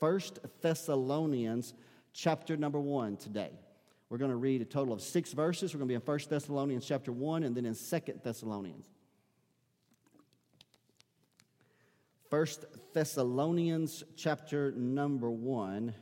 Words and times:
First 0.00 0.38
Thessalonians 0.60 1.74
chapter 2.12 2.56
number 2.56 2.80
1 2.80 3.16
today. 3.16 3.50
We're 4.08 4.18
going 4.18 4.30
to 4.30 4.36
read 4.36 4.62
a 4.62 4.64
total 4.64 4.94
of 4.94 5.00
six 5.00 5.32
verses. 5.32 5.74
We're 5.74 5.78
going 5.78 5.88
to 5.88 5.92
be 5.92 5.96
in 5.96 6.00
First 6.00 6.30
Thessalonians 6.30 6.86
chapter 6.86 7.12
1 7.12 7.42
and 7.42 7.56
then 7.56 7.66
in 7.66 7.74
Second 7.74 8.20
Thessalonians. 8.22 8.86
First 12.30 12.64
Thessalonians 12.92 14.04
chapter 14.16 14.72
number 14.72 15.30
1. 15.30 15.94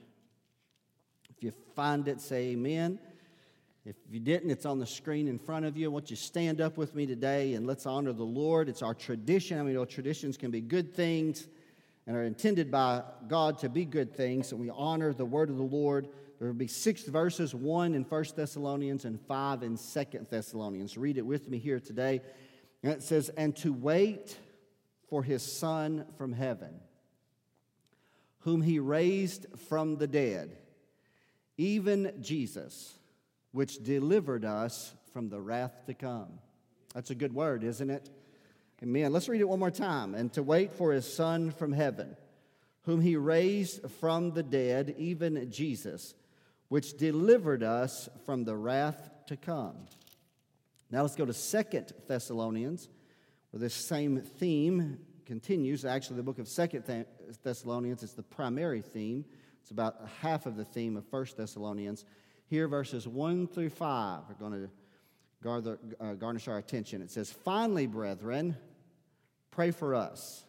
If 1.36 1.42
you 1.42 1.52
find 1.74 2.08
it, 2.08 2.20
say 2.20 2.48
amen. 2.48 2.98
If 3.84 3.96
you 4.10 4.18
didn't, 4.18 4.50
it's 4.50 4.64
on 4.64 4.78
the 4.78 4.86
screen 4.86 5.28
in 5.28 5.38
front 5.38 5.66
of 5.66 5.76
you. 5.76 5.86
I 5.86 5.92
want 5.92 6.10
you 6.10 6.16
to 6.16 6.22
stand 6.22 6.60
up 6.60 6.78
with 6.78 6.94
me 6.94 7.04
today 7.04 7.54
and 7.54 7.66
let's 7.66 7.84
honor 7.84 8.12
the 8.14 8.24
Lord. 8.24 8.68
It's 8.68 8.82
our 8.82 8.94
tradition. 8.94 9.58
I 9.58 9.62
mean, 9.62 9.74
know 9.74 9.84
traditions 9.84 10.38
can 10.38 10.50
be 10.50 10.62
good 10.62 10.94
things 10.94 11.48
and 12.06 12.16
are 12.16 12.24
intended 12.24 12.70
by 12.70 13.02
God 13.28 13.58
to 13.58 13.68
be 13.68 13.84
good 13.84 14.14
things, 14.14 14.52
and 14.52 14.60
we 14.60 14.70
honor 14.70 15.12
the 15.12 15.24
word 15.24 15.50
of 15.50 15.56
the 15.56 15.62
Lord. 15.62 16.08
There 16.38 16.48
will 16.48 16.54
be 16.54 16.66
six 16.66 17.04
verses, 17.04 17.54
one 17.54 17.94
in 17.94 18.04
First 18.04 18.36
Thessalonians 18.36 19.04
and 19.04 19.20
five 19.20 19.62
in 19.62 19.76
Second 19.76 20.26
Thessalonians. 20.30 20.98
Read 20.98 21.16
it 21.16 21.24
with 21.24 21.48
me 21.48 21.58
here 21.58 21.80
today. 21.80 22.20
And 22.82 22.92
it 22.92 23.02
says, 23.02 23.30
And 23.30 23.56
to 23.56 23.72
wait 23.72 24.36
for 25.08 25.22
his 25.22 25.42
Son 25.42 26.04
from 26.18 26.32
heaven, 26.32 26.80
whom 28.40 28.60
he 28.60 28.78
raised 28.78 29.46
from 29.68 29.96
the 29.96 30.06
dead, 30.06 30.58
even 31.56 32.12
Jesus 32.20 32.98
which 33.52 33.82
delivered 33.84 34.44
us 34.44 34.92
from 35.12 35.28
the 35.28 35.40
wrath 35.40 35.86
to 35.86 35.94
come. 35.94 36.40
That's 36.92 37.10
a 37.10 37.14
good 37.14 37.32
word, 37.32 37.62
isn't 37.62 37.88
it? 37.88 38.10
Amen. 38.82 39.12
Let's 39.12 39.28
read 39.28 39.40
it 39.40 39.48
one 39.48 39.60
more 39.60 39.70
time. 39.70 40.14
And 40.14 40.32
to 40.34 40.42
wait 40.42 40.72
for 40.72 40.92
his 40.92 41.10
Son 41.10 41.50
from 41.50 41.72
heaven, 41.72 42.16
whom 42.82 43.00
he 43.00 43.16
raised 43.16 43.88
from 44.00 44.32
the 44.32 44.42
dead, 44.42 44.94
even 44.98 45.50
Jesus, 45.50 46.14
which 46.68 46.96
delivered 46.96 47.62
us 47.62 48.08
from 48.26 48.44
the 48.44 48.56
wrath 48.56 49.10
to 49.26 49.36
come. 49.36 49.86
Now 50.90 51.02
let's 51.02 51.16
go 51.16 51.24
to 51.24 51.32
Second 51.32 51.92
Thessalonians, 52.06 52.88
where 53.50 53.60
this 53.60 53.74
same 53.74 54.20
theme 54.20 54.98
continues. 55.24 55.84
Actually, 55.84 56.16
the 56.16 56.22
book 56.24 56.38
of 56.38 56.48
Second 56.48 57.06
Thessalonians 57.42 58.02
is 58.02 58.12
the 58.12 58.22
primary 58.22 58.82
theme. 58.82 59.24
It's 59.62 59.70
about 59.70 59.96
half 60.20 60.44
of 60.44 60.56
the 60.56 60.64
theme 60.64 60.96
of 60.96 61.06
First 61.06 61.38
Thessalonians. 61.38 62.04
Here, 62.46 62.68
verses 62.68 63.08
1 63.08 63.46
through 63.46 63.70
5 63.70 63.88
are 63.88 64.36
going 64.38 64.52
to 64.52 64.68
uh, 65.46 66.14
garnish 66.14 66.48
our 66.48 66.58
attention. 66.58 67.02
It 67.02 67.10
says, 67.10 67.30
Finally, 67.30 67.86
brethren, 67.86 68.56
pray 69.50 69.70
for 69.70 69.94
us, 69.94 70.44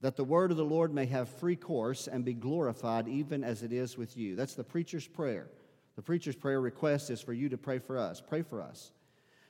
that 0.00 0.16
the 0.16 0.24
word 0.24 0.50
of 0.50 0.56
the 0.56 0.64
Lord 0.64 0.92
may 0.92 1.06
have 1.06 1.28
free 1.28 1.56
course 1.56 2.06
and 2.06 2.24
be 2.24 2.34
glorified, 2.34 3.08
even 3.08 3.44
as 3.44 3.62
it 3.62 3.72
is 3.72 3.96
with 3.96 4.16
you. 4.16 4.36
That's 4.36 4.54
the 4.54 4.64
preacher's 4.64 5.06
prayer. 5.06 5.48
The 5.96 6.02
preacher's 6.02 6.36
prayer 6.36 6.60
request 6.60 7.10
is 7.10 7.20
for 7.20 7.32
you 7.32 7.48
to 7.48 7.58
pray 7.58 7.78
for 7.78 7.98
us. 7.98 8.22
Pray 8.24 8.42
for 8.42 8.62
us. 8.62 8.92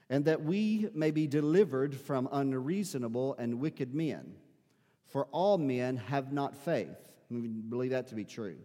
And 0.08 0.24
that 0.24 0.42
we 0.42 0.88
may 0.94 1.10
be 1.10 1.26
delivered 1.26 1.94
from 1.94 2.28
unreasonable 2.32 3.34
and 3.38 3.60
wicked 3.60 3.94
men. 3.94 4.34
For 5.08 5.26
all 5.26 5.58
men 5.58 5.96
have 5.96 6.32
not 6.32 6.56
faith. 6.56 6.96
We 7.30 7.48
believe 7.48 7.90
that 7.90 8.08
to 8.08 8.14
be 8.14 8.24
true. 8.24 8.56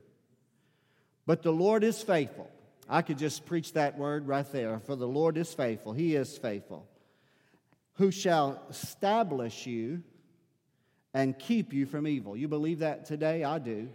But 1.26 1.44
the 1.44 1.52
Lord 1.52 1.84
is 1.84 2.02
faithful 2.02 2.50
I 2.90 3.02
could 3.02 3.18
just 3.18 3.46
preach 3.46 3.74
that 3.74 3.98
word 3.98 4.28
right 4.28 4.50
there. 4.52 4.80
For 4.80 4.96
the 4.96 5.08
Lord 5.08 5.38
is 5.38 5.54
faithful, 5.54 5.94
He 5.94 6.16
is 6.16 6.38
faithful, 6.38 6.88
who 7.94 8.12
shall 8.12 8.62
establish 8.70 9.66
you 9.66 10.04
and 11.14 11.38
keep 11.38 11.74
you 11.74 11.86
from 11.86 12.08
evil. 12.08 12.36
You 12.36 12.48
believe 12.48 12.80
that 12.80 13.06
today? 13.06 13.44
I 13.44 13.60
do. 13.60 13.90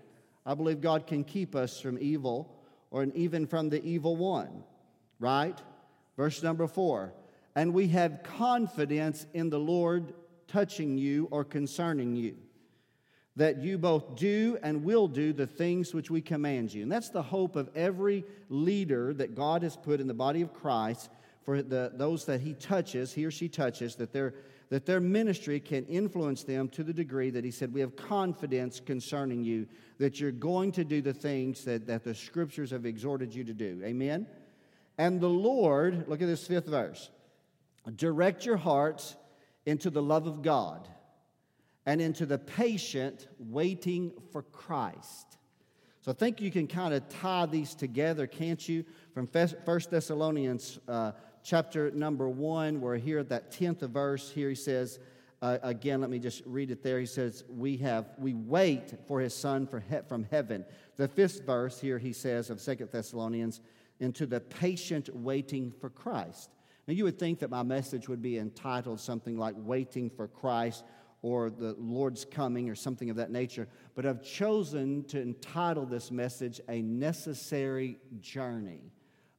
I 0.47 0.55
believe 0.55 0.81
God 0.81 1.07
can 1.07 1.25
keep 1.25 1.55
us 1.55 1.81
from 1.81 1.99
evil 2.01 2.55
or 2.91 3.05
even 3.15 3.47
from 3.47 3.69
the 3.69 3.83
evil 3.85 4.17
one, 4.17 4.65
right? 5.19 5.61
Verse 6.17 6.43
number 6.43 6.67
four. 6.67 7.13
And 7.55 7.75
we 7.75 7.89
have 7.89 8.23
confidence 8.23 9.27
in 9.35 9.51
the 9.51 9.59
Lord 9.59 10.15
touching 10.47 10.97
you 10.97 11.29
or 11.31 11.45
concerning 11.45 12.17
you 12.17 12.37
that 13.39 13.63
you 13.63 13.79
both 13.79 14.17
do 14.17 14.59
and 14.65 14.83
will 14.83 15.07
do 15.07 15.33
the 15.33 15.47
things 15.47 15.95
which 15.95 16.11
we 16.11 16.21
command 16.21 16.75
you. 16.75 16.83
And 16.83 16.91
that's 16.91 17.11
the 17.11 17.23
hope 17.23 17.55
of 17.55 17.71
every 17.77 18.25
leader 18.49 19.15
that 19.15 19.37
God 19.37 19.63
has 19.63 19.77
put 19.77 20.01
in 20.01 20.09
the 20.09 20.15
body 20.15 20.43
of 20.43 20.53
Christ 20.53 21.09
for 21.45 21.63
the, 21.63 21.93
those 21.95 22.25
that 22.25 22.41
he 22.41 22.55
touches, 22.55 23.13
he 23.13 23.25
or 23.25 23.31
she 23.31 23.49
touches, 23.49 23.95
that 23.95 24.13
their, 24.13 24.35
that 24.71 24.87
their 24.87 24.99
ministry 24.99 25.61
can 25.61 25.87
influence 25.87 26.43
them 26.43 26.69
to 26.71 26.83
the 26.83 26.93
degree 26.93 27.31
that 27.31 27.45
he 27.45 27.53
said, 27.53 27.73
We 27.73 27.81
have 27.81 27.95
confidence 27.95 28.81
concerning 28.81 29.45
you 29.45 29.69
that 29.99 30.19
you're 30.19 30.33
going 30.33 30.73
to 30.73 30.85
do 30.85 31.01
the 31.01 31.15
things 31.15 31.65
that, 31.65 31.87
that 31.87 32.03
the 32.03 32.17
scriptures 32.17 32.73
have 32.73 32.87
exhorted 32.87 33.33
you 33.33 33.45
to 33.45 33.55
do. 33.55 33.81
Amen? 33.85 34.27
And 34.99 35.21
the 35.21 35.29
Lord, 35.29 36.09
look 36.09 36.21
at 36.21 36.27
this 36.27 36.45
fifth 36.45 36.67
verse, 36.67 37.09
direct 37.95 38.45
your 38.45 38.57
hearts 38.57 39.15
into 39.65 39.91
the 39.91 40.03
love 40.03 40.27
of 40.27 40.43
God 40.43 40.89
and 41.89 42.03
into 42.03 42.27
the 42.27 42.37
patient 42.37 43.29
waiting 43.39 44.13
for 44.31 44.43
Christ. 44.43 45.39
So 46.03 46.11
I 46.11 46.15
think 46.15 46.39
you 46.39 46.51
can 46.51 46.67
kind 46.67 46.93
of 46.93 47.09
tie 47.09 47.47
these 47.47 47.75
together, 47.75 48.27
can't 48.27 48.69
you? 48.69 48.85
From 49.15 49.27
First 49.27 49.91
Thessalonians 49.91 50.81
uh, 50.87 51.13
chapter 51.43 51.91
number 51.93 52.29
1, 52.29 52.79
we're 52.83 52.99
here 52.99 53.21
at 53.21 53.31
that 53.31 53.53
10th 53.53 53.89
verse, 53.89 54.31
here 54.31 54.51
he 54.51 54.55
says, 54.55 54.99
uh, 55.41 55.57
again, 55.63 56.03
let 56.03 56.11
me 56.11 56.19
just 56.19 56.43
read 56.45 56.71
it 56.71 56.83
there. 56.83 57.01
He 57.01 57.07
says, 57.07 57.45
We 57.49 57.79
have, 57.79 58.11
we 58.19 58.35
wait 58.35 58.93
for 59.07 59.19
his 59.21 59.33
son 59.33 59.67
for 59.67 59.81
he- 59.81 59.97
from 60.07 60.25
heaven. 60.25 60.67
The 60.97 61.09
fifth 61.09 61.47
verse 61.47 61.81
here, 61.81 61.97
he 61.97 62.13
says 62.13 62.51
of 62.51 62.61
Second 62.61 62.91
Thessalonians, 62.93 63.61
into 63.99 64.27
the 64.27 64.41
patient 64.41 65.09
waiting 65.17 65.73
for 65.81 65.89
Christ. 65.89 66.51
Now, 66.87 66.95
you 66.95 67.05
would 67.05 67.19
think 67.19 67.39
that 67.39 67.51
my 67.51 67.63
message 67.63 68.09
would 68.09 68.21
be 68.21 68.39
entitled 68.39 68.99
something 68.99 69.39
like 69.39 69.55
Waiting 69.57 70.11
for 70.11 70.27
Christ 70.27 70.85
or 71.23 71.51
the 71.51 71.75
Lord's 71.79 72.25
coming 72.25 72.69
or 72.71 72.75
something 72.75 73.11
of 73.11 73.17
that 73.17 73.31
nature, 73.31 73.69
but 73.95 74.07
I've 74.07 74.23
chosen 74.23 75.05
to 75.05 75.21
entitle 75.21 75.85
this 75.85 76.11
message 76.11 76.61
A 76.69 76.83
Necessary 76.83 77.99
Journey. 78.21 78.93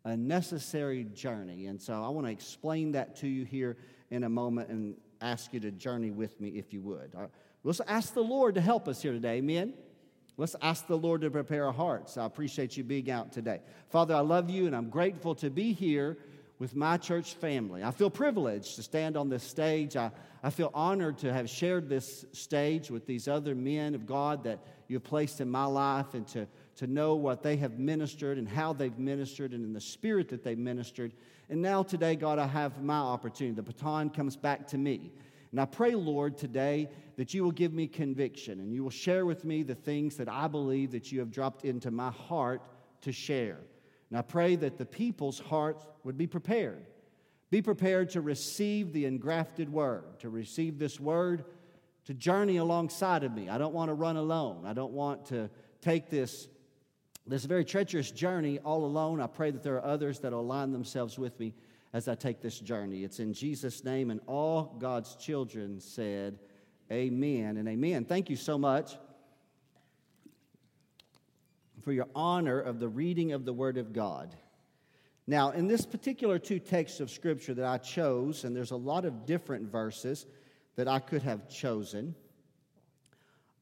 A 0.05 0.15
necessary 0.15 1.03
journey. 1.03 1.65
And 1.67 1.81
so 1.81 1.93
I 2.03 2.07
want 2.09 2.25
to 2.25 2.31
explain 2.31 2.93
that 2.93 3.17
to 3.17 3.27
you 3.27 3.43
here 3.43 3.77
in 4.11 4.23
a 4.23 4.29
moment 4.29 4.69
and 4.69 4.95
ask 5.21 5.53
you 5.53 5.59
to 5.59 5.71
journey 5.71 6.09
with 6.09 6.39
me 6.39 6.49
if 6.49 6.71
you 6.73 6.81
would. 6.81 7.13
Right. 7.13 7.29
Let's 7.63 7.81
ask 7.81 8.13
the 8.13 8.23
Lord 8.23 8.55
to 8.55 8.61
help 8.61 8.87
us 8.87 9.01
here 9.01 9.11
today. 9.11 9.37
Amen. 9.37 9.73
Let's 10.37 10.55
ask 10.61 10.87
the 10.87 10.97
Lord 10.97 11.21
to 11.21 11.29
prepare 11.29 11.65
our 11.65 11.73
hearts. 11.73 12.17
I 12.17 12.25
appreciate 12.25 12.77
you 12.77 12.83
being 12.85 13.11
out 13.11 13.33
today. 13.33 13.59
Father, 13.89 14.15
I 14.15 14.21
love 14.21 14.49
you 14.49 14.67
and 14.67 14.75
I'm 14.75 14.89
grateful 14.89 15.35
to 15.35 15.49
be 15.49 15.73
here 15.73 16.17
with 16.59 16.75
my 16.75 16.97
church 16.97 17.35
family. 17.35 17.83
I 17.83 17.91
feel 17.91 18.09
privileged 18.09 18.75
to 18.75 18.83
stand 18.83 19.15
on 19.15 19.29
this 19.29 19.43
stage. 19.43 19.95
I, 19.95 20.11
I 20.43 20.49
feel 20.49 20.71
honored 20.73 21.17
to 21.19 21.33
have 21.33 21.49
shared 21.49 21.87
this 21.87 22.25
stage 22.33 22.91
with 22.91 23.07
these 23.07 23.29
other 23.29 23.55
men 23.55 23.95
of 23.95 24.05
God 24.05 24.43
that 24.43 24.59
you've 24.89 25.03
placed 25.03 25.39
in 25.39 25.49
my 25.49 25.63
life 25.63 26.13
and 26.13 26.27
to, 26.27 26.47
to 26.75 26.87
know 26.87 27.15
what 27.15 27.41
they 27.43 27.55
have 27.57 27.79
ministered 27.79 28.37
and 28.37 28.47
how 28.47 28.73
they've 28.73 28.97
ministered 28.99 29.53
and 29.53 29.63
in 29.63 29.71
the 29.71 29.81
spirit 29.81 30.27
that 30.29 30.43
they've 30.43 30.57
ministered. 30.57 31.13
And 31.49 31.61
now, 31.61 31.81
today, 31.81 32.15
God, 32.15 32.39
I 32.39 32.47
have 32.47 32.83
my 32.83 32.99
opportunity. 32.99 33.55
The 33.55 33.63
baton 33.63 34.09
comes 34.09 34.35
back 34.35 34.67
to 34.67 34.77
me. 34.77 35.11
And 35.51 35.59
I 35.59 35.65
pray, 35.65 35.95
Lord, 35.95 36.37
today 36.37 36.89
that 37.15 37.33
you 37.33 37.43
will 37.43 37.51
give 37.51 37.73
me 37.73 37.87
conviction 37.87 38.59
and 38.59 38.73
you 38.73 38.83
will 38.83 38.91
share 38.91 39.25
with 39.25 39.45
me 39.45 39.63
the 39.63 39.75
things 39.75 40.17
that 40.17 40.29
I 40.29 40.47
believe 40.47 40.91
that 40.91 41.11
you 41.11 41.19
have 41.21 41.31
dropped 41.31 41.65
into 41.65 41.89
my 41.89 42.11
heart 42.11 42.61
to 43.01 43.11
share. 43.11 43.57
And 44.09 44.17
I 44.17 44.21
pray 44.21 44.55
that 44.55 44.77
the 44.77 44.85
people's 44.85 45.39
hearts 45.39 45.85
would 46.03 46.17
be 46.17 46.27
prepared. 46.27 46.85
Be 47.51 47.61
prepared 47.61 48.11
to 48.11 48.21
receive 48.21 48.93
the 48.93 49.05
engrafted 49.05 49.71
word, 49.71 50.19
to 50.19 50.29
receive 50.29 50.77
this 50.77 50.99
word, 50.99 51.45
to 52.05 52.13
journey 52.13 52.57
alongside 52.57 53.23
of 53.23 53.33
me. 53.33 53.49
I 53.49 53.57
don't 53.57 53.73
want 53.73 53.89
to 53.89 53.93
run 53.93 54.17
alone. 54.17 54.65
I 54.65 54.73
don't 54.73 54.93
want 54.93 55.25
to 55.27 55.49
take 55.81 56.09
this, 56.09 56.47
this 57.25 57.45
very 57.45 57.65
treacherous 57.65 58.11
journey 58.11 58.59
all 58.59 58.85
alone. 58.85 59.21
I 59.21 59.27
pray 59.27 59.51
that 59.51 59.63
there 59.63 59.75
are 59.75 59.85
others 59.85 60.19
that 60.19 60.33
align 60.33 60.71
themselves 60.71 61.17
with 61.17 61.39
me 61.39 61.53
as 61.93 62.07
I 62.07 62.15
take 62.15 62.41
this 62.41 62.59
journey. 62.59 63.03
It's 63.03 63.19
in 63.19 63.33
Jesus' 63.33 63.83
name, 63.83 64.11
and 64.11 64.19
all 64.27 64.75
God's 64.79 65.15
children 65.15 65.79
said, 65.79 66.39
Amen 66.91 67.57
and 67.57 67.67
amen. 67.67 68.05
Thank 68.05 68.29
you 68.31 68.35
so 68.35 68.57
much 68.57 68.95
for 71.81 71.91
your 71.91 72.07
honor 72.15 72.59
of 72.59 72.79
the 72.79 72.89
reading 72.89 73.31
of 73.31 73.45
the 73.45 73.53
Word 73.53 73.77
of 73.77 73.93
God. 73.93 74.35
Now, 75.27 75.51
in 75.51 75.67
this 75.67 75.85
particular 75.85 76.39
two 76.39 76.59
texts 76.59 76.99
of 76.99 77.11
Scripture 77.11 77.53
that 77.53 77.65
I 77.65 77.77
chose, 77.77 78.43
and 78.43 78.55
there's 78.55 78.71
a 78.71 78.75
lot 78.75 79.05
of 79.05 79.25
different 79.25 79.71
verses 79.71 80.25
that 80.75 80.87
I 80.87 80.99
could 80.99 81.21
have 81.21 81.49
chosen, 81.49 82.15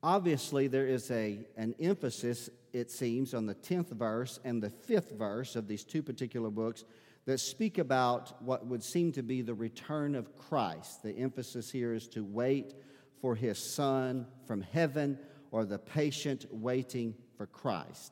obviously 0.02 0.68
there 0.68 0.88
is 0.88 1.12
a, 1.12 1.40
an 1.58 1.76
emphasis, 1.80 2.50
it 2.72 2.90
seems, 2.90 3.34
on 3.34 3.46
the 3.46 3.56
10th 3.56 3.90
verse 3.90 4.40
and 4.46 4.64
the 4.64 4.70
5th 4.70 5.18
verse 5.18 5.56
of 5.56 5.68
these 5.68 5.84
two 5.84 6.02
particular 6.02 6.50
books 6.50 6.86
that 7.26 7.40
speak 7.40 7.78
about 7.78 8.42
what 8.42 8.66
would 8.66 8.84
seem 8.84 9.12
to 9.12 9.22
be 9.22 9.42
the 9.42 9.54
return 9.54 10.16
of 10.16 10.34
Christ. 10.38 11.04
The 11.04 11.18
emphasis 11.18 11.70
here 11.70 11.94
is 11.94 12.08
to 12.10 12.24
wait 12.24 12.74
for 13.20 13.36
his 13.36 13.76
Son 13.76 14.26
from 14.46 14.62
heaven 14.62 15.20
or 15.52 15.66
the 15.66 15.80
patient 15.80 16.46
waiting 16.50 17.14
for 17.38 17.46
Christ. 17.46 18.12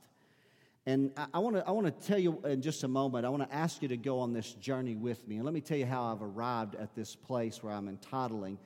And 0.88 1.12
I, 1.34 1.40
want 1.40 1.56
to 1.56 1.68
I 1.68 1.72
want 1.72 1.88
to 1.88 2.08
tell 2.08 2.20
you 2.20 2.40
in 2.46 2.62
just 2.62 2.84
a 2.84 2.88
moment, 2.88 3.26
I 3.26 3.30
want 3.30 3.50
to 3.50 3.56
ask 3.56 3.82
you 3.82 3.88
to 3.88 3.98
go 3.98 4.20
on 4.20 4.34
this 4.34 4.54
journey 4.54 4.96
with 4.96 5.28
me. 5.28 5.38
And 5.38 5.46
let 5.46 5.54
me 5.54 5.62
tell 5.62 5.78
you 5.78 5.88
how 5.88 6.04
I've 6.12 6.22
arrived 6.22 6.76
at 6.76 6.96
this 6.96 7.16
place 7.16 7.64
where 7.64 7.74
I'm 7.74 7.88
entitling 7.88 8.60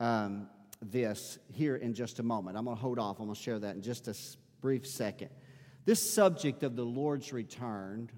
um, 0.00 0.48
this 0.80 1.38
here 1.52 1.76
in 1.76 1.94
just 1.94 2.18
a 2.18 2.22
moment. 2.24 2.56
I'm 2.56 2.64
going 2.64 2.76
to 2.76 2.82
hold 2.82 2.98
off. 2.98 3.20
I'm 3.20 3.26
going 3.26 3.36
to 3.36 3.40
share 3.40 3.60
that 3.60 3.76
in 3.76 3.82
just 3.82 4.08
a 4.08 4.14
brief 4.60 4.86
second. 4.86 5.28
This 5.84 6.12
subject 6.12 6.64
of 6.64 6.74
the 6.74 6.84
Lord's 6.84 7.32
return, 7.32 8.10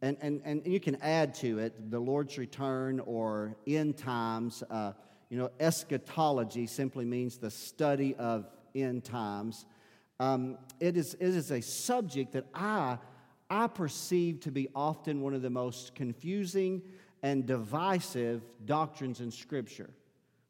and, 0.00 0.16
and, 0.22 0.40
and 0.44 0.66
you 0.66 0.80
can 0.80 0.96
add 1.02 1.34
to 1.36 1.58
it 1.58 1.90
the 1.90 2.00
Lord's 2.00 2.38
return 2.38 3.00
or 3.00 3.54
end 3.66 3.98
times. 3.98 4.62
Uh, 4.70 4.92
you 5.28 5.36
know, 5.36 5.50
eschatology 5.60 6.66
simply 6.66 7.04
means 7.04 7.36
the 7.36 7.50
study 7.50 8.14
of 8.16 8.46
end 8.74 9.04
times. 9.04 9.66
Um, 10.20 10.58
it, 10.78 10.96
is, 10.96 11.14
it 11.14 11.28
is 11.28 11.50
a 11.50 11.60
subject 11.60 12.32
that 12.32 12.46
I, 12.54 12.98
I 13.50 13.66
perceive 13.66 14.40
to 14.40 14.50
be 14.50 14.68
often 14.74 15.20
one 15.20 15.34
of 15.34 15.42
the 15.42 15.50
most 15.50 15.94
confusing 15.94 16.82
and 17.22 17.46
divisive 17.46 18.42
doctrines 18.64 19.20
in 19.20 19.30
Scripture. 19.30 19.90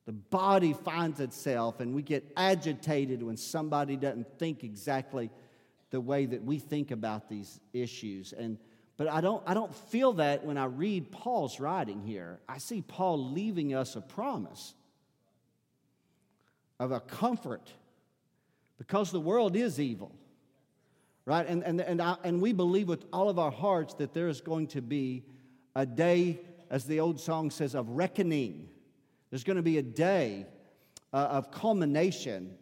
The 0.05 0.13
body 0.13 0.73
finds 0.73 1.21
itself, 1.21 1.81
and 1.81 1.95
we 1.95 2.03
get 2.03 2.33
agitated 2.37 3.23
when 3.23 3.37
somebody 3.37 3.97
doesn't 3.97 4.39
think 4.39 4.65
exactly 4.65 5.31
the 5.91 6.01
way 6.01 6.27
that 6.27 6.43
we 6.43 6.59
think 6.59 6.91
about 6.91 7.29
these 7.29 7.61
issues. 7.73 8.33
And, 8.33 8.59
but 8.97 9.09
I 9.09 9.21
don't, 9.21 9.43
I 9.47 9.55
don't 9.55 9.75
feel 9.75 10.15
that 10.15 10.45
when 10.45 10.59
I 10.59 10.65
read 10.65 11.13
Paul's 11.13 11.61
writing 11.61 12.03
here. 12.03 12.41
I 12.49 12.59
see 12.59 12.83
Paul 12.83 13.33
leaving 13.33 13.75
us 13.75 13.95
a 13.95 14.01
promise 14.01 14.75
of 16.81 16.91
a 16.91 16.99
comfort 16.99 17.71
because 18.83 19.13
the 19.13 19.21
world 19.21 19.55
is 19.55 19.79
evil, 19.79 20.11
right? 21.25 21.47
And, 21.47 21.63
and, 21.63 21.81
and, 21.81 22.03
I, 22.03 22.17
and 22.25 22.43
we 22.43 22.53
believe 22.53 22.89
with 22.89 23.05
all 23.13 23.29
of 23.29 23.39
our 23.39 23.53
hearts 23.53 23.95
that 23.95 24.13
there 24.13 24.27
is 24.27 24.41
going 24.41 24.67
to 24.69 24.83
be 24.83 25.23
a 25.77 25.87
day, 25.87 26.41
as 26.69 26.85
the 26.85 26.99
old 26.99 27.21
song 27.21 27.53
says, 27.53 27.77
of 27.77 27.89
reckoning 27.89 28.69
there's 29.31 29.45
going 29.45 29.57
to 29.57 29.63
be 29.63 29.79
a 29.79 29.83
day 29.83 30.47
uh, 31.13 31.17
of 31.17 31.51
culmination 31.53 32.55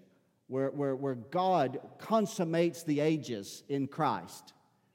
where, 0.46 0.70
where, 0.70 0.94
where 0.94 1.16
God 1.16 1.80
consummates 1.98 2.84
the 2.84 3.00
ages 3.00 3.64
in 3.68 3.88
Christ. 3.88 4.52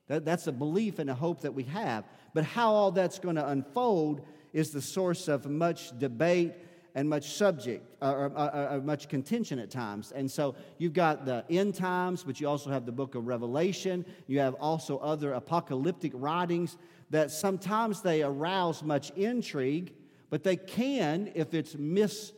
That, 0.08 0.24
that's 0.24 0.48
a 0.48 0.54
belief 0.54 1.00
and 1.00 1.10
a 1.10 1.16
hope 1.16 1.42
that 1.42 1.54
we 1.56 1.64
have. 1.64 2.06
But 2.34 2.46
how 2.46 2.72
all 2.72 2.92
that's 2.92 3.20
going 3.20 3.36
to 3.36 3.48
unfold 3.48 4.22
is 4.54 4.70
the 4.70 4.82
source 4.82 5.28
of 5.28 5.50
much 5.50 5.98
debate 6.00 6.54
and 6.96 7.08
much 7.08 7.34
subject, 7.34 7.86
uh, 8.02 8.12
or, 8.12 8.32
uh, 8.36 8.78
uh, 8.78 8.82
much 8.84 9.10
contention 9.10 9.60
at 9.60 9.70
times. 9.70 10.12
And 10.14 10.32
so 10.32 10.56
you've 10.78 10.94
got 10.94 11.26
the 11.26 11.46
end 11.50 11.76
times, 11.76 12.24
but 12.24 12.40
you 12.40 12.48
also 12.48 12.72
have 12.72 12.86
the 12.86 12.92
book 12.92 13.16
of 13.16 13.28
Revelation. 13.28 14.06
You 14.26 14.40
have 14.40 14.56
also 14.56 14.98
other 14.98 15.34
apocalyptic 15.34 16.14
writings 16.16 16.78
that 17.12 17.30
sometimes 17.30 18.02
they 18.02 18.24
arouse 18.24 18.82
much 18.82 19.12
intrigue 19.12 19.94
but 20.30 20.44
they 20.44 20.56
can, 20.56 21.32
if 21.36 21.54
it's, 21.54 21.76
mis, 21.76 22.34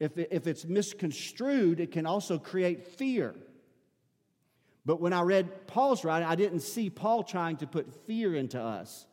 if, 0.00 0.16
if 0.16 0.46
it's 0.46 0.64
misconstrued, 0.64 1.80
it 1.80 1.92
can 1.92 2.06
also 2.06 2.38
create 2.38 2.84
fear. 2.84 3.34
But 4.84 5.00
when 5.00 5.12
I 5.12 5.22
read 5.22 5.66
Paul's 5.66 6.04
writing, 6.04 6.28
I 6.28 6.36
didn't 6.36 6.60
see 6.60 6.90
Paul 6.90 7.24
trying 7.24 7.56
to 7.58 7.66
put 7.66 8.06
fear 8.06 8.34
into 8.34 8.60
us. 8.60 9.06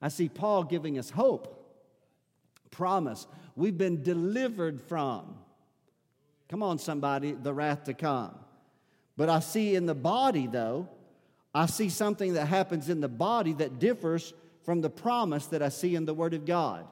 I 0.00 0.08
see 0.08 0.28
Paul 0.28 0.64
giving 0.64 0.98
us 0.98 1.10
hope, 1.10 1.54
promise. 2.70 3.26
We've 3.58 3.76
been 3.76 4.04
delivered 4.04 4.80
from. 4.80 5.34
Come 6.48 6.62
on, 6.62 6.78
somebody, 6.78 7.32
the 7.32 7.52
wrath 7.52 7.84
to 7.84 7.92
come. 7.92 8.32
But 9.16 9.28
I 9.28 9.40
see 9.40 9.74
in 9.74 9.84
the 9.84 9.96
body, 9.96 10.46
though, 10.46 10.88
I 11.52 11.66
see 11.66 11.88
something 11.88 12.34
that 12.34 12.46
happens 12.46 12.88
in 12.88 13.00
the 13.00 13.08
body 13.08 13.54
that 13.54 13.80
differs 13.80 14.32
from 14.62 14.80
the 14.80 14.88
promise 14.88 15.46
that 15.46 15.60
I 15.60 15.70
see 15.70 15.96
in 15.96 16.04
the 16.04 16.14
Word 16.14 16.34
of 16.34 16.46
God. 16.46 16.86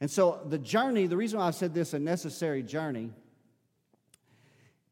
And 0.00 0.10
so 0.10 0.40
the 0.48 0.58
journey, 0.58 1.06
the 1.06 1.16
reason 1.16 1.38
why 1.38 1.46
I 1.46 1.52
said 1.52 1.72
this 1.72 1.94
a 1.94 2.00
necessary 2.00 2.64
journey 2.64 3.12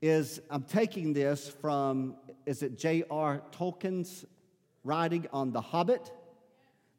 is 0.01 0.41
I'm 0.49 0.63
taking 0.63 1.13
this 1.13 1.49
from, 1.49 2.15
is 2.47 2.63
it 2.63 2.79
J.R. 2.79 3.43
Tolkien's 3.51 4.25
writing 4.85 5.27
on 5.33 5.51
The 5.51 5.61
Hobbit? 5.61 6.13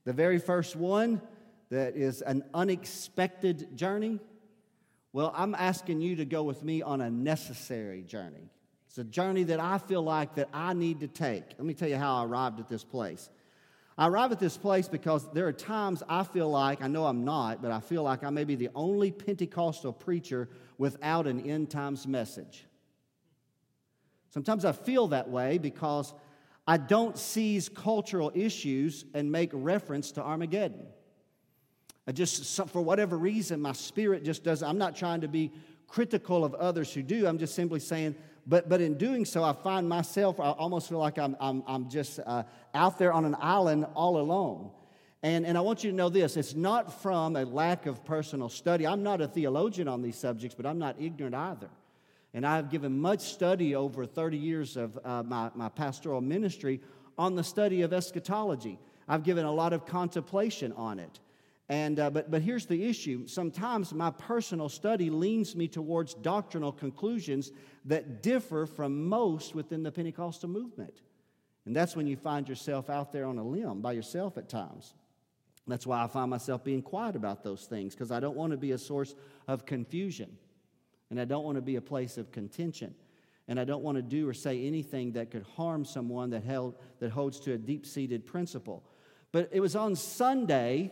The 0.03 0.11
very 0.11 0.39
first 0.39 0.75
one 0.75 1.21
that 1.69 1.95
is 1.95 2.21
an 2.21 2.43
unexpected 2.53 3.75
journey. 3.75 4.19
Well, 5.13 5.33
I'm 5.35 5.55
asking 5.55 6.01
you 6.01 6.17
to 6.17 6.25
go 6.25 6.43
with 6.43 6.63
me 6.63 6.81
on 6.81 7.01
a 7.01 7.09
necessary 7.09 8.03
journey. 8.03 8.49
It's 8.87 8.97
a 8.97 9.03
journey 9.03 9.43
that 9.43 9.59
I 9.59 9.77
feel 9.77 10.01
like 10.01 10.35
that 10.35 10.49
I 10.53 10.73
need 10.73 11.01
to 11.01 11.07
take. 11.07 11.43
Let 11.57 11.65
me 11.65 11.73
tell 11.73 11.89
you 11.89 11.97
how 11.97 12.17
I 12.17 12.25
arrived 12.25 12.59
at 12.59 12.69
this 12.69 12.83
place. 12.83 13.29
I 13.97 14.07
arrive 14.07 14.33
at 14.33 14.39
this 14.39 14.57
place 14.57 14.89
because 14.89 15.31
there 15.31 15.47
are 15.47 15.53
times 15.53 16.03
I 16.09 16.23
feel 16.23 16.49
like, 16.49 16.81
I 16.81 16.87
know 16.87 17.05
I'm 17.05 17.23
not, 17.23 17.61
but 17.61 17.71
I 17.71 17.79
feel 17.79 18.03
like 18.03 18.23
I 18.23 18.29
may 18.29 18.43
be 18.43 18.55
the 18.55 18.69
only 18.75 19.11
Pentecostal 19.11 19.93
preacher 19.93 20.49
without 20.77 21.27
an 21.27 21.49
end 21.49 21.69
times 21.69 22.05
message. 22.05 22.65
Sometimes 24.29 24.65
I 24.65 24.73
feel 24.73 25.07
that 25.07 25.29
way 25.29 25.57
because 25.57 26.13
I 26.67 26.75
don't 26.75 27.17
seize 27.17 27.69
cultural 27.69 28.33
issues 28.35 29.05
and 29.13 29.31
make 29.31 29.49
reference 29.53 30.11
to 30.13 30.21
Armageddon. 30.21 30.87
I 32.07 32.11
just, 32.11 32.69
for 32.69 32.81
whatever 32.81 33.17
reason, 33.17 33.61
my 33.61 33.73
spirit 33.73 34.23
just 34.23 34.43
doesn't, 34.43 34.67
I'm 34.67 34.77
not 34.77 34.95
trying 34.95 35.21
to 35.21 35.27
be 35.27 35.51
critical 35.87 36.45
of 36.45 36.53
others 36.55 36.93
who 36.93 37.01
do. 37.01 37.27
I'm 37.27 37.37
just 37.37 37.55
simply 37.55 37.79
saying 37.79 38.15
but, 38.47 38.69
but 38.69 38.79
in 38.79 38.95
doing 38.95 39.25
so, 39.25 39.43
I 39.43 39.53
find 39.53 39.89
myself, 39.89 40.39
I 40.39 40.51
almost 40.51 40.89
feel 40.89 40.99
like 40.99 41.17
I'm, 41.17 41.35
I'm, 41.39 41.63
I'm 41.65 41.89
just 41.89 42.19
uh, 42.25 42.43
out 42.73 42.99
there 42.99 43.11
on 43.11 43.25
an 43.25 43.35
island 43.39 43.87
all 43.95 44.19
alone. 44.19 44.69
And, 45.23 45.45
and 45.45 45.57
I 45.57 45.61
want 45.61 45.83
you 45.83 45.89
to 45.89 45.95
know 45.95 46.09
this 46.09 46.37
it's 46.37 46.53
not 46.53 47.01
from 47.01 47.35
a 47.35 47.43
lack 47.43 47.87
of 47.87 48.05
personal 48.05 48.49
study. 48.49 48.85
I'm 48.85 49.01
not 49.01 49.19
a 49.21 49.27
theologian 49.27 49.87
on 49.87 50.03
these 50.03 50.15
subjects, 50.15 50.55
but 50.55 50.67
I'm 50.67 50.77
not 50.77 50.95
ignorant 50.99 51.33
either. 51.33 51.69
And 52.35 52.45
I've 52.45 52.69
given 52.69 52.99
much 52.99 53.21
study 53.21 53.75
over 53.75 54.05
30 54.05 54.37
years 54.37 54.77
of 54.77 54.99
uh, 55.03 55.23
my, 55.23 55.49
my 55.55 55.69
pastoral 55.69 56.21
ministry 56.21 56.81
on 57.17 57.35
the 57.35 57.43
study 57.43 57.81
of 57.81 57.93
eschatology. 57.93 58.77
I've 59.07 59.23
given 59.23 59.45
a 59.45 59.51
lot 59.51 59.73
of 59.73 59.85
contemplation 59.85 60.71
on 60.73 60.99
it. 60.99 61.19
And, 61.67 61.99
uh, 61.99 62.11
but, 62.11 62.29
but 62.29 62.41
here's 62.41 62.67
the 62.67 62.85
issue. 62.85 63.25
Sometimes 63.27 63.93
my 63.93 64.11
personal 64.11 64.69
study 64.69 65.09
leans 65.09 65.55
me 65.55 65.67
towards 65.67 66.13
doctrinal 66.13 66.71
conclusions 66.71 67.51
that 67.85 68.21
differ 68.21 68.67
from 68.67 69.07
most 69.07 69.55
within 69.55 69.81
the 69.81 69.91
Pentecostal 69.91 70.49
movement. 70.49 71.01
And 71.65 71.75
that's 71.75 71.95
when 71.95 72.05
you 72.05 72.15
find 72.15 72.47
yourself 72.47 72.89
out 72.89 73.11
there 73.11 73.25
on 73.25 73.39
a 73.39 73.43
limb 73.43 73.81
by 73.81 73.93
yourself 73.93 74.37
at 74.37 74.47
times. 74.47 74.93
That's 75.67 75.87
why 75.87 76.03
I 76.03 76.07
find 76.07 76.29
myself 76.29 76.63
being 76.63 76.83
quiet 76.83 77.15
about 77.15 77.43
those 77.43 77.65
things, 77.65 77.95
because 77.95 78.11
I 78.11 78.19
don't 78.19 78.35
want 78.35 78.51
to 78.51 78.57
be 78.57 78.71
a 78.73 78.77
source 78.77 79.15
of 79.47 79.65
confusion. 79.65 80.37
And 81.09 81.19
I 81.19 81.25
don't 81.25 81.43
want 81.43 81.55
to 81.55 81.63
be 81.63 81.77
a 81.77 81.81
place 81.81 82.19
of 82.19 82.31
contention. 82.31 82.93
And 83.47 83.59
I 83.59 83.63
don't 83.63 83.83
want 83.83 83.95
to 83.95 84.03
do 84.03 84.29
or 84.29 84.33
say 84.33 84.65
anything 84.65 85.13
that 85.13 85.31
could 85.31 85.45
harm 85.55 85.83
someone 85.85 86.29
that, 86.31 86.43
held, 86.43 86.75
that 86.99 87.11
holds 87.11 87.39
to 87.41 87.53
a 87.53 87.57
deep 87.57 87.87
seated 87.87 88.27
principle. 88.27 88.83
But 89.31 89.49
it 89.51 89.59
was 89.59 89.75
on 89.75 89.95
Sunday 89.95 90.91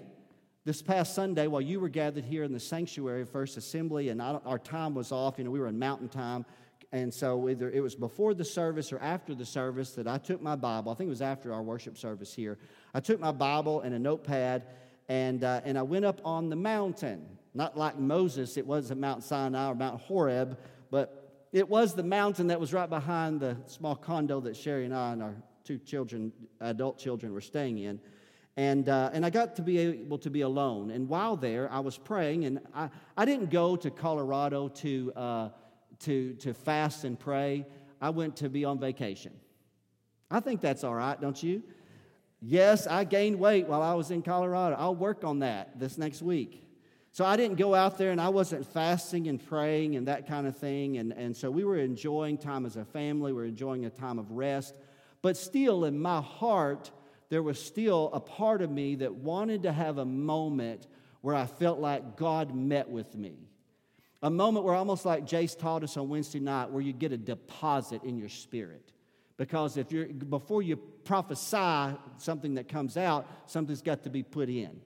this 0.65 0.82
past 0.82 1.13
Sunday, 1.13 1.48
while 1.48 1.62
you 1.62 1.79
were 1.79 1.89
gathered 1.89 2.24
here 2.24 2.43
in 2.43 2.53
the 2.53 2.60
sanctuary 2.60 3.25
First 3.25 3.58
Assembly, 3.58 4.10
and 4.10 4.22
our 4.22 4.60
time 4.60 4.96
was 4.96 5.12
off, 5.12 5.38
you 5.38 5.43
know, 5.43 5.51
we 5.51 5.60
were 5.60 5.67
in 5.67 5.77
mountain 5.77 6.08
time, 6.08 6.46
and 6.93 7.13
so 7.13 7.50
either 7.50 7.70
it 7.70 7.82
was 7.82 7.96
before 7.96 8.34
the 8.34 8.46
service 8.46 8.93
or 8.93 9.00
after 9.00 9.36
the 9.36 9.46
service 9.46 9.91
that 9.91 10.08
I 10.08 10.17
took 10.17 10.41
my 10.41 10.55
Bible. 10.55 10.91
I 10.91 10.96
think 10.96 11.08
it 11.08 11.10
was 11.10 11.22
after 11.22 11.51
our 11.53 11.62
worship 11.62 11.98
service 11.98 12.34
here. 12.34 12.58
I 12.93 13.01
took 13.01 13.20
my 13.20 13.32
Bible 13.32 13.82
and 13.82 13.93
a 13.93 14.00
notepad, 14.00 14.63
and 15.10 15.43
uh, 15.43 15.62
and 15.65 15.77
I 15.77 15.82
went 15.82 16.05
up 16.05 16.22
on 16.24 16.50
the 16.50 16.55
mountain. 16.55 17.25
Not 17.55 17.77
like 17.77 18.00
Moses, 18.00 18.58
it 18.58 18.65
wasn't 18.65 19.01
Mount 19.01 19.24
Sinai 19.24 19.70
or 19.70 19.75
Mount 19.75 20.01
Horeb, 20.01 20.58
but 20.89 21.48
it 21.51 21.67
was 21.67 21.93
the 21.93 22.03
mountain 22.03 22.48
that 22.48 22.60
was 22.60 22.74
right 22.74 22.89
behind 22.89 23.39
the 23.39 23.58
small 23.67 23.96
condo 23.96 24.39
that 24.41 24.55
Sherry 24.55 24.86
and 24.86 24.96
I 24.96 25.12
and 25.12 25.22
our 25.22 25.36
two 25.63 25.77
children, 25.77 26.32
adult 26.62 26.98
children, 26.98 27.34
were 27.34 27.41
staying 27.41 27.79
in. 27.79 28.00
And, 28.55 28.88
uh, 28.88 29.10
and 29.13 29.25
I 29.25 29.31
got 29.31 29.55
to 29.55 29.62
be 29.63 29.79
able 29.79 30.19
to 30.19 30.29
be 30.29 30.41
alone. 30.41 30.91
And 30.91 31.10
while 31.10 31.36
there, 31.36 31.72
I 31.72 31.79
was 31.79 31.98
praying, 31.98 32.45
and 32.45 32.60
I, 32.74 32.89
I 33.17 33.25
didn't 33.25 33.50
go 33.50 33.75
to 33.75 33.89
Colorado 33.89 34.67
to, 34.67 35.13
uh, 35.15 35.50
to, 36.01 36.33
to 36.36 36.53
fast 36.53 37.03
and 37.03 37.19
pray. 37.19 37.65
I 38.00 38.12
went 38.12 38.36
to 38.38 38.50
be 38.50 38.63
on 38.63 38.79
vacation. 38.79 39.33
I 40.29 40.39
think 40.39 40.62
that's 40.62 40.83
all 40.83 40.93
right, 40.93 41.19
don't 41.19 41.41
you? 41.41 41.63
Yes, 42.41 42.88
I 42.88 43.05
gained 43.05 43.39
weight 43.39 43.67
while 43.67 43.81
I 43.81 43.93
was 43.93 44.12
in 44.12 44.22
Colorado. 44.22 44.75
I'll 44.77 44.95
work 44.95 45.24
on 45.24 45.39
that 45.39 45.79
this 45.79 45.98
next 45.98 46.22
week. 46.22 46.67
So 47.12 47.24
I 47.24 47.38
didn't 47.38 47.57
go 47.57 47.75
out 47.75 47.98
there 47.98 48.12
and 48.12 48.19
I 48.19 48.29
wasn't 48.29 48.65
fasting 48.65 49.27
and 49.27 49.43
praying 49.43 49.95
and 49.95 50.07
that 50.07 50.27
kind 50.27 50.48
of 50.48 50.57
thing. 50.57 50.98
And, 50.98 51.13
and 51.13 51.38
so 51.38 51.51
we 51.51 51.63
were 51.63 51.77
enjoying 51.77 52.39
time 52.39 52.65
as 52.65 52.75
a 52.75 52.83
family, 52.83 53.31
we 53.31 53.38
were 53.38 53.45
enjoying 53.45 53.86
a 53.86 53.89
time 53.89 54.17
of 54.17 54.31
rest. 54.31 54.74
But 55.22 55.38
still, 55.38 55.86
in 55.86 55.98
my 56.00 56.22
heart, 56.22 56.91
there 57.34 57.42
was 57.42 57.60
still 57.60 58.12
a 58.13 58.20
part 58.20 58.62
of 58.62 58.70
me 58.70 58.94
that 58.94 59.16
wanted 59.16 59.63
to 59.63 59.72
have 59.72 59.98
a 59.98 60.06
moment 60.06 60.86
where 61.22 61.34
I 61.34 61.48
felt 61.48 61.80
like 61.80 62.16
God 62.16 62.54
met 62.54 62.88
with 62.88 63.16
me. 63.16 63.50
A 64.22 64.30
moment 64.30 64.63
where 64.63 64.75
almost 64.75 65.04
like 65.04 65.25
Jace 65.25 65.58
taught 65.58 65.84
us 65.84 65.98
on 65.98 66.10
Wednesday 66.10 66.40
night, 66.40 66.70
where 66.70 66.84
you 66.84 66.94
get 66.94 67.12
a 67.12 67.18
deposit 67.18 68.04
in 68.04 68.20
your 68.20 68.30
spirit. 68.30 68.92
Because 69.36 69.78
if 69.78 69.92
you're 69.92 70.06
before 70.06 70.62
you 70.62 70.78
prophesy 70.78 71.98
something 72.18 72.54
that 72.54 72.70
comes 72.70 72.98
out, 72.98 73.28
something's 73.48 73.82
got 73.82 74.04
to 74.04 74.12
be 74.12 74.22
put 74.22 74.48
in. 74.48 74.80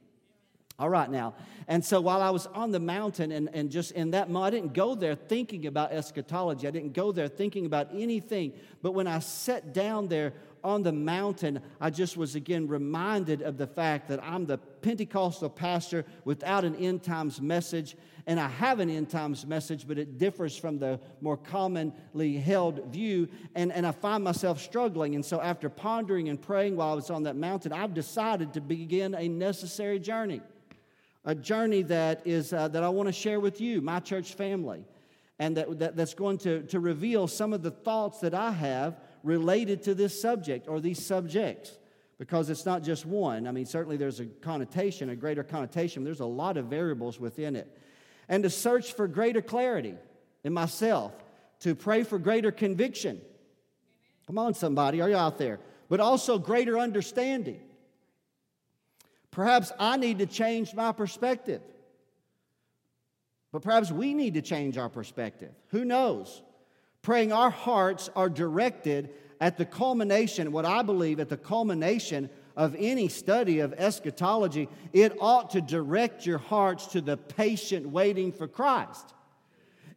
All 0.80 0.90
right, 0.90 1.10
now. 1.10 1.34
And 1.68 1.84
so 1.84 2.00
while 2.00 2.22
I 2.22 2.30
was 2.30 2.46
on 2.46 2.72
the 2.72 2.80
mountain 2.80 3.34
and, 3.34 3.50
and 3.52 3.70
just 3.70 3.92
in 3.92 4.12
that 4.12 4.30
moment, 4.30 4.54
I 4.54 4.58
didn't 4.58 4.74
go 4.74 4.96
there 4.96 5.16
thinking 5.16 5.66
about 5.66 5.92
eschatology. 5.92 6.66
I 6.66 6.72
didn't 6.72 6.94
go 6.94 7.12
there 7.12 7.28
thinking 7.28 7.66
about 7.66 7.90
anything. 7.94 8.54
But 8.82 8.92
when 8.94 9.08
I 9.08 9.20
sat 9.20 9.74
down 9.74 10.08
there 10.08 10.34
on 10.64 10.84
the 10.84 10.92
mountain, 10.92 11.62
I 11.80 11.90
just 11.90 12.18
was 12.18 12.36
again 12.36 12.68
reminded 12.68 13.42
of 13.42 13.58
the 13.58 13.68
fact 13.68 14.08
that 14.10 14.24
I'm 14.24 14.46
the 14.46 14.58
Pentecostal 14.58 15.50
pastor 15.50 16.06
without 16.26 16.64
an 16.64 16.76
end 16.76 17.04
times 17.04 17.42
message. 17.42 17.96
And 18.26 18.40
I 18.40 18.50
have 18.50 18.80
an 18.80 18.90
end 18.90 19.10
times 19.10 19.46
message, 19.46 19.88
but 19.88 19.98
it 19.98 20.18
differs 20.18 20.58
from 20.58 20.80
the 20.80 21.00
more 21.22 21.38
commonly 21.38 22.38
held 22.38 22.86
view. 22.92 23.30
And, 23.56 23.72
and 23.72 23.88
I 23.88 23.92
find 23.92 24.24
myself 24.24 24.62
struggling. 24.62 25.16
And 25.16 25.26
so, 25.26 25.40
after 25.42 25.70
pondering 25.70 26.30
and 26.30 26.42
praying 26.42 26.76
while 26.76 26.92
I 26.92 26.96
was 26.96 27.10
on 27.10 27.24
that 27.24 27.36
mountain, 27.36 27.72
I've 27.72 27.94
decided 27.94 28.54
to 28.54 28.62
begin 28.62 29.16
a 29.16 29.28
necessary 29.28 30.00
journey 30.00 30.42
a 31.28 31.36
journey 31.36 31.82
that, 31.82 32.22
is, 32.26 32.54
uh, 32.54 32.70
that 32.70 32.84
I 32.84 32.88
want 32.90 33.08
to 33.08 33.14
share 33.14 33.42
with 33.42 33.60
you, 33.60 33.82
my 33.82 34.00
church 34.00 34.34
family, 34.36 34.86
and 35.40 35.58
that, 35.58 35.80
that, 35.80 35.96
that's 35.98 36.14
going 36.14 36.38
to, 36.40 36.64
to 36.64 36.80
reveal 36.80 37.28
some 37.28 37.52
of 37.52 37.62
the 37.62 37.70
thoughts 37.70 38.22
that 38.22 38.34
I 38.34 38.52
have 38.52 38.96
related 39.28 39.84
to 39.84 39.94
this 39.94 40.20
subject 40.20 40.68
or 40.68 40.80
these 40.80 41.06
subjects. 41.06 41.78
Because 42.18 42.50
it's 42.50 42.66
not 42.66 42.82
just 42.82 43.06
one. 43.06 43.48
I 43.48 43.52
mean, 43.52 43.68
certainly 43.68 43.96
there's 43.96 44.20
a 44.20 44.26
connotation, 44.26 45.12
a 45.12 45.16
greater 45.16 45.44
connotation. 45.44 46.04
There's 46.04 46.20
a 46.20 46.26
lot 46.26 46.58
of 46.58 46.66
variables 46.66 47.20
within 47.20 47.56
it. 47.56 47.68
And 48.28 48.42
to 48.44 48.50
search 48.50 48.94
for 48.94 49.08
greater 49.08 49.42
clarity 49.42 49.94
in 50.44 50.52
myself, 50.52 51.14
to 51.60 51.76
pray 51.76 52.04
for 52.04 52.18
greater 52.18 52.52
conviction. 52.52 53.22
Come 54.26 54.40
on, 54.40 54.56
somebody, 54.56 55.00
are 55.00 55.10
you 55.10 55.16
out 55.16 55.38
there? 55.38 55.60
But 55.90 56.00
also 56.00 56.40
greater 56.40 56.80
understanding 56.80 57.60
Perhaps 59.38 59.72
I 59.80 59.98
need 59.98 60.18
to 60.18 60.26
change 60.26 60.74
my 60.74 60.92
perspective. 60.92 61.62
But 63.52 63.62
perhaps 63.62 63.92
we 63.92 64.16
need 64.16 64.34
to 64.34 64.42
change 64.42 64.80
our 64.80 64.90
perspective. 64.90 65.52
Who 65.68 65.86
knows? 65.86 66.42
Praying 67.08 67.32
our 67.32 67.50
hearts 67.50 68.10
are 68.18 68.28
directed 68.28 69.12
at 69.40 69.58
the 69.58 69.64
culmination, 69.64 70.52
what 70.52 70.66
I 70.66 70.82
believe 70.82 71.22
at 71.22 71.30
the 71.30 71.38
culmination 71.38 72.30
of 72.58 72.76
any 72.78 73.08
study 73.08 73.60
of 73.60 73.72
eschatology, 73.78 74.68
it 74.92 75.16
ought 75.22 75.52
to 75.52 75.62
direct 75.62 76.26
your 76.26 76.38
hearts 76.38 76.88
to 76.88 77.00
the 77.00 77.16
patient 77.16 77.88
waiting 77.88 78.34
for 78.34 78.46
Christ. 78.46 79.14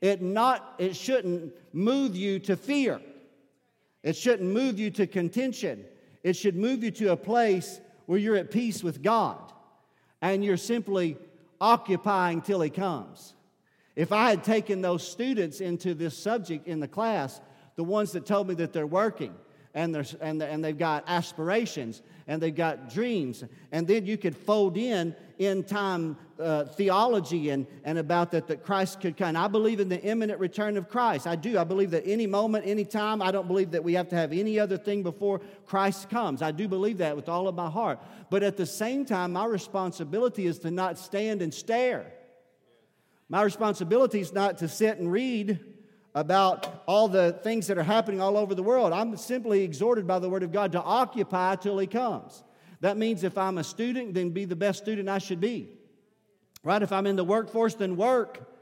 It, 0.00 0.22
not, 0.22 0.76
it 0.78 0.94
shouldn't 0.94 1.52
move 1.72 2.14
you 2.14 2.38
to 2.38 2.56
fear. 2.56 3.00
It 4.04 4.14
shouldn't 4.14 4.48
move 4.48 4.78
you 4.78 4.92
to 4.92 5.08
contention. 5.08 5.84
It 6.22 6.34
should 6.36 6.54
move 6.54 6.84
you 6.84 6.92
to 6.92 7.10
a 7.10 7.16
place 7.16 7.80
where 8.06 8.20
you're 8.20 8.36
at 8.36 8.52
peace 8.52 8.84
with 8.84 9.02
God 9.02 9.52
and 10.22 10.44
you're 10.44 10.56
simply 10.56 11.16
occupying 11.60 12.40
till 12.40 12.60
He 12.60 12.70
comes. 12.70 13.34
If 13.96 14.12
I 14.12 14.30
had 14.30 14.44
taken 14.44 14.80
those 14.80 15.06
students 15.06 15.60
into 15.60 15.94
this 15.94 16.16
subject 16.16 16.66
in 16.66 16.80
the 16.80 16.88
class, 16.88 17.40
the 17.76 17.84
ones 17.84 18.12
that 18.12 18.26
told 18.26 18.48
me 18.48 18.54
that 18.54 18.72
they're 18.72 18.86
working, 18.86 19.34
and, 19.74 19.94
there's, 19.94 20.14
and, 20.14 20.42
and 20.42 20.64
they've 20.64 20.76
got 20.76 21.04
aspirations 21.06 22.02
and 22.26 22.42
they've 22.42 22.54
got 22.54 22.92
dreams. 22.92 23.44
And 23.70 23.86
then 23.86 24.04
you 24.04 24.16
could 24.16 24.36
fold 24.36 24.76
in 24.76 25.14
in 25.38 25.62
time 25.62 26.16
uh, 26.40 26.64
theology 26.64 27.50
and, 27.50 27.66
and 27.84 27.98
about 27.98 28.32
that, 28.32 28.46
that 28.48 28.64
Christ 28.64 29.00
could 29.00 29.16
come. 29.16 29.36
I 29.36 29.48
believe 29.48 29.78
in 29.78 29.88
the 29.88 30.00
imminent 30.02 30.40
return 30.40 30.76
of 30.76 30.88
Christ. 30.88 31.26
I 31.26 31.36
do. 31.36 31.58
I 31.58 31.64
believe 31.64 31.92
that 31.92 32.04
any 32.04 32.26
moment, 32.26 32.66
any 32.66 32.84
time, 32.84 33.22
I 33.22 33.30
don't 33.30 33.46
believe 33.46 33.70
that 33.70 33.84
we 33.84 33.94
have 33.94 34.08
to 34.08 34.16
have 34.16 34.32
any 34.32 34.58
other 34.58 34.76
thing 34.76 35.02
before 35.02 35.40
Christ 35.66 36.10
comes. 36.10 36.42
I 36.42 36.50
do 36.50 36.66
believe 36.66 36.98
that 36.98 37.14
with 37.14 37.28
all 37.28 37.46
of 37.46 37.54
my 37.54 37.70
heart. 37.70 38.00
But 38.28 38.42
at 38.42 38.56
the 38.56 38.66
same 38.66 39.04
time, 39.04 39.32
my 39.32 39.46
responsibility 39.46 40.46
is 40.46 40.58
to 40.60 40.70
not 40.70 40.98
stand 40.98 41.42
and 41.42 41.54
stare. 41.54 42.12
My 43.30 43.42
responsibility 43.42 44.18
is 44.18 44.32
not 44.32 44.58
to 44.58 44.66
sit 44.66 44.98
and 44.98 45.10
read 45.10 45.60
about 46.16 46.82
all 46.86 47.06
the 47.06 47.38
things 47.44 47.68
that 47.68 47.78
are 47.78 47.84
happening 47.84 48.20
all 48.20 48.36
over 48.36 48.56
the 48.56 48.62
world. 48.62 48.92
I'm 48.92 49.16
simply 49.16 49.62
exhorted 49.62 50.04
by 50.04 50.18
the 50.18 50.28
Word 50.28 50.42
of 50.42 50.50
God 50.50 50.72
to 50.72 50.82
occupy 50.82 51.54
till 51.54 51.78
He 51.78 51.86
comes. 51.86 52.42
That 52.80 52.96
means 52.96 53.22
if 53.22 53.38
I'm 53.38 53.58
a 53.58 53.62
student, 53.62 54.14
then 54.14 54.30
be 54.30 54.46
the 54.46 54.56
best 54.56 54.82
student 54.82 55.08
I 55.08 55.18
should 55.18 55.40
be. 55.40 55.68
Right? 56.64 56.82
If 56.82 56.90
I'm 56.90 57.06
in 57.06 57.14
the 57.14 57.22
workforce, 57.22 57.74
then 57.74 57.96
work. 57.96 58.52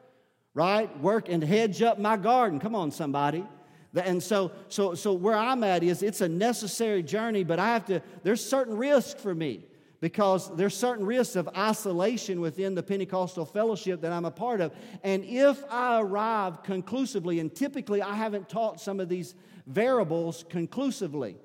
Right? 0.52 0.94
Work 1.00 1.30
and 1.30 1.42
hedge 1.42 1.80
up 1.80 1.98
my 1.98 2.18
garden. 2.18 2.60
Come 2.60 2.74
on, 2.74 2.90
somebody. 2.90 3.46
And 3.94 4.22
so, 4.22 4.52
so, 4.68 4.94
so 4.94 5.14
where 5.14 5.36
I'm 5.36 5.64
at 5.64 5.82
is 5.82 6.02
it's 6.02 6.20
a 6.20 6.28
necessary 6.28 7.02
journey, 7.02 7.42
but 7.42 7.58
I 7.58 7.68
have 7.68 7.86
to, 7.86 8.02
there's 8.22 8.44
certain 8.44 8.76
risk 8.76 9.16
for 9.16 9.34
me 9.34 9.64
because 10.00 10.54
there's 10.56 10.76
certain 10.76 11.04
risks 11.04 11.34
of 11.36 11.48
isolation 11.56 12.40
within 12.40 12.74
the 12.74 12.82
Pentecostal 12.82 13.44
fellowship 13.44 14.00
that 14.02 14.12
I'm 14.12 14.24
a 14.24 14.30
part 14.30 14.60
of. 14.60 14.72
And 15.02 15.24
if 15.24 15.62
I 15.70 16.00
arrive 16.00 16.62
conclusively, 16.62 17.40
and 17.40 17.52
typically 17.52 18.00
I 18.00 18.14
haven't 18.14 18.48
taught 18.48 18.80
some 18.80 19.00
of 19.00 19.08
these 19.08 19.34
variables 19.66 20.44
conclusively, 20.48 21.36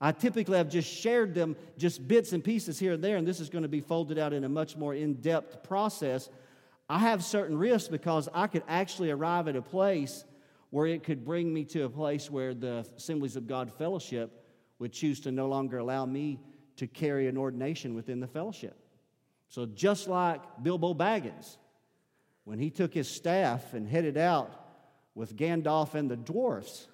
I 0.00 0.12
typically 0.12 0.56
have 0.56 0.68
just 0.68 0.90
shared 0.90 1.34
them, 1.34 1.56
just 1.76 2.08
bits 2.08 2.32
and 2.32 2.42
pieces 2.42 2.78
here 2.78 2.94
and 2.94 3.04
there, 3.04 3.16
and 3.16 3.26
this 3.26 3.38
is 3.38 3.50
going 3.50 3.62
to 3.62 3.68
be 3.68 3.80
folded 3.80 4.18
out 4.18 4.32
in 4.32 4.44
a 4.44 4.48
much 4.48 4.76
more 4.76 4.94
in 4.94 5.14
depth 5.14 5.62
process. 5.62 6.30
I 6.88 6.98
have 6.98 7.22
certain 7.22 7.56
risks 7.56 7.88
because 7.88 8.28
I 8.32 8.46
could 8.46 8.64
actually 8.66 9.10
arrive 9.10 9.46
at 9.46 9.56
a 9.56 9.62
place 9.62 10.24
where 10.70 10.86
it 10.86 11.04
could 11.04 11.24
bring 11.24 11.52
me 11.52 11.64
to 11.66 11.82
a 11.84 11.90
place 11.90 12.30
where 12.30 12.54
the 12.54 12.86
Assemblies 12.96 13.36
of 13.36 13.46
God 13.46 13.72
fellowship 13.72 14.44
would 14.78 14.92
choose 14.92 15.20
to 15.20 15.32
no 15.32 15.48
longer 15.48 15.78
allow 15.78 16.06
me 16.06 16.40
to 16.80 16.86
carry 16.86 17.28
an 17.28 17.36
ordination 17.36 17.94
within 17.94 18.20
the 18.20 18.26
fellowship. 18.26 18.74
So, 19.48 19.66
just 19.66 20.08
like 20.08 20.40
Bilbo 20.62 20.94
Baggins, 20.94 21.58
when 22.44 22.58
he 22.58 22.70
took 22.70 22.94
his 22.94 23.06
staff 23.06 23.74
and 23.74 23.86
headed 23.86 24.16
out 24.16 24.50
with 25.14 25.36
Gandalf 25.36 25.94
and 25.94 26.10
the 26.10 26.16
dwarfs, 26.16 26.88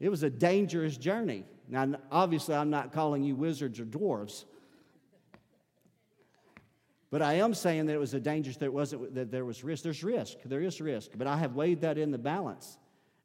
it 0.00 0.08
was 0.08 0.22
a 0.22 0.30
dangerous 0.30 0.96
journey. 0.96 1.44
Now, 1.68 1.96
obviously, 2.10 2.54
I'm 2.54 2.70
not 2.70 2.94
calling 2.94 3.22
you 3.22 3.36
wizards 3.36 3.78
or 3.78 3.84
dwarves, 3.84 4.46
but 7.10 7.20
I 7.20 7.34
am 7.34 7.52
saying 7.52 7.84
that 7.86 7.92
it 7.92 8.00
was 8.00 8.14
a 8.14 8.20
dangerous. 8.20 8.56
There 8.56 8.70
wasn't 8.70 9.14
that 9.14 9.30
there 9.30 9.44
was 9.44 9.62
risk. 9.62 9.82
There's 9.82 10.02
risk. 10.02 10.38
There 10.46 10.62
is 10.62 10.80
risk, 10.80 11.10
but 11.14 11.26
I 11.26 11.36
have 11.36 11.54
weighed 11.54 11.82
that 11.82 11.98
in 11.98 12.12
the 12.12 12.18
balance, 12.18 12.78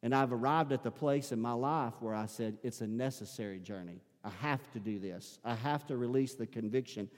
and 0.03 0.13
I've 0.13 0.33
arrived 0.33 0.73
at 0.73 0.83
the 0.83 0.91
place 0.91 1.31
in 1.31 1.39
my 1.39 1.53
life 1.53 1.93
where 2.01 2.13
I 2.13 2.25
said 2.25 2.57
it's 2.61 2.81
a 2.81 2.87
necessary 2.87 3.61
journey. 3.61 4.01
I 4.23 4.29
have 4.41 4.71
to 4.73 4.79
do 4.79 4.99
this. 4.99 5.39
I 5.43 5.55
have 5.55 5.85
to 5.87 5.97
release 5.97 6.35
the 6.35 6.45
conviction 6.45 7.09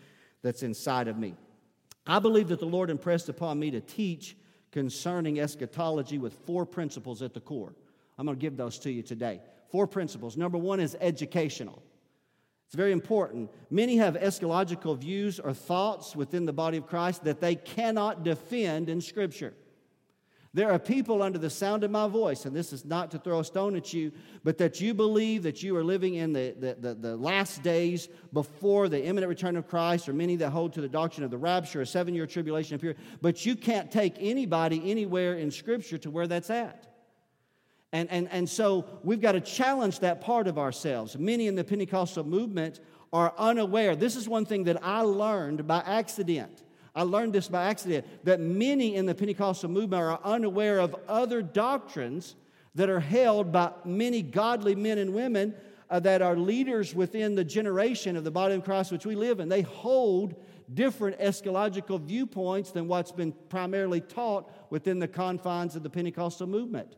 that's 0.42 0.64
inside 0.64 1.08
of 1.08 1.18
me. 1.18 1.36
I 2.06 2.20
believe 2.20 2.50
that 2.50 2.60
the 2.60 2.66
Lord 2.66 2.90
impressed 2.90 3.30
upon 3.30 3.60
me 3.60 3.72
to 3.72 3.82
teach 3.82 4.36
concerning 4.72 5.40
eschatology 5.40 6.18
with 6.18 6.34
four 6.46 6.66
principles 6.66 7.22
at 7.22 7.34
the 7.34 7.40
core. 7.40 7.74
I'm 8.18 8.26
going 8.26 8.38
to 8.38 8.42
give 8.42 8.58
those 8.58 8.80
to 8.80 8.92
you 8.92 9.02
today. 9.02 9.42
Four 9.70 9.88
principles. 9.88 10.38
Number 10.38 10.58
one 10.58 10.80
is 10.80 10.98
educational. 11.00 11.82
It's 12.66 12.76
very 12.76 12.92
important. 12.92 13.52
Many 13.70 13.98
have 13.98 14.16
eschatological 14.16 14.98
views 14.98 15.40
or 15.40 15.54
thoughts 15.54 16.16
within 16.16 16.46
the 16.46 16.54
body 16.54 16.78
of 16.78 16.88
Christ 16.88 17.24
that 17.24 17.40
they 17.40 17.56
cannot 17.56 18.24
defend 18.24 18.90
in 18.90 19.00
Scripture. 19.00 19.54
There 20.56 20.72
are 20.72 20.78
people 20.78 21.24
under 21.24 21.40
the 21.40 21.50
sound 21.50 21.84
of 21.84 21.90
my 21.90 22.08
voice, 22.08 22.46
and 22.46 22.56
this 22.56 22.74
is 22.74 22.86
not 22.86 23.10
to 23.12 23.18
throw 23.18 23.40
a 23.40 23.44
stone 23.44 23.76
at 23.76 23.92
you, 23.92 24.12
but 24.44 24.60
that 24.60 24.80
you 24.80 24.94
believe 24.94 25.42
that 25.44 25.64
you 25.64 25.76
are 25.76 25.84
living 25.84 26.14
in 26.14 26.32
the, 26.32 26.56
the, 26.60 26.76
the, 26.80 26.94
the, 26.94 27.18
last 27.18 27.64
days 27.64 28.08
before 28.34 28.88
the 28.88 29.04
imminent 29.04 29.30
return 29.30 29.58
of 29.58 29.68
Christ, 29.68 30.08
or 30.08 30.14
many 30.14 30.36
that 30.36 30.52
hold 30.52 30.74
to 30.74 30.82
the 30.82 30.88
doctrine 30.88 31.24
of 31.24 31.32
the 31.32 31.40
rapture, 31.40 31.82
a 31.82 31.88
seven 31.88 32.14
year 32.14 32.28
tribulation 32.28 32.78
period, 32.78 33.00
but 33.20 33.48
you 33.48 33.56
can't 33.56 33.90
take 33.90 34.14
anybody 34.20 34.92
anywhere 34.92 35.34
in 35.34 35.50
Scripture 35.50 35.98
to 35.98 36.12
where 36.12 36.28
that's 36.28 36.52
at. 36.52 36.86
And, 37.92 38.10
and, 38.12 38.28
and 38.32 38.48
so 38.48 38.86
we've 39.04 39.22
got 39.22 39.32
to 39.34 39.42
challenge 39.42 40.00
that 40.00 40.22
part 40.22 40.48
of 40.48 40.60
ourselves. 40.60 41.18
Many 41.18 41.48
in 41.48 41.56
the 41.56 41.64
Pentecostal 41.64 42.26
movement 42.26 42.80
are 43.12 43.34
unaware. 43.38 43.96
This 43.96 44.16
is 44.16 44.28
one 44.28 44.46
thing 44.46 44.66
that 44.66 44.84
I 44.84 45.02
learned 45.02 45.66
by 45.68 45.80
accident. 45.80 46.63
I 46.96 47.04
learned 47.04 47.34
this 47.34 47.48
by 47.48 47.66
accident 47.66 48.06
that 48.24 48.40
many 48.40 48.96
in 48.96 49.06
the 49.06 49.16
Pentecostal 49.16 49.70
movement 49.70 50.02
are 50.02 50.20
unaware 50.24 50.80
of 50.80 50.96
other 51.08 51.42
doctrines 51.42 52.36
that 52.76 52.90
are 52.90 53.00
held 53.00 53.52
by 53.52 53.72
many 53.84 54.22
godly 54.22 54.76
men 54.76 54.98
and 54.98 55.14
women 55.14 55.56
uh, 55.90 56.00
that 56.00 56.22
are 56.22 56.36
leaders 56.36 56.96
within 56.96 57.36
the 57.36 57.44
generation 57.44 58.16
of 58.16 58.24
the 58.24 58.32
body 58.32 58.56
of 58.56 58.64
Christ 58.64 58.92
which 58.92 59.06
we 59.06 59.16
live 59.16 59.40
in. 59.40 59.50
They 59.50 59.62
hold 59.62 60.36
different 60.74 61.20
eschatological 61.20 62.02
viewpoints 62.02 62.72
than 62.72 62.88
what's 62.88 63.12
been 63.12 63.34
primarily 63.50 64.02
taught 64.02 64.52
within 64.70 65.00
the 65.00 65.08
confines 65.08 65.76
of 65.76 65.84
the 65.84 65.90
Pentecostal 65.90 66.48
movement. 66.48 66.96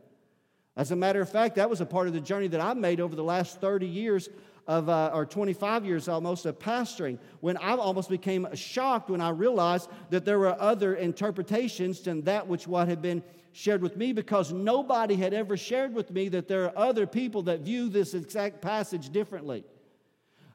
As 0.76 0.90
a 0.90 0.96
matter 0.96 1.20
of 1.20 1.30
fact, 1.30 1.56
that 1.56 1.70
was 1.70 1.80
a 1.80 1.86
part 1.86 2.06
of 2.06 2.12
the 2.12 2.20
journey 2.20 2.48
that 2.48 2.60
I 2.60 2.74
made 2.74 3.00
over 3.00 3.16
the 3.16 3.24
last 3.24 3.60
30 3.60 3.86
years 3.86 4.28
of, 4.66 4.88
uh, 4.88 5.10
or 5.12 5.24
25 5.24 5.84
years 5.84 6.08
almost 6.08 6.46
of 6.46 6.58
pastoring, 6.58 7.18
when 7.40 7.56
I 7.56 7.76
almost 7.76 8.08
became 8.08 8.46
shocked 8.54 9.10
when 9.10 9.20
I 9.20 9.30
realized 9.30 9.88
that 10.10 10.24
there 10.24 10.38
were 10.38 10.60
other 10.60 10.94
interpretations 10.94 12.00
than 12.00 12.22
that 12.22 12.46
which 12.46 12.66
what 12.66 12.88
had 12.88 13.00
been 13.00 13.22
shared 13.52 13.80
with 13.80 13.96
me 13.96 14.12
because 14.12 14.52
nobody 14.52 15.14
had 15.14 15.32
ever 15.32 15.56
shared 15.56 15.94
with 15.94 16.10
me 16.10 16.28
that 16.28 16.46
there 16.46 16.64
are 16.64 16.76
other 16.76 17.06
people 17.06 17.42
that 17.42 17.60
view 17.60 17.88
this 17.88 18.12
exact 18.12 18.60
passage 18.60 19.10
differently. 19.10 19.64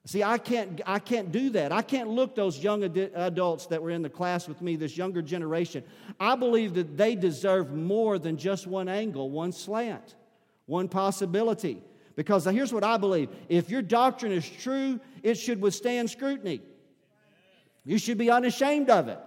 See, 0.05 0.23
I 0.23 0.39
can't, 0.39 0.81
I 0.85 0.97
can't 0.99 1.31
do 1.31 1.51
that. 1.51 1.71
I 1.71 1.83
can't 1.83 2.09
look 2.09 2.35
those 2.35 2.57
young 2.59 2.83
ad- 2.83 3.11
adults 3.13 3.67
that 3.67 3.81
were 3.81 3.91
in 3.91 4.01
the 4.01 4.09
class 4.09 4.47
with 4.47 4.61
me, 4.61 4.75
this 4.75 4.97
younger 4.97 5.21
generation. 5.21 5.83
I 6.19 6.35
believe 6.35 6.73
that 6.73 6.97
they 6.97 7.15
deserve 7.15 7.71
more 7.71 8.17
than 8.17 8.37
just 8.37 8.65
one 8.65 8.89
angle, 8.89 9.29
one 9.29 9.51
slant, 9.51 10.15
one 10.65 10.87
possibility. 10.87 11.83
Because 12.15 12.45
here's 12.45 12.73
what 12.73 12.83
I 12.83 12.97
believe 12.97 13.29
if 13.49 13.69
your 13.69 13.81
doctrine 13.81 14.31
is 14.31 14.47
true, 14.47 14.99
it 15.23 15.35
should 15.35 15.61
withstand 15.61 16.09
scrutiny. 16.09 16.61
You 17.83 17.97
should 17.97 18.17
be 18.17 18.29
unashamed 18.29 18.89
of 18.89 19.07
it. 19.07 19.19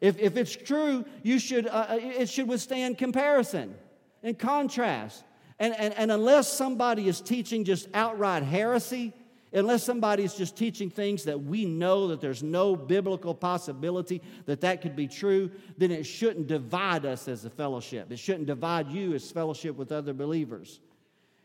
If, 0.00 0.18
if 0.18 0.36
it's 0.36 0.54
true, 0.54 1.04
you 1.22 1.38
should, 1.38 1.66
uh, 1.66 1.86
uh 1.90 1.98
it 2.00 2.28
should 2.28 2.48
withstand 2.48 2.98
comparison 2.98 3.74
and 4.22 4.38
contrast. 4.38 5.24
And, 5.58 5.74
and, 5.78 5.94
and 5.94 6.10
unless 6.10 6.52
somebody 6.52 7.08
is 7.08 7.20
teaching 7.20 7.64
just 7.64 7.88
outright 7.94 8.42
heresy, 8.42 9.14
unless 9.52 9.84
somebody 9.84 10.24
is 10.24 10.34
just 10.34 10.56
teaching 10.56 10.90
things 10.90 11.24
that 11.24 11.40
we 11.40 11.64
know 11.64 12.08
that 12.08 12.20
there's 12.20 12.42
no 12.42 12.74
biblical 12.74 13.34
possibility 13.34 14.20
that 14.46 14.60
that 14.62 14.82
could 14.82 14.96
be 14.96 15.06
true, 15.06 15.50
then 15.78 15.92
it 15.92 16.04
shouldn't 16.04 16.48
divide 16.48 17.06
us 17.06 17.28
as 17.28 17.44
a 17.44 17.50
fellowship. 17.50 18.10
It 18.10 18.18
shouldn't 18.18 18.46
divide 18.46 18.90
you 18.90 19.14
as 19.14 19.30
fellowship 19.30 19.76
with 19.76 19.92
other 19.92 20.12
believers. 20.12 20.80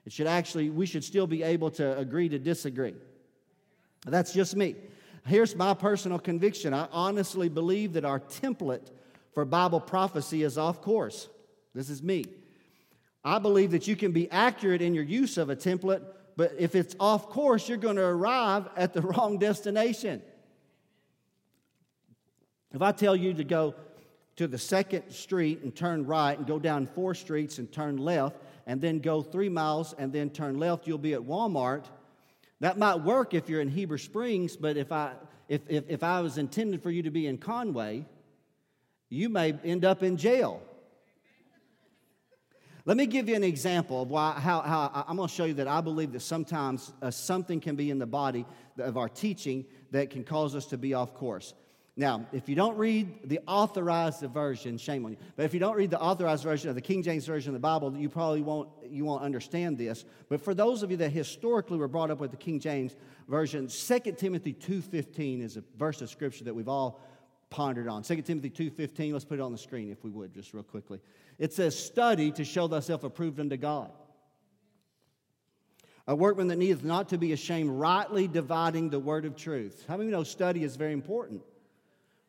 It 0.10 0.14
should 0.14 0.26
actually, 0.26 0.72
we 0.72 0.88
should 0.88 1.04
still 1.04 1.28
be 1.28 1.44
able 1.44 1.70
to 1.70 1.96
agree 1.96 2.30
to 2.30 2.40
disagree. 2.40 2.96
That's 4.08 4.34
just 4.34 4.56
me. 4.56 4.76
Here's 5.28 5.56
my 5.56 5.76
personal 5.76 6.18
conviction 6.18 6.74
I 6.74 6.88
honestly 6.92 7.48
believe 7.48 7.94
that 7.94 8.06
our 8.06 8.20
template 8.20 8.90
for 9.36 9.46
Bible 9.46 9.80
prophecy 9.80 10.42
is 10.42 10.58
off 10.58 10.82
course. 10.82 11.30
This 11.76 11.92
is 11.92 12.02
me. 12.02 12.26
I 13.24 13.38
believe 13.38 13.70
that 13.70 13.88
you 13.88 13.96
can 13.96 14.12
be 14.12 14.28
accurate 14.32 14.82
in 14.82 14.96
your 14.96 15.04
use 15.04 15.38
of 15.38 15.52
a 15.52 15.56
template, 15.56 16.04
but 16.36 16.56
if 16.58 16.74
it's 16.74 16.96
off 17.00 17.30
course, 17.30 17.70
you're 17.70 17.78
going 17.78 17.98
to 17.98 18.02
arrive 18.02 18.68
at 18.76 18.94
the 18.94 19.02
wrong 19.04 19.38
destination. 19.38 20.24
If 22.74 22.82
I 22.82 22.94
tell 22.94 23.16
you 23.16 23.36
to 23.36 23.44
go 23.44 23.76
to 24.38 24.48
the 24.48 24.58
second 24.58 25.12
street 25.12 25.62
and 25.62 25.76
turn 25.76 26.08
right 26.08 26.36
and 26.36 26.48
go 26.48 26.58
down 26.58 26.88
four 26.88 27.14
streets 27.14 27.60
and 27.60 27.72
turn 27.72 27.98
left, 27.98 28.38
and 28.70 28.80
then 28.80 29.00
go 29.00 29.24
three 29.24 29.50
miles 29.50 29.96
and 29.98 30.14
then 30.14 30.30
turn 30.30 30.60
left, 30.60 30.86
you'll 30.86 31.00
be 31.00 31.16
at 31.16 31.22
Walmart. 31.22 31.86
That 32.60 32.78
might 32.78 32.98
work 32.98 33.34
if 33.34 33.50
you're 33.50 33.62
in 33.62 33.68
Heber 33.68 33.98
Springs, 33.98 34.56
but 34.56 34.78
if 34.78 34.92
I, 34.92 35.14
if, 35.48 35.62
if, 35.68 35.86
if 35.90 36.04
I 36.04 36.22
was 36.22 36.38
intended 36.38 36.84
for 36.84 36.92
you 36.92 37.02
to 37.02 37.10
be 37.10 37.26
in 37.26 37.40
Conway, 37.40 38.06
you 39.10 39.28
may 39.28 39.54
end 39.64 39.86
up 39.86 40.04
in 40.04 40.18
jail. 40.18 40.62
Let 42.86 42.96
me 42.96 43.08
give 43.08 43.28
you 43.28 43.36
an 43.36 43.44
example 43.44 44.04
of 44.04 44.12
why, 44.12 44.34
how, 44.34 44.62
how 44.62 45.04
I'm 45.08 45.16
going 45.16 45.28
to 45.28 45.34
show 45.34 45.46
you 45.46 45.56
that 45.56 45.68
I 45.68 45.82
believe 45.82 46.12
that 46.12 46.20
sometimes 46.20 46.94
uh, 47.02 47.10
something 47.10 47.60
can 47.60 47.76
be 47.76 47.90
in 47.90 47.98
the 47.98 48.06
body 48.06 48.46
of 48.78 48.98
our 48.98 49.10
teaching 49.10 49.66
that 49.90 50.12
can 50.12 50.24
cause 50.24 50.54
us 50.54 50.68
to 50.68 50.78
be 50.78 50.94
off 50.94 51.16
course. 51.16 51.56
Now, 52.00 52.26
if 52.32 52.48
you 52.48 52.56
don't 52.56 52.78
read 52.78 53.28
the 53.28 53.42
authorized 53.46 54.22
version, 54.22 54.78
shame 54.78 55.04
on 55.04 55.12
you. 55.12 55.18
But 55.36 55.44
if 55.44 55.54
you 55.54 55.60
don't 55.60 55.76
read 55.76 55.92
the 55.92 56.00
authorized 56.00 56.46
version 56.46 56.70
of 56.70 56.76
the 56.76 56.82
King 56.82 57.04
James 57.04 57.26
version 57.26 57.50
of 57.50 57.56
the 57.56 57.60
Bible, 57.60 57.94
you 57.94 58.08
probably 58.08 58.42
won't 58.42 58.70
you 58.90 59.04
won't 59.04 59.22
understand 59.22 59.78
this. 59.78 60.06
But 60.30 60.40
for 60.40 60.54
those 60.54 60.82
of 60.82 60.92
you 60.92 60.98
that 60.98 61.10
historically 61.10 61.78
were 61.78 61.90
brought 61.90 62.10
up 62.10 62.22
with 62.22 62.32
the 62.32 62.38
King 62.38 62.62
James 62.62 62.96
version, 63.28 63.68
2 63.68 64.18
Timothy 64.18 64.54
2:15 64.54 65.42
is 65.42 65.58
a 65.58 65.64
verse 65.78 66.02
of 66.02 66.10
scripture 66.10 66.46
that 66.46 66.56
we've 66.56 66.70
all 66.70 67.02
pondered 67.50 67.90
on. 67.90 68.02
2 68.04 68.22
Timothy 68.22 68.50
2:15, 68.50 69.12
let's 69.12 69.26
put 69.26 69.40
it 69.40 69.42
on 69.42 69.52
the 69.52 69.58
screen 69.58 69.92
if 69.92 70.02
we 70.02 70.10
would 70.10 70.34
just 70.34 70.54
real 70.54 70.64
quickly. 70.64 71.02
It 71.38 71.52
says, 71.52 71.78
"Study 71.78 72.32
to 72.32 72.46
show 72.46 72.70
thyself 72.70 73.04
approved 73.04 73.42
unto 73.42 73.58
God." 73.58 73.92
A 76.08 76.16
workman 76.16 76.48
that 76.48 76.56
needeth 76.56 76.86
not 76.86 77.10
to 77.10 77.18
be 77.18 77.34
ashamed, 77.34 77.72
rightly 77.72 78.26
dividing 78.26 78.90
the 78.90 79.02
word 79.02 79.26
of 79.26 79.36
truth. 79.36 79.84
How 79.86 79.98
many 79.98 80.12
know 80.12 80.24
study 80.24 80.64
is 80.64 80.78
very 80.78 80.94
important? 80.94 81.42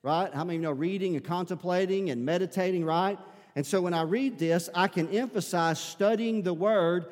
Right? 0.03 0.33
How 0.33 0.45
many 0.45 0.59
know 0.59 0.73
reading 0.73 1.17
and 1.17 1.25
contemplating 1.25 2.11
and 2.11 2.25
meditating, 2.25 2.85
right? 2.85 3.19
And 3.55 3.67
so 3.67 3.81
when 3.81 3.95
I 3.95 4.03
read 4.03 4.39
this, 4.39 4.69
I 4.75 4.89
can 4.89 5.09
emphasize 5.09 5.79
studying 5.79 6.43
the 6.43 6.55
word 6.55 7.07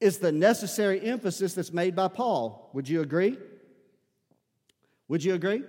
is 0.00 0.18
the 0.18 0.32
necessary 0.32 1.00
emphasis 1.02 1.54
that's 1.54 1.72
made 1.72 1.94
by 1.94 2.08
Paul. 2.08 2.70
Would 2.72 2.88
you 2.88 3.02
agree? 3.02 3.38
Would 5.08 5.22
you 5.22 5.34
agree? 5.34 5.62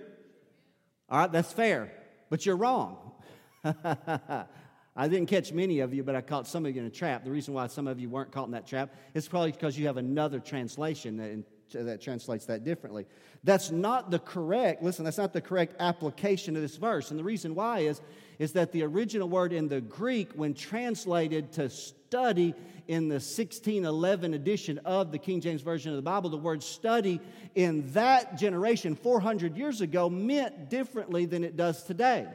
All 1.08 1.18
right, 1.18 1.30
that's 1.30 1.52
fair, 1.52 1.92
but 2.30 2.46
you're 2.46 2.56
wrong. 2.56 3.12
I 4.94 5.08
didn't 5.08 5.26
catch 5.26 5.52
many 5.52 5.80
of 5.80 5.94
you, 5.94 6.02
but 6.02 6.14
I 6.14 6.20
caught 6.20 6.46
some 6.46 6.66
of 6.66 6.74
you 6.74 6.80
in 6.80 6.86
a 6.86 6.90
trap. 6.90 7.24
The 7.24 7.30
reason 7.30 7.54
why 7.54 7.66
some 7.66 7.86
of 7.86 7.98
you 7.98 8.08
weren't 8.08 8.30
caught 8.30 8.46
in 8.46 8.52
that 8.52 8.66
trap 8.66 8.94
is 9.14 9.28
probably 9.28 9.52
because 9.52 9.78
you 9.78 9.86
have 9.86 9.96
another 9.96 10.38
translation 10.38 11.16
that 11.16 11.30
that 11.72 12.00
translates 12.00 12.46
that 12.46 12.64
differently. 12.64 13.06
That's 13.44 13.70
not 13.70 14.10
the 14.10 14.18
correct, 14.18 14.82
listen, 14.82 15.04
that's 15.04 15.18
not 15.18 15.32
the 15.32 15.40
correct 15.40 15.74
application 15.80 16.56
of 16.56 16.62
this 16.62 16.76
verse. 16.76 17.10
And 17.10 17.18
the 17.18 17.24
reason 17.24 17.54
why 17.54 17.80
is, 17.80 18.00
is 18.38 18.52
that 18.52 18.72
the 18.72 18.82
original 18.82 19.28
word 19.28 19.52
in 19.52 19.68
the 19.68 19.80
Greek, 19.80 20.32
when 20.34 20.54
translated 20.54 21.52
to 21.52 21.68
study 21.70 22.54
in 22.88 23.08
the 23.08 23.14
1611 23.14 24.34
edition 24.34 24.78
of 24.84 25.12
the 25.12 25.18
King 25.18 25.40
James 25.40 25.62
Version 25.62 25.90
of 25.90 25.96
the 25.96 26.02
Bible, 26.02 26.30
the 26.30 26.36
word 26.36 26.62
study 26.62 27.20
in 27.54 27.90
that 27.92 28.36
generation, 28.36 28.94
400 28.94 29.56
years 29.56 29.80
ago, 29.80 30.10
meant 30.10 30.68
differently 30.70 31.24
than 31.24 31.44
it 31.44 31.56
does 31.56 31.82
today. 31.84 32.26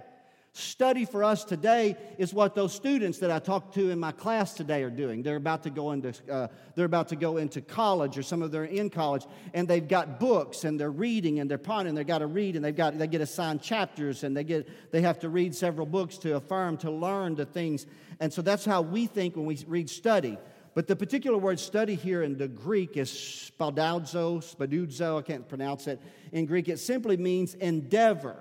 Study 0.58 1.06
for 1.06 1.24
us 1.24 1.44
today 1.44 1.96
is 2.18 2.34
what 2.34 2.56
those 2.56 2.74
students 2.74 3.20
that 3.20 3.30
I 3.30 3.38
talked 3.38 3.76
to 3.76 3.92
in 3.92 4.00
my 4.00 4.12
class 4.12 4.56
today 4.56 4.82
are 4.82 4.90
doing. 4.90 5.22
They're 5.22 5.36
about 5.36 5.62
to 5.64 5.70
go 5.70 5.92
into, 5.92 6.16
uh, 6.32 6.48
they're 6.74 6.88
about 6.88 7.10
to 7.10 7.16
go 7.16 7.38
into 7.38 7.62
college, 7.62 8.18
or 8.18 8.24
some 8.24 8.42
of 8.42 8.52
them 8.52 8.62
are 8.62 8.66
in 8.66 8.90
college, 8.90 9.28
and 9.54 9.68
they've 9.68 9.88
got 9.88 10.20
books 10.20 10.64
and 10.64 10.80
they're 10.80 10.90
reading 10.90 11.40
and 11.40 11.48
they're 11.48 11.60
pondering. 11.60 11.94
They've 11.94 12.08
got 12.08 12.20
to 12.20 12.26
read 12.26 12.56
and 12.56 12.66
they've 12.66 12.76
got 12.76 12.98
they 12.98 13.06
get 13.06 13.22
assigned 13.22 13.62
chapters 13.62 14.24
and 14.24 14.36
they 14.36 14.44
get 14.44 14.68
they 14.92 15.02
have 15.02 15.20
to 15.20 15.30
read 15.30 15.54
several 15.54 15.86
books 15.86 16.18
to 16.20 16.38
affirm 16.38 16.78
to 16.78 16.90
learn 16.90 17.36
the 17.36 17.46
things. 17.46 17.86
And 18.20 18.34
so 18.34 18.42
that's 18.42 18.66
how 18.66 18.82
we 18.82 19.06
think 19.06 19.36
when 19.36 19.46
we 19.46 19.64
read 19.68 19.92
study. 19.92 20.40
But 20.74 20.88
the 20.88 20.96
particular 20.96 21.38
word 21.38 21.60
study 21.60 21.94
here 21.94 22.24
in 22.24 22.36
the 22.36 22.48
Greek 22.48 22.98
is 22.98 23.12
spaudazo, 23.12 24.40
spaduzo, 24.42 25.20
I 25.20 25.22
can't 25.22 25.48
pronounce 25.48 25.86
it. 25.86 26.02
In 26.32 26.48
Greek, 26.48 26.68
it 26.68 26.80
simply 26.80 27.16
means 27.16 27.54
endeavor 27.54 28.38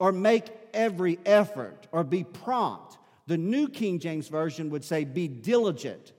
or 0.00 0.10
make 0.10 0.46
every 0.74 1.20
effort 1.24 1.86
or 1.92 2.02
be 2.02 2.24
prompt. 2.24 2.98
The 3.28 3.38
New 3.38 3.68
King 3.68 4.00
James 4.00 4.26
Version 4.26 4.70
would 4.70 4.82
say 4.82 5.04
be 5.04 5.28
diligent. 5.28 6.12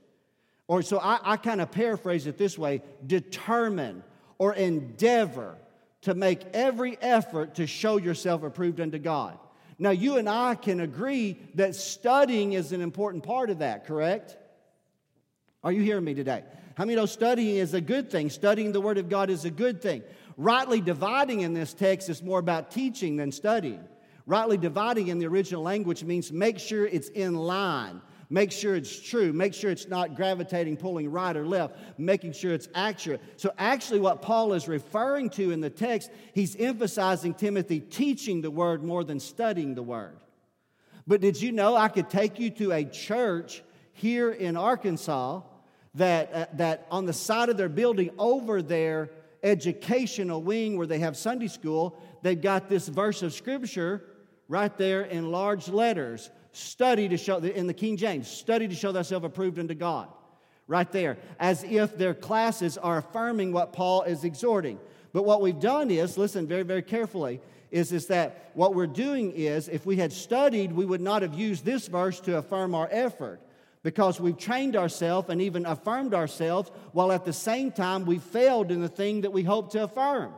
Or 0.68 0.82
so 0.82 1.00
I, 1.00 1.20
I 1.34 1.36
kind 1.36 1.60
of 1.60 1.72
paraphrase 1.72 2.28
it 2.28 2.38
this 2.38 2.58
way 2.58 2.82
determine 3.06 4.04
or 4.38 4.54
endeavor 4.54 5.58
to 6.04 6.16
make 6.16 6.42
every 6.54 6.98
effort 7.02 7.56
to 7.56 7.68
show 7.68 7.98
yourself 7.98 8.44
approved 8.44 8.80
unto 8.80 8.98
God. 8.98 9.38
Now, 9.78 9.90
you 9.90 10.18
and 10.18 10.30
I 10.30 10.56
can 10.56 10.80
agree 10.80 11.38
that 11.56 11.76
studying 11.76 12.54
is 12.54 12.72
an 12.72 12.82
important 12.82 13.24
part 13.24 13.50
of 13.50 13.60
that, 13.60 13.86
correct? 13.86 14.38
Are 15.64 15.72
you 15.72 15.82
hearing 15.82 16.04
me 16.04 16.14
today? 16.14 16.44
How 16.76 16.86
many 16.86 16.96
know 16.96 17.06
studying 17.06 17.58
is 17.58 17.74
a 17.74 17.82
good 17.82 18.10
thing? 18.10 18.30
Studying 18.30 18.72
the 18.72 18.82
Word 18.82 18.98
of 18.98 19.10
God 19.10 19.30
is 19.30 19.46
a 19.46 19.52
good 19.52 19.82
thing. 19.82 20.04
Rightly 20.38 20.82
dividing 20.82 21.42
in 21.42 21.54
this 21.54 21.74
text 21.74 22.10
is 22.10 22.24
more 22.24 22.40
about 22.40 22.72
teaching 22.72 23.18
than 23.18 23.32
studying. 23.32 23.84
Rightly 24.26 24.58
dividing 24.58 25.08
in 25.08 25.20
the 25.20 25.28
original 25.28 25.64
language 25.64 26.04
means 26.04 26.32
make 26.32 26.60
sure 26.60 26.86
it's 26.86 27.10
in 27.10 27.36
line. 27.36 28.02
Make 28.30 28.54
sure 28.54 28.76
it's 28.76 28.98
true. 28.98 29.34
Make 29.34 29.54
sure 29.54 29.72
it's 29.72 29.90
not 29.90 30.16
gravitating, 30.16 30.78
pulling 30.78 31.12
right 31.12 31.36
or 31.36 31.46
left, 31.46 31.76
making 31.98 32.32
sure 32.32 32.54
it's 32.54 32.70
accurate. 32.74 33.22
So, 33.36 33.52
actually, 33.58 34.00
what 34.00 34.22
Paul 34.22 34.54
is 34.54 34.70
referring 34.70 35.32
to 35.32 35.52
in 35.52 35.60
the 35.60 35.70
text, 35.70 36.12
he's 36.34 36.56
emphasizing 36.56 37.34
Timothy 37.34 37.82
teaching 37.82 38.40
the 38.40 38.50
word 38.50 38.86
more 38.86 39.04
than 39.04 39.20
studying 39.20 39.76
the 39.76 39.84
word. 39.84 40.16
But 41.06 41.20
did 41.20 41.42
you 41.42 41.52
know 41.52 41.76
I 41.76 41.90
could 41.90 42.10
take 42.10 42.40
you 42.40 42.50
to 42.52 42.72
a 42.72 42.86
church 42.86 43.64
here 43.92 44.32
in 44.32 44.56
Arkansas 44.56 45.42
that, 45.96 46.34
uh, 46.34 46.46
that 46.54 46.88
on 46.90 47.06
the 47.06 47.14
side 47.14 47.50
of 47.50 47.58
their 47.58 47.68
building 47.68 48.12
over 48.18 48.62
there 48.62 49.10
educational 49.44 50.42
wing 50.42 50.78
where 50.78 50.88
they 50.88 51.00
have 51.00 51.18
Sunday 51.18 51.48
school, 51.48 52.00
they've 52.22 52.42
got 52.42 52.70
this 52.70 52.88
verse 52.88 53.24
of 53.24 53.34
scripture 53.34 54.04
right 54.48 54.78
there 54.78 55.02
in 55.02 55.32
large 55.32 55.68
letters. 55.68 56.30
Study 56.52 57.08
to 57.10 57.18
show, 57.18 57.38
in 57.38 57.68
the 57.68 57.74
King 57.74 57.96
James, 57.98 58.28
study 58.28 58.68
to 58.68 58.76
show 58.76 58.92
thyself 58.92 59.24
approved 59.24 59.58
unto 59.58 59.74
God. 59.74 60.10
Right 60.68 60.92
there, 60.92 61.18
as 61.40 61.64
if 61.64 61.98
their 61.98 62.14
classes 62.14 62.78
are 62.78 63.00
affirming 63.00 63.52
what 63.52 63.74
Paul 63.74 64.04
is 64.04 64.24
exhorting. 64.24 64.80
But 65.12 65.24
what 65.24 65.42
we've 65.42 65.60
done 65.60 65.92
is, 65.92 66.18
listen 66.18 66.48
very, 66.48 66.64
very 66.64 66.82
carefully, 66.82 67.42
is, 67.72 67.92
is 67.92 68.08
that 68.08 68.52
what 68.54 68.76
we're 68.76 68.88
doing 68.88 69.32
is, 69.32 69.68
if 69.68 69.86
we 69.86 69.98
had 69.98 70.14
studied, 70.14 70.72
we 70.72 70.86
would 70.86 71.02
not 71.02 71.24
have 71.24 71.34
used 71.34 71.66
this 71.66 71.88
verse 71.88 72.20
to 72.22 72.38
affirm 72.38 72.76
our 72.76 72.88
effort. 72.92 73.42
Because 73.84 74.20
we've 74.20 74.38
trained 74.38 74.76
ourselves 74.76 75.30
and 75.30 75.42
even 75.42 75.66
affirmed 75.66 76.14
ourselves 76.14 76.72
while 76.92 77.12
at 77.12 77.26
the 77.26 77.34
same 77.34 77.72
time 77.72 78.06
we 78.06 78.20
failed 78.20 78.72
in 78.72 78.82
the 78.82 78.90
thing 78.90 79.22
that 79.22 79.32
we 79.32 79.44
hope 79.44 79.72
to 79.72 79.84
affirm. 79.84 80.34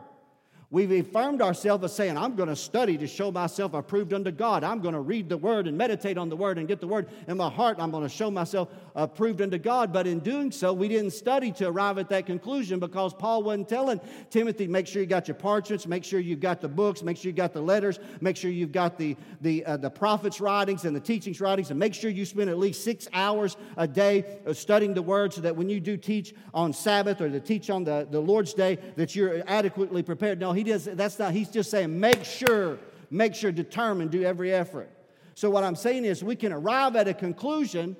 We've 0.74 0.90
affirmed 0.90 1.40
ourselves 1.40 1.84
as 1.84 1.94
saying, 1.94 2.18
I'm 2.18 2.34
going 2.34 2.48
to 2.48 2.56
study 2.56 2.98
to 2.98 3.06
show 3.06 3.30
myself 3.30 3.74
approved 3.74 4.12
unto 4.12 4.32
God. 4.32 4.64
I'm 4.64 4.80
going 4.80 4.94
to 4.94 5.00
read 5.00 5.28
the 5.28 5.36
Word 5.36 5.68
and 5.68 5.78
meditate 5.78 6.18
on 6.18 6.28
the 6.28 6.34
Word 6.34 6.58
and 6.58 6.66
get 6.66 6.80
the 6.80 6.88
Word 6.88 7.06
in 7.28 7.36
my 7.36 7.48
heart. 7.48 7.76
I'm 7.78 7.92
going 7.92 8.02
to 8.02 8.08
show 8.08 8.28
myself 8.28 8.70
approved 8.96 9.40
unto 9.40 9.56
God. 9.56 9.92
But 9.92 10.08
in 10.08 10.18
doing 10.18 10.50
so, 10.50 10.72
we 10.72 10.88
didn't 10.88 11.12
study 11.12 11.52
to 11.52 11.68
arrive 11.68 11.98
at 11.98 12.08
that 12.08 12.26
conclusion 12.26 12.80
because 12.80 13.14
Paul 13.14 13.44
wasn't 13.44 13.68
telling 13.68 14.00
Timothy, 14.30 14.66
make 14.66 14.88
sure 14.88 15.00
you 15.00 15.06
got 15.06 15.28
your 15.28 15.36
parchments, 15.36 15.86
make 15.86 16.02
sure 16.02 16.18
you've 16.18 16.40
got 16.40 16.60
the 16.60 16.66
books, 16.66 17.04
make 17.04 17.18
sure 17.18 17.26
you 17.26 17.36
got 17.36 17.52
the 17.52 17.62
letters, 17.62 18.00
make 18.20 18.36
sure 18.36 18.50
you've 18.50 18.72
got 18.72 18.98
the, 18.98 19.16
the, 19.42 19.64
uh, 19.64 19.76
the 19.76 19.90
prophets' 19.90 20.40
writings 20.40 20.86
and 20.86 20.96
the 20.96 21.00
teachings' 21.00 21.40
writings, 21.40 21.70
and 21.70 21.78
make 21.78 21.94
sure 21.94 22.10
you 22.10 22.24
spend 22.24 22.50
at 22.50 22.58
least 22.58 22.82
six 22.82 23.06
hours 23.12 23.56
a 23.76 23.86
day 23.86 24.24
studying 24.52 24.92
the 24.92 25.02
Word 25.02 25.32
so 25.34 25.40
that 25.40 25.54
when 25.54 25.68
you 25.68 25.78
do 25.78 25.96
teach 25.96 26.34
on 26.52 26.72
Sabbath 26.72 27.20
or 27.20 27.30
to 27.30 27.38
teach 27.38 27.70
on 27.70 27.84
the, 27.84 28.08
the 28.10 28.18
Lord's 28.18 28.54
Day, 28.54 28.76
that 28.96 29.14
you're 29.14 29.44
adequately 29.46 30.02
prepared. 30.02 30.40
No, 30.40 30.50
he 30.50 30.63
does, 30.64 30.84
that's 30.84 31.18
not, 31.18 31.32
he's 31.32 31.48
just 31.48 31.70
saying 31.70 31.98
make 31.98 32.24
sure, 32.24 32.78
make 33.10 33.34
sure, 33.34 33.52
determine, 33.52 34.08
do 34.08 34.24
every 34.24 34.52
effort. 34.52 34.90
So 35.34 35.50
what 35.50 35.64
I'm 35.64 35.76
saying 35.76 36.04
is 36.04 36.22
we 36.22 36.36
can 36.36 36.52
arrive 36.52 36.96
at 36.96 37.08
a 37.08 37.14
conclusion, 37.14 37.96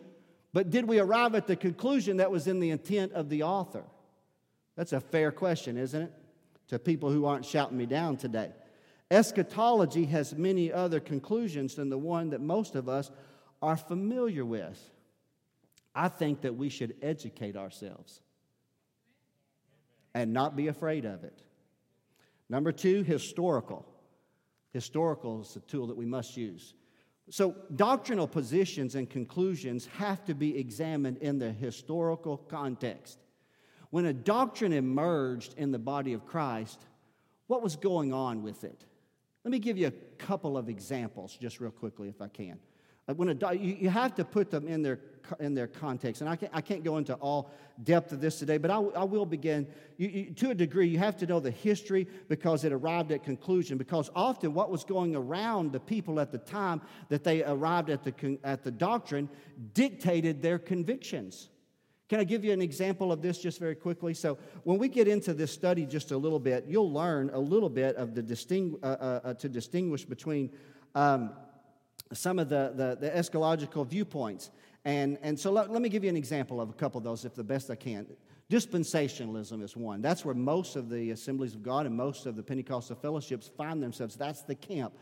but 0.53 0.71
did 0.71 0.87
we 0.87 0.99
arrive 0.99 1.35
at 1.35 1.47
the 1.47 1.57
conclusion 1.57 2.19
that 2.19 2.31
was 2.31 2.47
in 2.47 2.61
the 2.61 2.71
intent 2.71 3.13
of 3.13 3.29
the 3.29 3.43
author? 3.43 3.85
That's 4.77 4.93
a 4.93 5.01
fair 5.01 5.31
question, 5.31 5.77
isn't 5.77 6.03
it? 6.03 6.13
To 6.69 6.79
people 6.79 7.11
who 7.11 7.27
aren't 7.27 7.45
shouting 7.45 7.77
me 7.77 7.87
down 7.87 8.17
today. 8.17 8.51
Eschatology 9.11 10.07
has 10.07 10.35
many 10.35 10.73
other 10.73 10.99
conclusions 10.99 11.75
than 11.75 11.91
the 11.91 11.99
one 11.99 12.31
that 12.31 12.41
most 12.41 12.75
of 12.75 12.89
us 12.89 13.11
are 13.61 13.77
familiar 13.77 14.45
with. 14.45 14.81
I 15.95 16.09
think 16.09 16.41
that 16.41 16.57
we 16.57 16.69
should 16.69 16.97
educate 17.03 17.57
ourselves 17.57 18.21
and 20.15 20.33
not 20.33 20.57
be 20.57 20.69
afraid 20.69 21.05
of 21.05 21.25
it. 21.25 21.43
Number 22.49 22.73
two, 22.73 23.03
historical. 23.03 23.87
Historical 24.73 25.43
is 25.43 25.57
a 25.57 25.61
tool 25.61 25.87
that 25.87 25.97
we 25.97 26.07
must 26.07 26.37
use. 26.37 26.75
So, 27.31 27.55
doctrinal 27.75 28.27
positions 28.29 28.97
and 28.97 29.09
conclusions 29.09 29.87
have 29.97 30.25
to 30.27 30.35
be 30.35 30.59
examined 30.59 31.19
in 31.19 31.39
the 31.39 31.51
historical 31.51 32.37
context. 32.37 33.19
When 33.91 34.07
a 34.07 34.13
doctrine 34.13 34.73
emerged 34.73 35.55
in 35.57 35.71
the 35.71 35.79
body 35.79 36.13
of 36.13 36.27
Christ, 36.27 36.85
what 37.47 37.63
was 37.63 37.77
going 37.77 38.13
on 38.13 38.43
with 38.43 38.65
it? 38.65 38.85
Let 39.45 39.53
me 39.53 39.59
give 39.59 39.79
you 39.79 39.87
a 39.87 40.17
couple 40.17 40.59
of 40.59 40.69
examples, 40.69 41.37
just 41.41 41.61
real 41.61 41.71
quickly, 41.71 42.09
if 42.09 42.21
I 42.21 42.29
can. 42.29 42.59
When 43.07 43.29
a, 43.29 43.55
you 43.55 43.91
have 43.91 44.15
to 44.15 44.25
put 44.25 44.51
them 44.51 44.67
in 44.67 44.83
their, 44.83 44.99
in 45.39 45.55
their 45.55 45.67
context. 45.67 46.23
And 46.23 46.31
I 46.31 46.37
can't, 46.37 46.53
I 46.55 46.63
can't 46.63 46.83
go 46.83 46.97
into 46.97 47.15
all 47.15 47.51
depth 47.83 48.13
of 48.13 48.21
this 48.21 48.39
today, 48.39 48.57
but 48.57 48.71
I, 48.71 48.77
I 48.77 49.05
will 49.05 49.27
begin. 49.27 49.67
You, 49.99 50.09
you, 50.09 50.31
to 50.33 50.51
a 50.51 50.55
degree, 50.55 50.89
you 50.89 50.99
have 50.99 51.17
to 51.19 51.27
know 51.27 51.39
the 51.39 51.51
history 51.51 52.07
because 52.29 52.65
it 52.65 52.73
arrived 52.73 53.13
at 53.13 53.23
conclusion. 53.23 53.77
Because 53.77 54.09
often 54.15 54.55
what 54.55 54.71
was 54.71 54.85
going 54.85 55.15
around 55.15 55.73
the 55.73 55.81
people 55.81 56.19
at 56.19 56.33
the 56.33 56.39
time 56.39 56.81
that 57.11 57.25
they 57.25 57.45
arrived 57.45 57.91
at 57.91 58.05
the, 58.05 58.39
at 58.43 58.65
the 58.65 58.71
doctrine 58.71 59.29
dictated 59.75 60.41
their 60.41 60.59
convictions. 60.59 61.51
Can 62.09 62.21
I 62.21 62.25
give 62.25 62.45
you 62.45 62.53
an 62.53 62.63
example 62.63 63.13
of 63.13 63.21
this 63.21 63.39
just 63.39 63.59
very 63.59 63.75
quickly? 63.75 64.15
So, 64.15 64.39
when 64.65 64.79
we 64.79 64.89
get 64.89 65.09
into 65.09 65.33
this 65.33 65.51
study 65.51 65.87
just 65.87 66.11
a 66.11 66.17
little 66.17 66.39
bit, 66.39 66.67
you'll 66.69 66.93
learn 66.93 67.31
a 67.33 67.39
little 67.39 67.71
bit 67.71 67.97
of 67.97 68.15
the 68.15 68.23
distingu- 68.23 68.79
uh, 68.83 68.87
uh, 68.87 69.21
uh, 69.25 69.35
to 69.35 69.49
distinguish 69.49 70.05
between 70.05 70.51
um, 70.95 71.33
some 72.15 72.39
of 72.39 72.49
the, 72.49 72.73
the, 72.75 72.97
the 73.01 73.11
eschatological 73.11 73.87
viewpoints. 73.87 74.51
And, 74.85 75.19
and 75.23 75.39
so 75.39 75.51
let, 75.51 75.71
let 75.71 75.83
me 75.83 75.89
give 75.89 76.05
you 76.05 76.11
an 76.11 76.17
example 76.17 76.61
of 76.61 76.71
a 76.71 76.75
couple 76.75 76.99
of 76.99 77.05
those, 77.05 77.25
if 77.25 77.35
the 77.35 77.45
best 77.45 77.71
I 77.71 77.75
can. 77.75 78.07
Dispensationalism 78.51 79.63
is 79.63 79.77
one. 79.77 80.03
That's 80.03 80.25
where 80.25 80.35
most 80.35 80.77
of 80.77 80.91
the 80.91 81.11
assemblies 81.11 81.55
of 81.55 81.63
God 81.63 81.87
and 81.87 81.97
most 81.97 82.27
of 82.27 82.37
the 82.37 82.43
Pentecostal 82.43 82.97
fellowships 82.97 83.51
find 83.57 83.83
themselves. 83.83 84.17
That's 84.17 84.43
the 84.43 84.55
camp. 84.55 84.93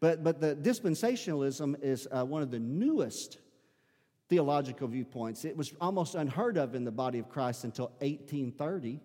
But, 0.00 0.22
but 0.22 0.40
the 0.40 0.54
dispensationalism 0.54 1.82
is 1.82 2.08
uh, 2.10 2.24
one 2.24 2.42
of 2.42 2.50
the 2.50 2.58
newest 2.58 3.38
theological 4.28 4.88
viewpoints. 4.88 5.44
It 5.44 5.56
was 5.56 5.72
almost 5.80 6.14
unheard 6.14 6.56
of 6.56 6.74
in 6.74 6.84
the 6.84 6.92
body 6.92 7.18
of 7.18 7.28
Christ 7.28 7.64
until 7.64 7.86
1830. 7.98 9.00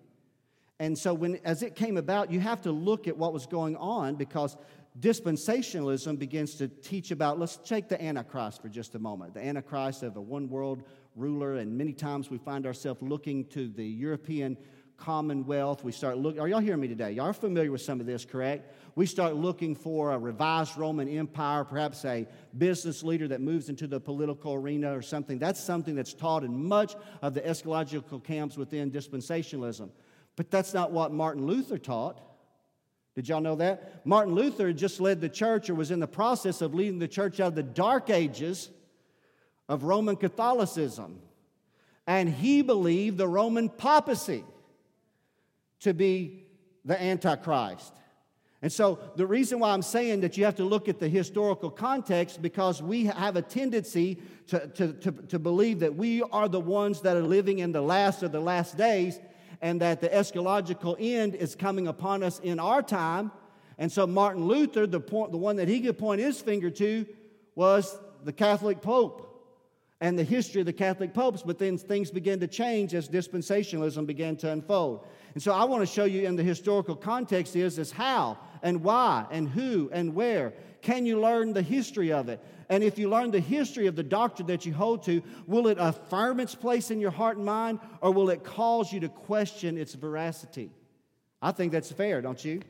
And 0.79 0.97
so, 0.97 1.13
when, 1.13 1.39
as 1.43 1.63
it 1.63 1.75
came 1.75 1.97
about, 1.97 2.31
you 2.31 2.39
have 2.39 2.61
to 2.61 2.71
look 2.71 3.07
at 3.07 3.17
what 3.17 3.33
was 3.33 3.47
going 3.47 3.75
on 3.77 4.15
because 4.15 4.55
dispensationalism 4.99 6.17
begins 6.17 6.55
to 6.55 6.67
teach 6.67 7.11
about, 7.11 7.39
let's 7.39 7.57
take 7.57 7.87
the 7.87 8.01
Antichrist 8.01 8.61
for 8.61 8.69
just 8.69 8.95
a 8.95 8.99
moment. 8.99 9.33
The 9.33 9.45
Antichrist 9.45 10.03
of 10.03 10.15
a 10.15 10.21
one 10.21 10.49
world 10.49 10.83
ruler, 11.15 11.55
and 11.55 11.77
many 11.77 11.93
times 11.93 12.29
we 12.29 12.37
find 12.37 12.65
ourselves 12.65 13.01
looking 13.01 13.45
to 13.45 13.67
the 13.67 13.85
European 13.85 14.57
commonwealth. 14.97 15.83
We 15.83 15.91
start 15.91 16.17
looking, 16.17 16.39
are 16.39 16.47
y'all 16.47 16.59
hearing 16.59 16.81
me 16.81 16.87
today? 16.87 17.11
Y'all 17.11 17.27
are 17.27 17.33
familiar 17.33 17.71
with 17.71 17.81
some 17.81 17.99
of 17.99 18.07
this, 18.07 18.25
correct? 18.25 18.73
We 18.95 19.05
start 19.05 19.35
looking 19.35 19.75
for 19.75 20.11
a 20.11 20.17
revised 20.17 20.75
Roman 20.75 21.07
Empire, 21.07 21.63
perhaps 21.63 22.03
a 22.03 22.27
business 22.57 23.03
leader 23.03 23.27
that 23.27 23.39
moves 23.39 23.69
into 23.69 23.85
the 23.85 23.99
political 23.99 24.53
arena 24.53 24.97
or 24.97 25.03
something. 25.03 25.37
That's 25.37 25.63
something 25.63 25.93
that's 25.93 26.13
taught 26.13 26.43
in 26.43 26.67
much 26.67 26.95
of 27.21 27.35
the 27.35 27.41
eschatological 27.41 28.23
camps 28.23 28.57
within 28.57 28.89
dispensationalism. 28.89 29.91
But 30.35 30.49
that's 30.49 30.73
not 30.73 30.91
what 30.91 31.11
Martin 31.11 31.45
Luther 31.45 31.77
taught. 31.77 32.26
Did 33.17 33.29
y'all 33.29 33.41
know 33.41 33.55
that? 33.55 34.05
Martin 34.05 34.35
Luther 34.35 34.71
just 34.71 35.01
led 35.01 35.21
the 35.21 35.27
church 35.27 35.71
or 35.71 35.73
was 35.73 35.89
in 35.89 35.99
the 35.99 36.05
process 36.05 36.61
of 36.61 36.75
leading 36.75 36.99
the 36.99 37.07
church 37.07 37.39
out 37.39 37.47
of 37.47 37.55
the 37.55 37.63
dark 37.63 38.11
ages 38.11 38.69
of 39.67 39.81
Roman 39.81 40.15
Catholicism. 40.15 41.19
And 42.05 42.29
he 42.29 42.61
believed 42.61 43.17
the 43.17 43.27
Roman 43.27 43.69
papacy 43.69 44.43
to 45.79 45.95
be 45.95 46.45
the 46.85 47.01
Antichrist. 47.01 47.91
And 48.61 48.71
so, 48.71 48.99
the 49.15 49.25
reason 49.25 49.57
why 49.57 49.71
I'm 49.71 49.81
saying 49.81 50.21
that 50.21 50.37
you 50.37 50.45
have 50.45 50.55
to 50.57 50.63
look 50.63 50.87
at 50.87 50.99
the 50.99 51.09
historical 51.09 51.71
context 51.71 52.39
because 52.39 52.83
we 52.83 53.05
have 53.05 53.35
a 53.35 53.41
tendency 53.41 54.19
to, 54.49 54.67
to, 54.67 54.93
to, 54.93 55.11
to, 55.11 55.39
believe 55.39 55.79
that 55.79 55.95
we 55.95 56.21
are 56.21 56.47
the 56.47 56.59
ones 56.59 57.01
that 57.01 57.17
are 57.17 57.23
living 57.23 57.59
in 57.59 57.71
the 57.71 57.81
last 57.81 58.21
of 58.21 58.31
the 58.31 58.39
last 58.39 58.77
days 58.77 59.19
and 59.61 59.81
that 59.81 60.01
the 60.01 60.09
eschatological 60.09 60.95
end 60.99 61.35
is 61.35 61.55
coming 61.55 61.87
upon 61.87 62.23
us 62.23 62.39
in 62.39 62.59
our 62.59 62.81
time. 62.81 63.31
And 63.77 63.91
so 63.91 64.07
Martin 64.07 64.45
Luther, 64.45 64.87
the, 64.87 64.99
point, 64.99 65.31
the 65.31 65.37
one 65.37 65.57
that 65.57 65.67
he 65.67 65.81
could 65.81 65.97
point 65.97 66.21
his 66.21 66.41
finger 66.41 66.69
to, 66.71 67.05
was 67.55 67.97
the 68.23 68.33
Catholic 68.33 68.81
Pope 68.81 69.23
and 69.99 70.17
the 70.17 70.23
history 70.23 70.61
of 70.61 70.67
the 70.67 70.73
Catholic 70.73 71.13
popes. 71.13 71.43
But 71.43 71.57
then 71.57 71.77
things 71.77 72.11
began 72.11 72.39
to 72.39 72.47
change 72.47 72.93
as 72.93 73.09
dispensationalism 73.09 74.05
began 74.05 74.35
to 74.37 74.51
unfold. 74.51 75.05
And 75.33 75.41
so 75.41 75.53
I 75.53 75.63
want 75.65 75.81
to 75.81 75.91
show 75.91 76.05
you 76.05 76.27
in 76.27 76.35
the 76.35 76.43
historical 76.43 76.95
context 76.95 77.55
is, 77.55 77.77
is 77.77 77.91
how 77.91 78.37
and 78.61 78.83
why 78.83 79.25
and 79.31 79.47
who 79.47 79.89
and 79.91 80.13
where. 80.13 80.53
Can 80.81 81.05
you 81.05 81.19
learn 81.19 81.53
the 81.53 81.61
history 81.61 82.11
of 82.11 82.29
it? 82.29 82.39
And 82.69 82.83
if 82.83 82.99
you 82.99 83.09
learn 83.09 83.31
the 83.31 83.39
history 83.39 83.87
of 83.87 83.95
the 83.95 84.03
doctrine 84.03 84.47
that 84.47 84.65
you 84.65 84.73
hold 84.73 85.03
to, 85.03 85.21
will 85.45 85.67
it 85.67 85.77
affirm 85.79 86.39
its 86.39 86.53
place 86.53 86.91
in 86.91 86.99
your 86.99 87.11
heart 87.11 87.37
and 87.37 87.45
mind, 87.45 87.79
or 88.01 88.11
will 88.11 88.29
it 88.29 88.43
cause 88.43 88.91
you 88.91 88.99
to 89.01 89.09
question 89.09 89.77
its 89.77 89.93
veracity? 89.93 90.69
I 91.41 91.51
think 91.51 91.71
that's 91.71 91.91
fair, 91.91 92.21
don't 92.21 92.43
you? 92.43 92.61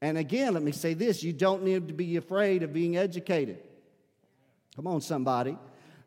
And 0.00 0.16
again, 0.16 0.54
let 0.54 0.62
me 0.62 0.72
say 0.72 0.94
this 0.94 1.22
you 1.22 1.32
don't 1.32 1.62
need 1.62 1.88
to 1.88 1.94
be 1.94 2.16
afraid 2.16 2.62
of 2.62 2.72
being 2.72 2.96
educated. 2.96 3.58
Come 4.74 4.86
on, 4.86 5.00
somebody. 5.00 5.58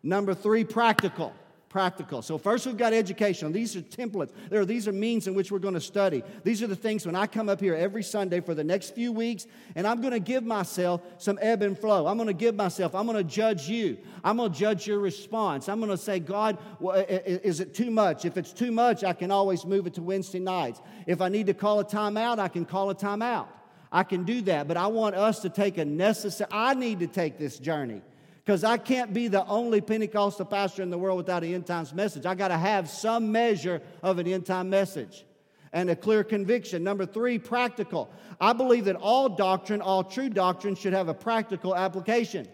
Number 0.02 0.34
three, 0.34 0.64
practical 0.64 1.34
practical. 1.70 2.22
So 2.22 2.38
first 2.38 2.66
we've 2.66 2.76
got 2.76 2.94
education. 2.94 3.52
These 3.52 3.76
are 3.76 3.82
templates. 3.82 4.32
There, 4.50 4.62
are, 4.62 4.66
these 4.66 4.88
are 4.88 4.92
means 4.92 5.28
in 5.28 5.36
which 5.36 5.52
we're 5.52 5.60
going 5.60 5.76
to 5.76 5.82
study. 5.82 6.24
These 6.44 6.64
are 6.64 6.68
the 6.68 6.76
things 6.76 7.06
when 7.06 7.16
I 7.16 7.28
come 7.28 7.48
up 7.48 7.62
here 7.62 7.76
every 7.76 8.04
Sunday 8.04 8.42
for 8.42 8.56
the 8.56 8.64
next 8.64 8.96
few 8.96 9.12
weeks, 9.12 9.46
and 9.76 9.86
I'm 9.86 10.02
going 10.02 10.14
to 10.14 10.20
give 10.20 10.44
myself 10.44 11.02
some 11.20 11.38
ebb 11.42 11.62
and 11.62 11.78
flow. 11.78 12.08
I'm 12.08 12.18
going 12.18 12.28
to 12.28 12.34
give 12.34 12.56
myself. 12.56 12.96
I'm 12.96 13.06
going 13.06 13.18
to 13.18 13.24
judge 13.24 13.70
you. 13.70 13.98
I'm 14.24 14.38
going 14.38 14.52
to 14.52 14.58
judge 14.58 14.88
your 14.88 15.00
response. 15.00 15.70
I'm 15.70 15.80
going 15.80 15.92
to 15.92 15.98
say, 15.98 16.20
God, 16.20 16.58
is 16.82 17.60
it 17.60 17.74
too 17.74 17.92
much? 17.92 18.26
If 18.26 18.36
it's 18.36 18.52
too 18.52 18.72
much, 18.72 19.04
I 19.04 19.14
can 19.14 19.30
always 19.32 19.64
move 19.64 19.86
it 19.86 19.94
to 19.94 20.02
Wednesday 20.02 20.40
nights. 20.40 20.82
If 21.06 21.22
I 21.22 21.30
need 21.30 21.46
to 21.48 21.54
call 21.54 21.80
a 21.80 21.86
timeout, 21.86 22.40
I 22.40 22.48
can 22.48 22.66
call 22.66 22.90
a 22.90 22.96
timeout. 22.96 23.48
I 23.92 24.04
can 24.04 24.24
do 24.24 24.42
that, 24.42 24.68
but 24.68 24.78
I 24.78 24.88
want 24.88 25.16
us 25.16 25.40
to 25.42 25.50
take 25.50 25.78
a 25.78 25.86
necessary. 25.86 26.50
I 26.52 26.74
need 26.74 27.00
to 27.00 27.08
take 27.08 27.40
this 27.40 27.58
journey 27.58 28.02
because 28.50 28.64
I 28.64 28.78
can't 28.78 29.14
be 29.14 29.28
the 29.28 29.46
only 29.46 29.80
Pentecostal 29.80 30.44
pastor 30.44 30.82
in 30.82 30.90
the 30.90 30.98
world 30.98 31.18
without 31.18 31.44
an 31.44 31.54
end 31.54 31.68
times 31.68 31.94
message. 31.94 32.26
I 32.26 32.34
got 32.34 32.48
to 32.48 32.58
have 32.58 32.90
some 32.90 33.32
measure 33.32 33.80
of 34.02 34.18
an 34.18 34.26
end 34.26 34.48
time 34.48 34.72
message 34.72 35.24
and 35.72 35.88
a 35.92 35.96
clear 35.96 36.24
conviction. 36.24 36.84
Number 36.84 37.06
three, 37.06 37.38
practical. 37.38 38.10
I 38.42 38.54
believe 38.54 38.86
that 38.86 38.96
all 38.96 39.30
doctrine, 39.30 39.82
all 39.82 40.04
true 40.04 40.30
doctrine, 40.30 40.74
should 40.74 40.94
have 40.94 41.10
a 41.10 41.14
practical 41.14 41.76
application. 41.76 42.48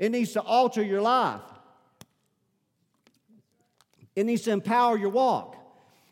It 0.00 0.10
needs 0.10 0.32
to 0.32 0.42
alter 0.42 0.82
your 0.82 1.00
life, 1.00 1.42
it 4.16 4.26
needs 4.26 4.42
to 4.42 4.50
empower 4.50 4.98
your 4.98 5.10
walk. 5.10 5.54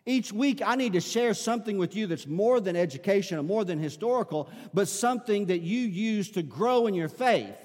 Each 0.07 0.33
week, 0.33 0.63
I 0.65 0.77
need 0.77 0.93
to 0.93 1.01
share 1.01 1.35
something 1.35 1.77
with 1.77 1.97
you 1.97 2.07
that's 2.07 2.29
more 2.29 2.61
than 2.61 2.77
educational, 2.77 3.43
more 3.43 3.65
than 3.65 3.81
historical, 3.81 4.49
but 4.73 4.87
something 4.87 5.47
that 5.47 5.59
you 5.59 5.81
use 5.81 6.31
to 6.31 6.43
grow 6.45 6.87
in 6.87 6.95
your 6.95 7.09
faith 7.09 7.57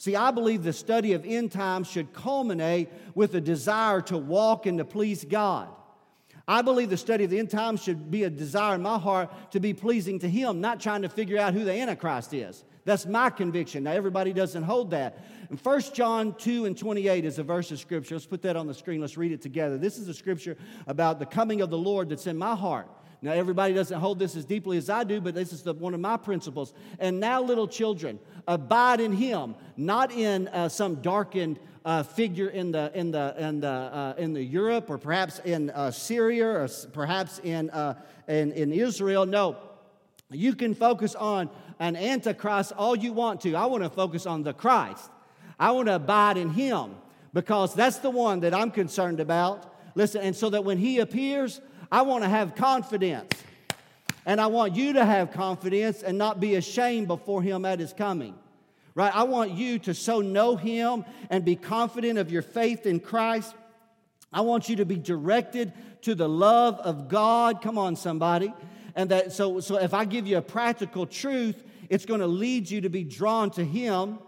See, 0.00 0.16
I 0.16 0.30
believe 0.30 0.62
the 0.62 0.72
study 0.72 1.12
of 1.12 1.26
end 1.26 1.52
times 1.52 1.86
should 1.86 2.14
culminate 2.14 2.88
with 3.14 3.34
a 3.34 3.40
desire 3.40 4.00
to 4.00 4.16
walk 4.16 4.64
and 4.64 4.78
to 4.78 4.84
please 4.86 5.26
God. 5.26 5.68
I 6.48 6.62
believe 6.62 6.88
the 6.88 6.96
study 6.96 7.24
of 7.24 7.30
the 7.30 7.38
end 7.38 7.50
times 7.50 7.82
should 7.82 8.10
be 8.10 8.24
a 8.24 8.30
desire 8.30 8.76
in 8.76 8.80
my 8.80 8.98
heart 8.98 9.30
to 9.50 9.60
be 9.60 9.74
pleasing 9.74 10.18
to 10.20 10.28
Him, 10.28 10.62
not 10.62 10.80
trying 10.80 11.02
to 11.02 11.10
figure 11.10 11.36
out 11.36 11.52
who 11.52 11.64
the 11.64 11.74
Antichrist 11.74 12.32
is. 12.32 12.64
That's 12.86 13.04
my 13.04 13.28
conviction. 13.28 13.82
Now, 13.84 13.92
everybody 13.92 14.32
doesn't 14.32 14.62
hold 14.62 14.92
that. 14.92 15.22
And 15.50 15.60
1 15.60 15.80
John 15.92 16.34
2 16.34 16.64
and 16.64 16.78
28 16.78 17.26
is 17.26 17.38
a 17.38 17.42
verse 17.42 17.70
of 17.70 17.78
scripture. 17.78 18.14
Let's 18.14 18.24
put 18.24 18.40
that 18.40 18.56
on 18.56 18.66
the 18.66 18.72
screen. 18.72 19.02
Let's 19.02 19.18
read 19.18 19.32
it 19.32 19.42
together. 19.42 19.76
This 19.76 19.98
is 19.98 20.08
a 20.08 20.14
scripture 20.14 20.56
about 20.86 21.18
the 21.18 21.26
coming 21.26 21.60
of 21.60 21.68
the 21.68 21.76
Lord 21.76 22.08
that's 22.08 22.26
in 22.26 22.38
my 22.38 22.56
heart. 22.56 22.88
Now, 23.22 23.32
everybody 23.32 23.74
doesn't 23.74 23.98
hold 23.98 24.18
this 24.18 24.34
as 24.34 24.46
deeply 24.46 24.78
as 24.78 24.88
I 24.88 25.04
do, 25.04 25.20
but 25.20 25.34
this 25.34 25.52
is 25.52 25.62
the, 25.62 25.74
one 25.74 25.92
of 25.92 26.00
my 26.00 26.16
principles. 26.16 26.72
And 26.98 27.20
now, 27.20 27.42
little 27.42 27.68
children, 27.68 28.18
abide 28.48 29.00
in 29.00 29.12
Him, 29.12 29.54
not 29.76 30.10
in 30.10 30.48
uh, 30.48 30.70
some 30.70 30.96
darkened 30.96 31.58
uh, 31.84 32.02
figure 32.02 32.48
in 32.48 32.72
the 32.72 32.90
in 32.94 33.10
the 33.10 33.34
in 33.38 33.60
the 33.60 33.68
uh, 33.68 34.14
in 34.18 34.32
the 34.32 34.42
Europe 34.42 34.90
or 34.90 34.98
perhaps 34.98 35.38
in 35.40 35.70
uh, 35.70 35.90
Syria 35.90 36.46
or 36.46 36.68
perhaps 36.92 37.40
in, 37.40 37.70
uh, 37.70 37.94
in 38.28 38.52
in 38.52 38.72
Israel. 38.72 39.26
No, 39.26 39.56
you 40.30 40.54
can 40.54 40.74
focus 40.74 41.14
on 41.14 41.50
an 41.78 41.96
antichrist 41.96 42.72
all 42.76 42.96
you 42.96 43.12
want 43.12 43.40
to. 43.42 43.54
I 43.54 43.66
want 43.66 43.82
to 43.82 43.90
focus 43.90 44.26
on 44.26 44.42
the 44.42 44.52
Christ. 44.52 45.10
I 45.58 45.72
want 45.72 45.88
to 45.88 45.96
abide 45.96 46.36
in 46.36 46.50
Him 46.50 46.96
because 47.32 47.74
that's 47.74 47.98
the 47.98 48.10
one 48.10 48.40
that 48.40 48.54
I'm 48.54 48.70
concerned 48.70 49.20
about. 49.20 49.74
Listen, 49.94 50.22
and 50.22 50.36
so 50.36 50.50
that 50.50 50.64
when 50.64 50.78
He 50.78 50.98
appears, 50.98 51.60
I 51.90 52.02
want 52.02 52.24
to 52.24 52.30
have 52.30 52.54
confidence. 52.54 53.32
And 54.26 54.40
I 54.40 54.46
want 54.48 54.76
you 54.76 54.92
to 54.94 55.04
have 55.04 55.32
confidence 55.32 56.02
and 56.02 56.18
not 56.18 56.40
be 56.40 56.54
ashamed 56.56 57.08
before 57.08 57.42
Him 57.42 57.64
at 57.64 57.80
His 57.80 57.92
coming. 57.92 58.34
Right? 58.94 59.14
I 59.14 59.22
want 59.22 59.52
you 59.52 59.78
to 59.80 59.94
so 59.94 60.20
know 60.20 60.56
Him 60.56 61.04
and 61.30 61.44
be 61.44 61.56
confident 61.56 62.18
of 62.18 62.30
your 62.30 62.42
faith 62.42 62.86
in 62.86 63.00
Christ. 63.00 63.54
I 64.32 64.42
want 64.42 64.68
you 64.68 64.76
to 64.76 64.84
be 64.84 64.96
directed 64.96 65.72
to 66.02 66.14
the 66.14 66.28
love 66.28 66.78
of 66.80 67.08
God. 67.08 67.62
Come 67.62 67.78
on, 67.78 67.96
somebody. 67.96 68.52
And 68.94 69.10
that 69.10 69.32
so, 69.32 69.60
so 69.60 69.76
if 69.76 69.94
I 69.94 70.04
give 70.04 70.26
you 70.26 70.36
a 70.36 70.42
practical 70.42 71.06
truth, 71.06 71.62
it's 71.88 72.04
going 72.04 72.20
to 72.20 72.26
lead 72.26 72.70
you 72.70 72.82
to 72.82 72.88
be 72.88 73.04
drawn 73.04 73.50
to 73.52 73.64
Him 73.64 74.18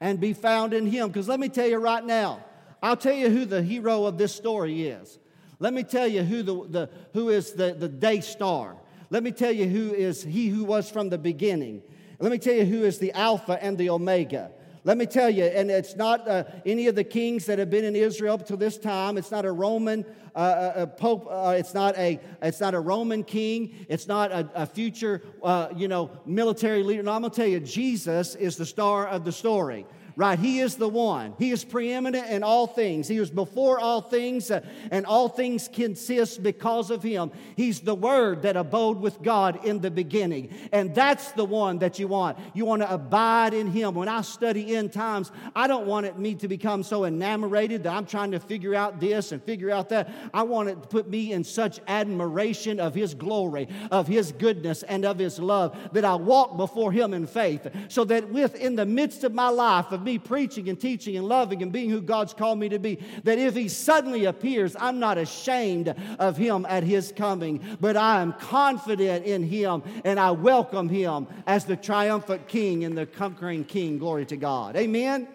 and 0.00 0.18
be 0.18 0.32
found 0.32 0.74
in 0.74 0.86
Him. 0.86 1.08
Because 1.08 1.28
let 1.28 1.40
me 1.40 1.48
tell 1.48 1.66
you 1.66 1.78
right 1.78 2.04
now, 2.04 2.44
I'll 2.82 2.96
tell 2.96 3.14
you 3.14 3.30
who 3.30 3.44
the 3.44 3.62
hero 3.62 4.04
of 4.04 4.18
this 4.18 4.34
story 4.34 4.88
is. 4.88 5.18
Let 5.62 5.74
me 5.74 5.84
tell 5.84 6.08
you 6.08 6.24
who, 6.24 6.42
the, 6.42 6.54
the, 6.68 6.90
who 7.12 7.28
is 7.28 7.52
the, 7.52 7.72
the 7.72 7.88
day 7.88 8.20
star. 8.20 8.74
Let 9.10 9.22
me 9.22 9.30
tell 9.30 9.52
you 9.52 9.68
who 9.68 9.94
is 9.94 10.20
he 10.20 10.48
who 10.48 10.64
was 10.64 10.90
from 10.90 11.08
the 11.08 11.18
beginning. 11.18 11.82
Let 12.18 12.32
me 12.32 12.38
tell 12.38 12.54
you 12.54 12.64
who 12.64 12.82
is 12.82 12.98
the 12.98 13.12
Alpha 13.12 13.62
and 13.62 13.78
the 13.78 13.88
Omega. 13.90 14.50
Let 14.82 14.98
me 14.98 15.06
tell 15.06 15.30
you, 15.30 15.44
and 15.44 15.70
it's 15.70 15.94
not 15.94 16.26
uh, 16.26 16.42
any 16.66 16.88
of 16.88 16.96
the 16.96 17.04
kings 17.04 17.46
that 17.46 17.60
have 17.60 17.70
been 17.70 17.84
in 17.84 17.94
Israel 17.94 18.34
up 18.34 18.46
to 18.46 18.56
this 18.56 18.76
time. 18.76 19.16
It's 19.16 19.30
not 19.30 19.44
a 19.44 19.52
Roman 19.52 20.04
uh, 20.34 20.40
a 20.40 20.42
uh, 20.42 20.82
uh, 20.82 20.86
pope. 20.86 21.28
Uh, 21.30 21.54
it's 21.56 21.74
not 21.74 21.96
a. 21.96 22.18
It's 22.42 22.58
not 22.58 22.74
a 22.74 22.80
Roman 22.80 23.22
king. 23.22 23.86
It's 23.88 24.08
not 24.08 24.32
a, 24.32 24.50
a 24.56 24.66
future, 24.66 25.22
uh, 25.44 25.68
you 25.76 25.86
know, 25.86 26.10
military 26.26 26.82
leader. 26.82 27.04
No, 27.04 27.12
I'm 27.12 27.22
gonna 27.22 27.32
tell 27.32 27.46
you, 27.46 27.60
Jesus 27.60 28.34
is 28.34 28.56
the 28.56 28.66
star 28.66 29.06
of 29.06 29.24
the 29.24 29.30
story 29.30 29.86
right? 30.16 30.38
He 30.38 30.60
is 30.60 30.76
the 30.76 30.88
one. 30.88 31.34
He 31.38 31.50
is 31.50 31.64
preeminent 31.64 32.28
in 32.28 32.42
all 32.42 32.66
things. 32.66 33.08
He 33.08 33.20
was 33.20 33.30
before 33.30 33.80
all 33.80 34.00
things, 34.00 34.50
uh, 34.50 34.60
and 34.90 35.06
all 35.06 35.28
things 35.28 35.68
consist 35.72 36.42
because 36.42 36.90
of 36.90 37.02
him. 37.02 37.30
He's 37.56 37.80
the 37.80 37.94
Word 37.94 38.42
that 38.42 38.56
abode 38.56 39.00
with 39.00 39.22
God 39.22 39.64
in 39.64 39.80
the 39.80 39.90
beginning. 39.90 40.52
And 40.72 40.94
that's 40.94 41.32
the 41.32 41.44
one 41.44 41.78
that 41.78 41.98
you 41.98 42.08
want. 42.08 42.38
You 42.54 42.64
want 42.64 42.82
to 42.82 42.92
abide 42.92 43.54
in 43.54 43.68
him. 43.68 43.94
When 43.94 44.08
I 44.08 44.22
study 44.22 44.74
end 44.76 44.92
times, 44.92 45.30
I 45.54 45.66
don't 45.66 45.86
want 45.86 46.06
it, 46.06 46.18
me 46.18 46.34
to 46.36 46.48
become 46.48 46.82
so 46.82 47.04
enamored 47.04 47.52
that 47.52 47.86
I'm 47.86 48.06
trying 48.06 48.30
to 48.30 48.40
figure 48.40 48.74
out 48.74 48.98
this 48.98 49.32
and 49.32 49.42
figure 49.42 49.70
out 49.70 49.90
that. 49.90 50.08
I 50.32 50.42
want 50.42 50.68
it 50.68 50.82
to 50.82 50.88
put 50.88 51.08
me 51.08 51.32
in 51.32 51.44
such 51.44 51.80
admiration 51.86 52.80
of 52.80 52.94
his 52.94 53.14
glory, 53.14 53.68
of 53.90 54.06
his 54.06 54.32
goodness, 54.32 54.82
and 54.82 55.04
of 55.04 55.18
his 55.18 55.38
love 55.38 55.76
that 55.92 56.04
I 56.04 56.14
walk 56.14 56.56
before 56.56 56.92
him 56.92 57.12
in 57.14 57.26
faith. 57.26 57.66
So 57.88 58.04
that 58.04 58.30
within 58.30 58.76
the 58.76 58.86
midst 58.86 59.24
of 59.24 59.34
my 59.34 59.48
life, 59.48 59.92
me 60.04 60.18
preaching 60.18 60.68
and 60.68 60.80
teaching 60.80 61.16
and 61.16 61.26
loving 61.26 61.62
and 61.62 61.72
being 61.72 61.90
who 61.90 62.00
God's 62.00 62.34
called 62.34 62.58
me 62.58 62.68
to 62.70 62.78
be, 62.78 62.98
that 63.24 63.38
if 63.38 63.54
He 63.54 63.68
suddenly 63.68 64.24
appears, 64.24 64.76
I'm 64.78 64.98
not 64.98 65.18
ashamed 65.18 65.94
of 66.18 66.36
Him 66.36 66.66
at 66.68 66.82
His 66.82 67.12
coming, 67.16 67.60
but 67.80 67.96
I 67.96 68.20
am 68.20 68.32
confident 68.34 69.24
in 69.24 69.42
Him 69.42 69.82
and 70.04 70.18
I 70.18 70.30
welcome 70.32 70.88
Him 70.88 71.26
as 71.46 71.64
the 71.64 71.76
triumphant 71.76 72.48
King 72.48 72.84
and 72.84 72.96
the 72.96 73.06
conquering 73.06 73.64
King. 73.64 73.98
Glory 73.98 74.26
to 74.26 74.36
God. 74.36 74.76
Amen. 74.76 75.28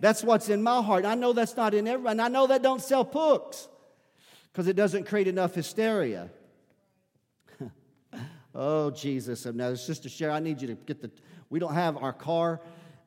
That's 0.00 0.22
what's 0.22 0.48
in 0.48 0.62
my 0.62 0.82
heart. 0.82 1.04
I 1.04 1.14
know 1.14 1.32
that's 1.32 1.56
not 1.56 1.72
in 1.72 1.88
everyone. 1.88 2.20
I 2.20 2.28
know 2.28 2.46
that 2.48 2.62
don't 2.62 2.82
sell 2.82 3.04
books 3.04 3.68
because 4.52 4.68
it 4.68 4.76
doesn't 4.76 5.04
create 5.04 5.28
enough 5.28 5.54
hysteria. 5.54 6.30
oh, 8.54 8.90
Jesus. 8.90 9.46
Now, 9.46 9.74
Sister 9.74 10.08
Sherry, 10.08 10.32
I 10.32 10.40
need 10.40 10.60
you 10.60 10.68
to 10.68 10.74
get 10.74 11.00
the. 11.00 11.10
We 11.50 11.58
don't 11.58 11.74
have 11.74 11.96
our 11.96 12.12
car 12.12 12.60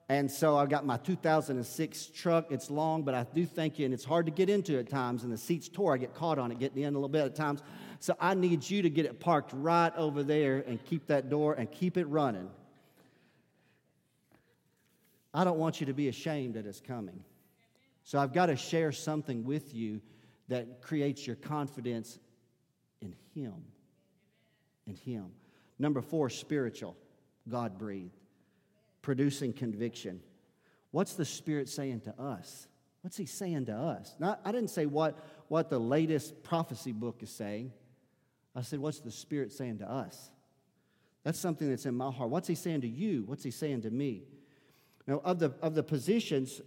and 0.10 0.32
so 0.32 0.56
I've 0.58 0.70
got 0.70 0.86
my 0.86 0.96
2006 0.98 2.06
truck. 2.08 2.50
It's 2.50 2.72
long, 2.72 3.04
but 3.04 3.14
I 3.14 3.26
do 3.34 3.46
thank 3.46 3.78
you, 3.78 3.84
and 3.84 3.94
it's 3.94 4.06
hard 4.06 4.26
to 4.28 4.32
get 4.32 4.50
into 4.50 4.80
at 4.80 4.90
times, 4.90 5.24
and 5.24 5.32
the 5.32 5.38
seat's 5.38 5.68
tore. 5.68 5.94
I 5.94 5.98
get 5.98 6.14
caught 6.14 6.40
on 6.40 6.52
it 6.52 6.60
getting 6.60 6.84
in 6.84 6.94
a 6.94 6.98
little 6.98 7.10
bit 7.10 7.26
at 7.26 7.36
times. 7.36 7.62
So 8.00 8.16
I 8.20 8.34
need 8.34 8.70
you 8.70 8.84
to 8.84 8.90
get 8.90 9.06
it 9.06 9.20
parked 9.20 9.52
right 9.54 9.94
over 9.98 10.24
there 10.24 10.64
and 10.66 10.84
keep 10.86 11.08
that 11.08 11.30
door 11.30 11.56
and 11.56 11.70
keep 11.70 11.98
it 11.98 12.06
running. 12.06 12.50
I 15.34 15.44
don't 15.44 15.58
want 15.58 15.82
you 15.82 15.88
to 15.88 15.94
be 15.94 16.08
ashamed 16.08 16.54
that 16.54 16.66
it's 16.66 16.80
coming. 16.80 17.24
So 18.06 18.18
I've 18.18 18.34
got 18.34 18.46
to 18.46 18.56
share 18.56 18.94
something 18.94 19.44
with 19.44 19.74
you 19.76 20.00
that 20.48 20.82
creates 20.82 21.28
your 21.28 21.36
confidence 21.36 22.18
in 23.02 23.14
Him. 23.36 23.56
In 24.86 24.96
Him. 24.96 25.32
Number 25.78 26.02
four, 26.02 26.30
spiritual, 26.30 26.96
God 27.50 27.78
breathed 27.78 28.16
producing 29.08 29.54
conviction. 29.54 30.20
What's 30.92 31.14
the 31.14 31.24
Spirit 31.24 31.70
saying 31.70 32.02
to 32.02 32.22
us? 32.22 32.68
What's 33.00 33.16
He 33.16 33.26
saying 33.26 33.68
to 33.68 33.74
us? 33.74 34.14
Not, 34.20 34.42
I 34.44 34.52
didn't 34.52 34.70
say 34.70 34.86
what, 34.86 35.18
what 35.48 35.70
the 35.70 35.80
latest 35.80 36.44
prophecy 36.44 36.92
book 36.92 37.24
is 37.24 37.30
saying. 37.30 37.72
I 38.54 38.64
said, 38.64 38.80
What's 38.80 39.00
the 39.00 39.10
Spirit 39.10 39.54
saying 39.54 39.78
to 39.78 39.90
us? 39.90 40.30
That's 41.24 41.40
something 41.40 41.70
that's 41.70 41.86
in 41.86 41.96
my 41.96 42.12
heart. 42.12 42.30
What's 42.30 42.50
He 42.50 42.56
saying 42.56 42.82
to 42.82 42.88
you? 42.90 43.24
What's 43.28 43.46
He 43.46 43.52
saying 43.52 43.84
to 43.84 43.92
me? 43.92 44.24
Now, 45.08 45.22
of 45.24 45.40
the, 45.40 45.54
of 45.62 45.74
the 45.74 45.84
positions, 45.84 46.60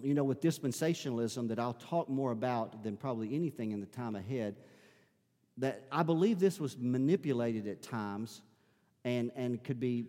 you 0.00 0.14
know, 0.14 0.22
with 0.22 0.40
dispensationalism 0.40 1.48
that 1.48 1.58
I'll 1.58 1.72
talk 1.72 2.08
more 2.08 2.30
about 2.30 2.84
than 2.84 2.96
probably 2.96 3.34
anything 3.34 3.72
in 3.72 3.80
the 3.80 3.86
time 3.86 4.14
ahead, 4.14 4.54
that 5.56 5.88
I 5.90 6.04
believe 6.04 6.38
this 6.38 6.60
was 6.60 6.78
manipulated 6.78 7.66
at 7.66 7.82
times 7.82 8.42
and, 9.04 9.32
and 9.34 9.60
could 9.64 9.80
be 9.80 10.06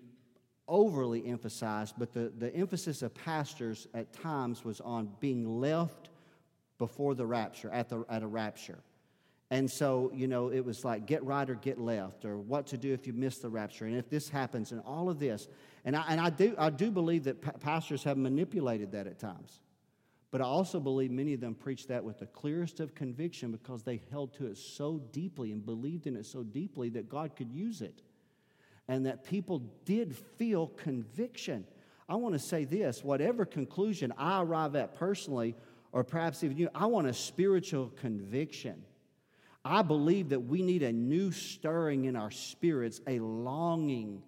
overly 0.69 1.25
emphasized, 1.27 1.95
but 1.97 2.13
the, 2.13 2.32
the 2.38 2.55
emphasis 2.55 3.01
of 3.01 3.13
pastors 3.13 3.88
at 3.93 4.13
times 4.13 4.63
was 4.63 4.79
on 4.79 5.10
being 5.19 5.60
left 5.60 6.10
before 6.77 7.15
the 7.15 7.25
rapture, 7.25 7.69
at, 7.71 7.89
the, 7.89 8.05
at 8.10 8.23
a 8.23 8.27
rapture. 8.27 8.79
And 9.51 9.69
so, 9.69 10.12
you 10.13 10.27
know, 10.27 10.49
it 10.49 10.63
was 10.63 10.86
like 10.86 11.08
get 11.08 11.23
right 11.23 11.49
or 11.49 11.55
get 11.55 11.79
left, 11.79 12.23
or 12.23 12.38
what 12.38 12.67
to 12.67 12.77
do 12.77 12.93
if 12.93 13.08
you 13.08 13.13
miss 13.13 13.39
the 13.39 13.49
rapture, 13.49 13.86
and 13.86 13.97
if 13.97 14.10
this 14.10 14.29
happens, 14.29 14.71
and 14.71 14.82
all 14.86 15.10
of 15.10 15.19
this. 15.19 15.47
And 15.86 15.95
I, 15.95 16.05
and 16.08 16.21
I, 16.21 16.29
do, 16.29 16.55
I 16.58 16.69
do 16.69 16.91
believe 16.91 17.23
that 17.23 17.41
pa- 17.41 17.51
pastors 17.60 18.03
have 18.03 18.17
manipulated 18.17 18.91
that 18.91 19.08
at 19.08 19.17
times. 19.17 19.60
But 20.32 20.41
I 20.41 20.43
also 20.43 20.79
believe 20.79 21.10
many 21.10 21.34
of 21.34 21.41
them 21.41 21.55
preached 21.55 21.88
that 21.88 22.03
with 22.03 22.19
the 22.19 22.27
clearest 22.27 22.79
of 22.79 22.93
conviction 22.93 23.51
because 23.51 23.82
they 23.82 23.99
held 24.12 24.34
to 24.36 24.45
it 24.45 24.58
so 24.58 25.01
deeply 25.12 25.51
and 25.51 25.65
believed 25.65 26.05
in 26.05 26.15
it 26.15 26.27
so 26.27 26.43
deeply 26.43 26.89
that 26.89 27.10
God 27.10 27.36
could 27.36 27.51
use 27.51 27.82
it 27.82 28.03
and 28.89 29.06
that 29.06 29.23
people 29.23 29.62
did 29.86 30.15
feel 30.38 30.67
conviction. 30.67 31.63
I 32.10 32.15
want 32.15 32.34
to 32.34 32.39
say 32.39 32.65
this 32.65 33.04
whatever 33.04 33.45
conclusion 33.45 34.12
I 34.17 34.41
arrive 34.41 34.75
at 34.75 34.95
personally, 34.95 35.56
or 35.91 36.04
perhaps 36.04 36.43
even 36.43 36.58
you, 36.58 36.69
I 36.73 36.88
want 36.88 37.08
a 37.08 37.13
spiritual 37.13 37.93
conviction. 38.02 38.84
I 39.63 39.84
believe 39.84 40.30
that 40.30 40.39
we 40.39 40.63
need 40.63 40.82
a 40.82 40.91
new 40.91 41.32
stirring 41.32 42.06
in 42.06 42.15
our 42.15 42.32
spirits, 42.32 42.99
a 43.06 43.19
longing 43.19 44.23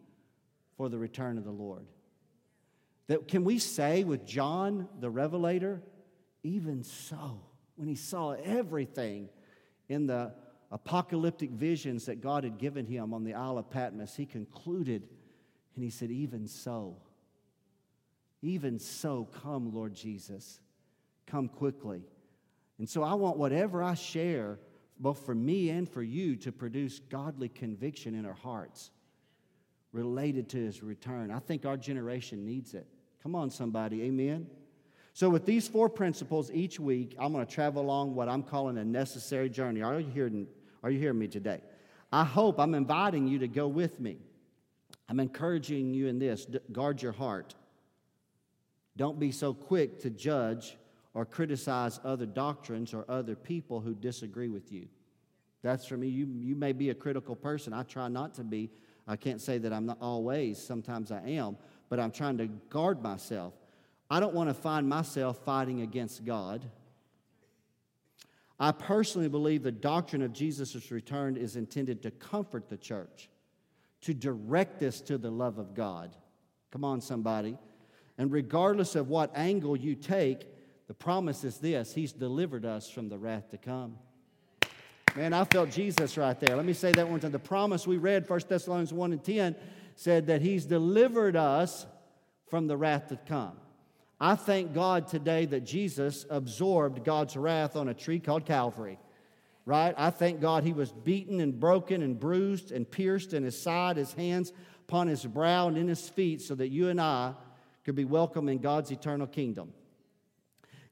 for 0.78 0.90
the 0.90 0.98
return 0.98 1.40
of 1.40 1.44
the 1.44 1.52
Lord. 1.52 1.88
That 3.08 3.28
can 3.28 3.44
we 3.44 3.58
say 3.58 4.04
with 4.04 4.26
John 4.26 4.88
the 5.00 5.10
Revelator, 5.10 5.82
even 6.44 6.84
so, 6.84 7.42
when 7.78 7.88
he 7.88 7.96
saw 7.96 8.32
everything 8.32 9.30
in 9.90 10.06
the 10.06 10.34
apocalyptic 10.72 11.52
visions 11.52 12.06
that 12.06 12.22
God 12.22 12.44
had 12.44 12.58
given 12.58 12.86
him 12.86 13.14
on 13.14 13.24
the 13.24 13.34
Isle 13.34 13.58
of 13.58 13.70
Patmos, 13.70 14.16
he 14.16 14.26
concluded 14.26 15.08
and 15.76 15.84
he 15.84 15.90
said, 15.90 16.12
Even 16.12 16.48
so, 16.48 16.98
even 18.42 18.80
so, 18.80 19.28
come, 19.44 19.74
Lord 19.74 19.94
Jesus, 19.94 20.60
come 21.28 21.48
quickly. 21.48 22.04
And 22.80 22.90
so 22.90 23.04
I 23.04 23.14
want 23.14 23.38
whatever 23.38 23.84
I 23.84 23.94
share, 23.94 24.60
both 25.00 25.26
for 25.26 25.36
me 25.36 25.70
and 25.70 25.88
for 25.88 26.02
you, 26.02 26.36
to 26.38 26.52
produce 26.52 27.00
godly 27.00 27.50
conviction 27.50 28.16
in 28.16 28.26
our 28.26 28.34
hearts 28.34 28.90
related 29.92 30.50
to 30.50 30.58
his 30.58 30.82
return. 30.82 31.32
I 31.32 31.40
think 31.40 31.66
our 31.66 31.78
generation 31.78 32.46
needs 32.46 32.74
it 32.74 32.88
Come 33.24 33.36
on, 33.36 33.50
somebody. 33.52 34.04
Amen. 34.04 34.48
So, 35.14 35.30
with 35.30 35.46
these 35.46 35.68
four 35.68 35.90
principles 35.90 36.52
each 36.52 36.80
week, 36.80 37.16
I'm 37.20 37.34
going 37.34 37.46
to 37.46 37.52
travel 37.52 37.82
along 37.82 38.16
what 38.16 38.30
I'm 38.30 38.44
calling 38.44 38.78
a 38.78 38.86
necessary 38.86 39.50
journey. 39.50 39.82
Are 39.82 40.00
you 40.00 40.10
hearing, 40.10 40.48
are 40.84 40.90
you 40.90 41.00
hearing 41.00 41.20
me 41.20 41.28
today? 41.28 41.62
I 42.12 42.24
hope 42.24 42.60
I'm 42.60 42.76
inviting 42.76 43.28
you 43.28 43.40
to 43.40 43.48
go 43.48 43.68
with 43.68 44.00
me. 44.00 44.18
I'm 45.08 45.20
encouraging 45.20 45.94
you 45.94 46.08
in 46.08 46.20
this 46.20 46.48
guard 46.72 47.02
your 47.02 47.12
heart. 47.12 47.56
Don't 48.98 49.20
be 49.20 49.32
so 49.32 49.54
quick 49.54 50.00
to 50.00 50.10
judge 50.10 50.78
or 51.14 51.26
criticize 51.26 52.00
other 52.04 52.26
doctrines 52.26 52.94
or 52.94 53.06
other 53.10 53.36
people 53.36 53.82
who 53.82 53.94
disagree 53.94 54.48
with 54.48 54.72
you. 54.72 54.88
That's 55.62 55.86
for 55.86 55.98
me. 55.98 56.08
You, 56.08 56.28
you 56.40 56.56
may 56.56 56.74
be 56.74 56.90
a 56.90 56.96
critical 56.96 57.36
person. 57.36 57.74
I 57.74 57.84
try 57.84 58.08
not 58.08 58.34
to 58.36 58.44
be. 58.44 58.70
I 59.08 59.16
can't 59.16 59.42
say 59.42 59.58
that 59.60 59.74
I'm 59.74 59.86
not 59.86 59.98
always. 60.02 60.62
Sometimes 60.62 61.12
I 61.12 61.22
am. 61.22 61.58
But 61.90 62.00
I'm 62.00 62.12
trying 62.12 62.38
to 62.38 62.48
guard 62.48 63.02
myself. 63.02 63.54
I 64.10 64.20
don't 64.20 64.34
want 64.34 64.50
to 64.50 64.54
find 64.54 64.88
myself 64.88 65.38
fighting 65.46 65.82
against 65.82 66.26
God. 66.26 66.66
I 68.62 68.72
personally 68.72 69.28
believe 69.28 69.64
the 69.64 69.72
doctrine 69.72 70.22
of 70.22 70.34
Jesus' 70.34 70.92
return 70.92 71.36
is 71.36 71.56
intended 71.56 72.04
to 72.04 72.12
comfort 72.12 72.70
the 72.70 72.78
church, 72.78 73.28
to 74.02 74.14
direct 74.14 74.84
us 74.84 75.02
to 75.02 75.18
the 75.18 75.32
love 75.32 75.58
of 75.58 75.74
God. 75.74 76.16
Come 76.70 76.84
on, 76.84 77.02
somebody. 77.02 77.58
And 78.20 78.32
regardless 78.32 78.96
of 78.96 79.10
what 79.10 79.36
angle 79.36 79.76
you 79.76 79.96
take, 79.96 80.46
the 80.88 80.94
promise 80.94 81.44
is 81.44 81.58
this 81.58 81.92
He's 81.96 82.14
delivered 82.14 82.64
us 82.64 82.88
from 82.88 83.10
the 83.10 83.18
wrath 83.18 83.50
to 83.50 83.58
come. 83.58 83.98
Man, 85.16 85.34
I 85.34 85.44
felt 85.46 85.72
Jesus 85.72 86.16
right 86.16 86.40
there. 86.40 86.56
Let 86.56 86.66
me 86.66 86.74
say 86.74 86.92
that 86.92 87.10
one 87.10 87.20
time. 87.20 87.32
The 87.32 87.40
promise 87.40 87.88
we 87.88 87.98
read, 87.98 88.30
1 88.30 88.42
Thessalonians 88.48 88.94
1 88.94 89.12
and 89.14 89.24
10, 89.24 89.56
said 89.96 90.28
that 90.28 90.44
He's 90.44 90.66
delivered 90.66 91.36
us 91.36 91.88
from 92.48 92.68
the 92.68 92.78
wrath 92.78 93.08
to 93.08 93.18
come. 93.28 93.58
I 94.24 94.36
thank 94.36 94.76
God 94.76 95.08
today 95.08 95.48
that 95.48 95.62
Jesus 95.62 96.28
absorbed 96.30 97.04
God's 97.04 97.36
wrath 97.36 97.76
on 97.76 97.90
a 97.90 97.94
tree 97.96 98.20
called 98.20 98.46
Calvary. 98.46 99.00
Right? 99.66 99.96
I 99.98 100.12
thank 100.12 100.40
God 100.40 100.64
he 100.64 100.74
was 100.74 100.92
beaten 100.92 101.42
and 101.42 101.60
broken 101.60 102.04
and 102.04 102.20
bruised 102.20 102.72
and 102.72 102.90
pierced 102.90 103.34
in 103.34 103.42
his 103.42 103.60
side, 103.60 103.98
his 103.98 104.14
hands 104.14 104.54
upon 104.88 105.08
his 105.08 105.26
brow 105.26 105.68
and 105.68 105.76
in 105.76 105.88
his 105.88 106.08
feet, 106.08 106.42
so 106.42 106.54
that 106.54 106.68
you 106.68 106.90
and 106.90 107.02
I 107.02 107.34
could 107.84 107.96
be 107.96 108.06
welcome 108.06 108.48
in 108.48 108.60
God's 108.60 108.92
eternal 108.92 109.26
kingdom. 109.26 109.74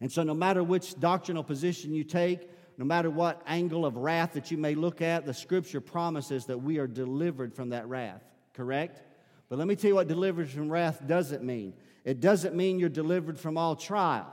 And 0.02 0.12
so, 0.12 0.24
no 0.24 0.34
matter 0.34 0.64
which 0.64 1.00
doctrinal 1.00 1.44
position 1.44 1.94
you 1.94 2.04
take, 2.04 2.50
no 2.80 2.86
matter 2.86 3.12
what 3.12 3.44
angle 3.46 3.86
of 3.86 3.96
wrath 3.96 4.34
that 4.34 4.50
you 4.50 4.58
may 4.58 4.74
look 4.74 5.04
at, 5.04 5.28
the 5.28 5.36
scripture 5.36 5.82
promises 5.82 6.46
that 6.46 6.58
we 6.58 6.80
are 6.80 6.88
delivered 6.88 7.54
from 7.54 7.70
that 7.70 7.88
wrath, 7.88 8.24
correct? 8.54 9.04
But 9.50 9.60
let 9.60 9.68
me 9.68 9.76
tell 9.76 9.90
you 9.90 9.96
what 9.96 10.08
delivered 10.08 10.50
from 10.50 10.72
wrath 10.72 11.06
doesn't 11.06 11.44
mean. 11.44 11.74
It 12.06 12.20
doesn't 12.20 12.56
mean 12.56 12.80
you're 12.80 12.90
delivered 12.90 13.40
from 13.40 13.58
all 13.58 13.76
trial, 13.76 14.32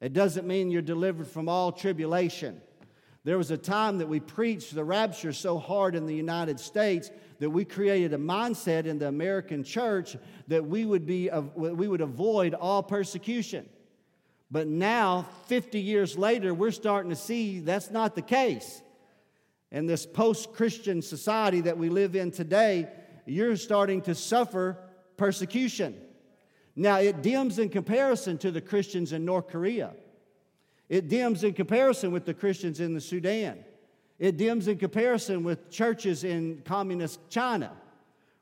it 0.00 0.12
doesn't 0.12 0.46
mean 0.46 0.70
you're 0.70 0.82
delivered 0.82 1.26
from 1.26 1.48
all 1.48 1.72
tribulation. 1.72 2.60
There 3.24 3.38
was 3.38 3.50
a 3.50 3.56
time 3.56 3.98
that 3.98 4.08
we 4.08 4.20
preached 4.20 4.72
the 4.72 4.84
rapture 4.84 5.32
so 5.32 5.58
hard 5.58 5.96
in 5.96 6.06
the 6.06 6.14
United 6.14 6.60
States 6.60 7.10
that 7.40 7.50
we 7.50 7.64
created 7.64 8.12
a 8.12 8.18
mindset 8.18 8.86
in 8.86 9.00
the 9.00 9.08
American 9.08 9.64
church 9.64 10.16
that 10.46 10.64
we 10.64 10.84
would, 10.84 11.06
be, 11.06 11.28
uh, 11.28 11.40
we 11.40 11.88
would 11.88 12.02
avoid 12.02 12.54
all 12.54 12.84
persecution. 12.84 13.68
But 14.48 14.68
now, 14.68 15.26
50 15.46 15.80
years 15.80 16.16
later, 16.16 16.54
we're 16.54 16.70
starting 16.70 17.10
to 17.10 17.16
see 17.16 17.58
that's 17.58 17.90
not 17.90 18.14
the 18.14 18.22
case. 18.22 18.80
In 19.72 19.86
this 19.86 20.06
post 20.06 20.52
Christian 20.52 21.02
society 21.02 21.62
that 21.62 21.76
we 21.76 21.88
live 21.88 22.14
in 22.14 22.30
today, 22.30 22.88
you're 23.26 23.56
starting 23.56 24.02
to 24.02 24.14
suffer 24.14 24.78
persecution. 25.16 26.00
Now, 26.76 26.98
it 26.98 27.22
dims 27.22 27.58
in 27.58 27.70
comparison 27.70 28.36
to 28.38 28.50
the 28.50 28.60
Christians 28.60 29.14
in 29.14 29.24
North 29.24 29.48
Korea. 29.48 29.94
It 30.90 31.08
dims 31.08 31.42
in 31.42 31.54
comparison 31.54 32.12
with 32.12 32.26
the 32.26 32.34
Christians 32.34 32.80
in 32.80 32.92
the 32.92 33.00
Sudan. 33.00 33.64
It 34.18 34.36
dims 34.36 34.68
in 34.68 34.76
comparison 34.76 35.42
with 35.42 35.70
churches 35.70 36.22
in 36.22 36.62
communist 36.64 37.18
China, 37.30 37.72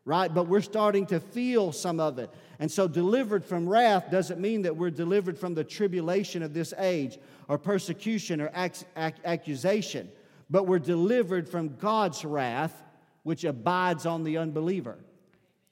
right? 0.04 0.32
But 0.32 0.48
we're 0.48 0.60
starting 0.60 1.06
to 1.06 1.20
feel 1.20 1.72
some 1.72 2.00
of 2.00 2.18
it. 2.18 2.28
And 2.58 2.70
so, 2.70 2.86
delivered 2.86 3.44
from 3.44 3.68
wrath 3.68 4.10
doesn't 4.10 4.40
mean 4.40 4.62
that 4.62 4.76
we're 4.76 4.90
delivered 4.90 5.38
from 5.38 5.54
the 5.54 5.64
tribulation 5.64 6.42
of 6.42 6.52
this 6.54 6.74
age 6.78 7.18
or 7.48 7.56
persecution 7.56 8.40
or 8.40 8.50
ac- 8.54 8.86
ac- 8.96 9.14
accusation, 9.24 10.10
but 10.50 10.66
we're 10.66 10.78
delivered 10.78 11.48
from 11.48 11.76
God's 11.76 12.24
wrath, 12.24 12.82
which 13.22 13.44
abides 13.44 14.06
on 14.06 14.22
the 14.22 14.38
unbeliever. 14.38 14.98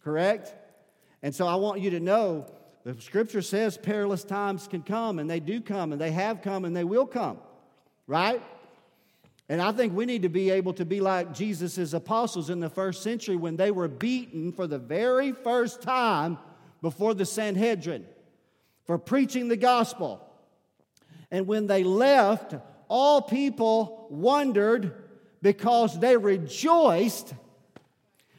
Correct? 0.03 0.55
And 1.23 1.35
so, 1.35 1.47
I 1.47 1.55
want 1.55 1.81
you 1.81 1.91
to 1.91 2.01
know 2.01 2.47
the 2.85 3.01
scripture 3.01 3.43
says 3.43 3.79
perilous 3.79 4.25
times 4.25 4.67
can 4.67 4.83
come, 4.83 5.19
and 5.19 5.31
they 5.31 5.41
do 5.41 5.61
come, 5.61 5.93
and 5.93 6.01
they 6.01 6.11
have 6.11 6.43
come, 6.43 6.65
and 6.65 6.75
they 6.75 6.85
will 6.85 7.07
come. 7.07 7.39
Right? 8.07 8.43
And 9.49 9.61
I 9.61 9.71
think 9.73 9.95
we 9.95 10.07
need 10.07 10.23
to 10.23 10.29
be 10.29 10.51
able 10.51 10.73
to 10.75 10.85
be 10.85 11.01
like 11.01 11.35
Jesus' 11.35 11.93
apostles 11.93 12.51
in 12.51 12.61
the 12.61 12.71
first 12.71 13.03
century 13.03 13.37
when 13.37 13.57
they 13.57 13.71
were 13.71 13.89
beaten 13.89 14.53
for 14.53 14.67
the 14.67 14.79
very 14.79 15.33
first 15.33 15.83
time 15.83 16.39
before 16.81 17.15
the 17.15 17.27
Sanhedrin 17.27 18.05
for 18.85 18.99
preaching 18.99 19.49
the 19.49 19.57
gospel. 19.57 20.27
And 21.31 21.47
when 21.47 21.67
they 21.67 21.85
left, 21.85 22.55
all 22.89 23.23
people 23.23 24.07
wondered 24.11 24.95
because 25.41 25.99
they 25.99 26.17
rejoiced 26.17 27.35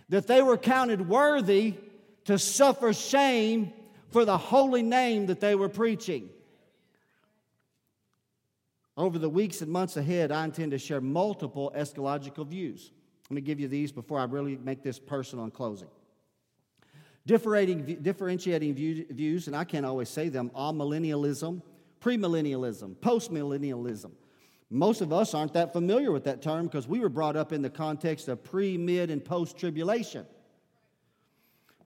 that 0.10 0.28
they 0.28 0.42
were 0.42 0.58
counted 0.58 1.08
worthy 1.08 1.76
to 2.26 2.40
suffer 2.40 2.94
shame 2.94 3.74
for 4.12 4.26
the 4.26 4.38
holy 4.38 4.84
name 4.84 5.26
that 5.26 5.40
they 5.40 5.56
were 5.56 5.70
preaching. 5.70 6.30
Over 8.96 9.18
the 9.18 9.30
weeks 9.30 9.62
and 9.62 9.72
months 9.72 9.98
ahead, 9.98 10.32
I 10.32 10.46
intend 10.46 10.72
to 10.72 10.78
share 10.78 11.02
multiple 11.02 11.74
eschatological 11.76 12.46
views. 12.46 12.92
Let 13.30 13.36
me 13.36 13.42
give 13.42 13.60
you 13.60 13.68
these 13.68 13.92
before 13.92 14.20
I 14.20 14.26
really 14.26 14.58
make 14.58 14.84
this 14.84 15.00
personal 15.00 15.46
in 15.46 15.52
closing. 15.52 15.88
Differentiating, 17.26 18.04
differentiating 18.04 18.76
views, 18.76 19.48
and 19.48 19.56
I 19.56 19.64
can't 19.64 19.86
always 19.86 20.10
say 20.10 20.30
them, 20.30 20.52
amillennialism, 20.56 21.62
premillennialism, 22.02 22.96
postmillennialism. 22.98 24.12
Most 24.70 25.02
of 25.02 25.14
us 25.14 25.34
aren't 25.34 25.54
that 25.54 25.72
familiar 25.72 26.12
with 26.12 26.26
that 26.26 26.42
term 26.42 26.66
because 26.66 26.88
we 26.88 27.00
were 27.00 27.10
brought 27.10 27.36
up 27.36 27.54
in 27.54 27.62
the 27.62 27.70
context 27.70 28.28
of 28.28 28.44
pre, 28.44 28.78
mid, 28.78 29.10
and 29.10 29.24
post 29.24 29.58
tribulation. 29.58 30.26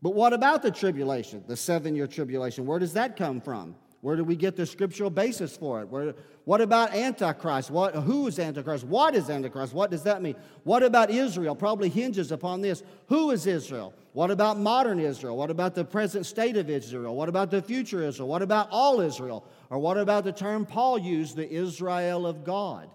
But 0.01 0.13
what 0.13 0.33
about 0.33 0.61
the 0.61 0.71
tribulation, 0.71 1.43
the 1.47 1.57
seven 1.57 1.95
year 1.95 2.07
tribulation? 2.07 2.65
Where 2.65 2.79
does 2.79 2.93
that 2.93 3.15
come 3.15 3.41
from? 3.41 3.75
Where 4.01 4.15
do 4.15 4.23
we 4.23 4.35
get 4.35 4.55
the 4.55 4.65
scriptural 4.65 5.09
basis 5.09 5.57
for 5.57 5.81
it? 5.81 5.89
Where, 5.89 6.13
what 6.45 6.61
about 6.61 6.93
Antichrist? 6.93 7.71
What, 7.71 7.95
who 7.95 8.27
is 8.27 8.37
Antichrist? 8.37 8.85
What 8.85 9.15
is 9.15 9.29
Antichrist? 9.29 9.73
What 9.73 9.89
does 9.89 10.03
that 10.03 10.21
mean? 10.21 10.35
What 10.63 10.83
about 10.83 11.09
Israel? 11.09 11.55
Probably 11.55 11.89
hinges 11.89 12.31
upon 12.31 12.61
this. 12.61 12.83
Who 13.07 13.31
is 13.31 13.47
Israel? 13.47 13.93
What 14.13 14.29
about 14.29 14.59
modern 14.59 14.99
Israel? 14.99 15.35
What 15.35 15.49
about 15.49 15.73
the 15.73 15.83
present 15.83 16.25
state 16.27 16.57
of 16.57 16.69
Israel? 16.69 17.15
What 17.15 17.27
about 17.27 17.49
the 17.49 17.61
future 17.61 18.03
Israel? 18.03 18.27
What 18.27 18.43
about 18.43 18.67
all 18.71 19.01
Israel? 19.01 19.43
Or 19.71 19.79
what 19.79 19.97
about 19.97 20.23
the 20.23 20.31
term 20.31 20.65
Paul 20.65 20.99
used, 20.99 21.35
the 21.35 21.51
Israel 21.51 22.27
of 22.27 22.43
God? 22.43 22.89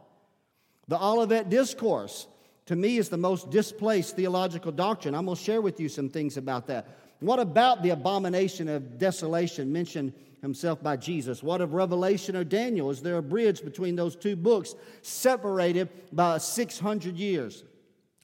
The 0.87 1.03
Olivet 1.03 1.51
Discourse, 1.51 2.29
to 2.73 2.77
me, 2.77 2.97
is 2.97 3.11
the 3.11 3.19
most 3.19 3.51
displaced 3.51 4.17
theological 4.17 4.73
doctrine. 4.73 5.15
I'm 5.15 5.27
going 5.27 5.37
to 5.37 5.43
share 5.43 5.61
with 5.61 5.79
you 5.79 5.91
some 5.91 6.09
things 6.09 6.39
about 6.39 6.67
that. 6.69 6.89
What 7.21 7.39
about 7.39 7.83
the 7.83 7.91
abomination 7.91 8.67
of 8.67 8.99
desolation 8.99 9.71
mentioned 9.71 10.15
himself 10.41 10.83
by 10.83 10.97
Jesus? 10.97 11.43
What 11.43 11.61
of 11.61 11.75
Revelation 11.75 12.35
or 12.35 12.45
Daniel? 12.45 12.91
Is 12.91 13.03
there 13.03 13.19
a 13.19 13.23
bridge 13.23 13.63
between 13.63 13.95
those 13.95 14.17
two 14.17 14.37
books 14.37 14.75
separated 15.03 15.91
by 16.13 16.39
600 16.39 17.15
years? 17.15 17.63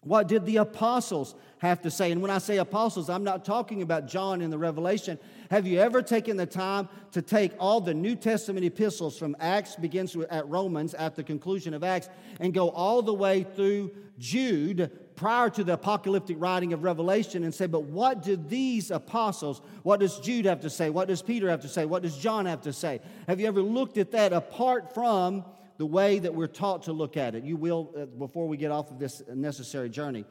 What 0.00 0.28
did 0.28 0.46
the 0.46 0.56
apostles 0.56 1.34
have 1.58 1.82
to 1.82 1.90
say? 1.90 2.11
And 2.11 2.22
when 2.22 2.30
I 2.30 2.38
say 2.38 2.56
apostles, 2.56 3.11
I'm 3.11 3.24
not 3.24 3.44
talking 3.44 3.82
about 3.82 4.06
John 4.06 4.40
in 4.40 4.48
the 4.48 4.58
Revelation. 4.58 5.18
Have 5.50 5.66
you 5.66 5.78
ever 5.80 6.02
taken 6.02 6.37
the 6.37 6.46
time 6.46 6.88
to 7.12 7.22
take 7.22 7.52
all 7.58 7.80
the 7.80 7.94
New 7.94 8.16
Testament 8.16 8.66
epistles 8.66 9.18
from 9.18 9.34
Acts, 9.40 9.76
begins 9.76 10.14
at 10.30 10.46
Romans 10.48 10.94
at 10.94 11.16
the 11.16 11.22
conclusion 11.22 11.72
of 11.72 11.82
Acts, 11.82 12.08
and 12.38 12.52
go 12.52 12.68
all 12.70 13.00
the 13.00 13.14
way 13.14 13.44
through 13.44 13.90
Jude 14.18 14.90
prior 15.16 15.48
to 15.50 15.64
the 15.64 15.72
apocalyptic 15.72 16.37
writing 16.38 16.72
of 16.72 16.84
Revelation 16.84 17.44
and 17.44 17.54
say, 17.54 17.66
but 17.66 17.84
what 17.84 18.22
do 18.22 18.37
these 18.37 18.90
apostles, 18.90 19.62
what 19.82 20.00
does 20.00 20.20
Jude 20.20 20.44
have 20.44 20.61
to 20.61 20.70
say? 20.70 20.90
What 20.90 21.08
does 21.08 21.22
Peter 21.22 21.48
have 21.48 21.62
to 21.62 21.68
say? 21.68 21.87
What 21.87 22.02
does 22.02 22.16
John 22.16 22.46
have 22.46 22.62
to 22.62 22.72
say? 22.72 23.00
Have 23.26 23.40
you 23.40 23.46
ever 23.46 23.62
looked 23.62 23.96
at 23.96 24.12
that 24.12 24.32
apart 24.32 24.94
from 24.94 25.44
the 25.78 25.86
way 25.86 26.18
that 26.18 26.34
we're 26.34 26.46
taught 26.46 26.84
to 26.84 26.92
look 26.92 27.16
at 27.16 27.34
it? 27.34 27.42
You 27.42 27.57
will, 27.57 27.92
uh, 27.96 28.05
before 28.07 28.46
we 28.46 28.57
get 28.57 28.70
off 28.70 28.90
of 28.90 28.99
this 28.99 29.22
necessary 29.34 29.88
journey. 29.88 30.24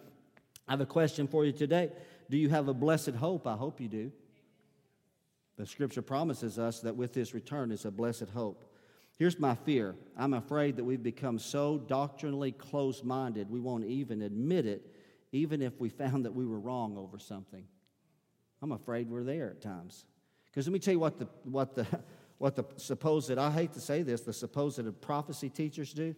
I 0.68 0.72
have 0.72 0.82
a 0.82 0.86
question 0.86 1.28
for 1.28 1.43
you 1.43 1.51
today. 1.51 1.91
Do 2.30 2.38
you 2.38 2.49
have 2.49 2.68
a 2.68 2.74
blessed 2.74 3.11
hope? 3.11 3.47
I 3.47 3.55
hope 3.55 3.82
you 3.82 3.88
do. 3.88 4.11
The 5.58 5.66
scripture 5.66 6.03
promises 6.03 6.60
us 6.60 6.80
that 6.82 6.95
with 6.95 7.14
this 7.14 7.34
return 7.34 7.72
is 7.72 7.86
a 7.86 7.91
blessed 7.91 8.30
hope. 8.34 8.72
Here's 9.18 9.39
my 9.39 9.55
fear 9.55 9.95
I'm 10.16 10.36
afraid 10.36 10.78
that 10.78 10.84
we've 10.84 11.01
become 11.01 11.39
so 11.39 11.80
doctrinally 11.80 12.51
close 12.51 13.03
minded, 13.03 13.49
we 13.49 13.60
won't 13.60 13.86
even 13.86 14.22
admit 14.22 14.66
it, 14.66 14.93
even 15.32 15.62
if 15.62 15.80
we 15.80 15.89
found 16.03 16.26
that 16.26 16.34
we 16.34 16.45
were 16.45 16.60
wrong 16.60 16.97
over 16.97 17.18
something. 17.18 17.66
I'm 18.62 18.72
afraid 18.72 19.10
we're 19.10 19.24
there 19.24 19.49
at 19.49 19.62
times. 19.62 20.05
Because 20.45 20.68
let 20.68 20.74
me 20.74 20.80
tell 20.80 20.93
you 20.93 20.99
what 20.99 21.20
the, 21.20 21.28
what 21.43 21.76
the, 21.76 21.86
what 22.38 22.55
the 22.55 22.66
supposed, 22.78 23.36
I 23.36 23.51
hate 23.51 23.74
to 23.74 23.82
say 23.82 24.03
this, 24.03 24.22
the 24.22 24.34
supposed 24.34 25.01
prophecy 25.01 25.49
teachers 25.49 25.93
do. 25.93 26.16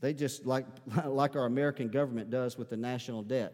They 0.00 0.12
just, 0.12 0.46
like, 0.46 0.66
like 1.06 1.36
our 1.36 1.46
American 1.46 1.88
government 1.88 2.30
does 2.30 2.58
with 2.58 2.70
the 2.70 2.76
national 2.76 3.22
debt, 3.22 3.52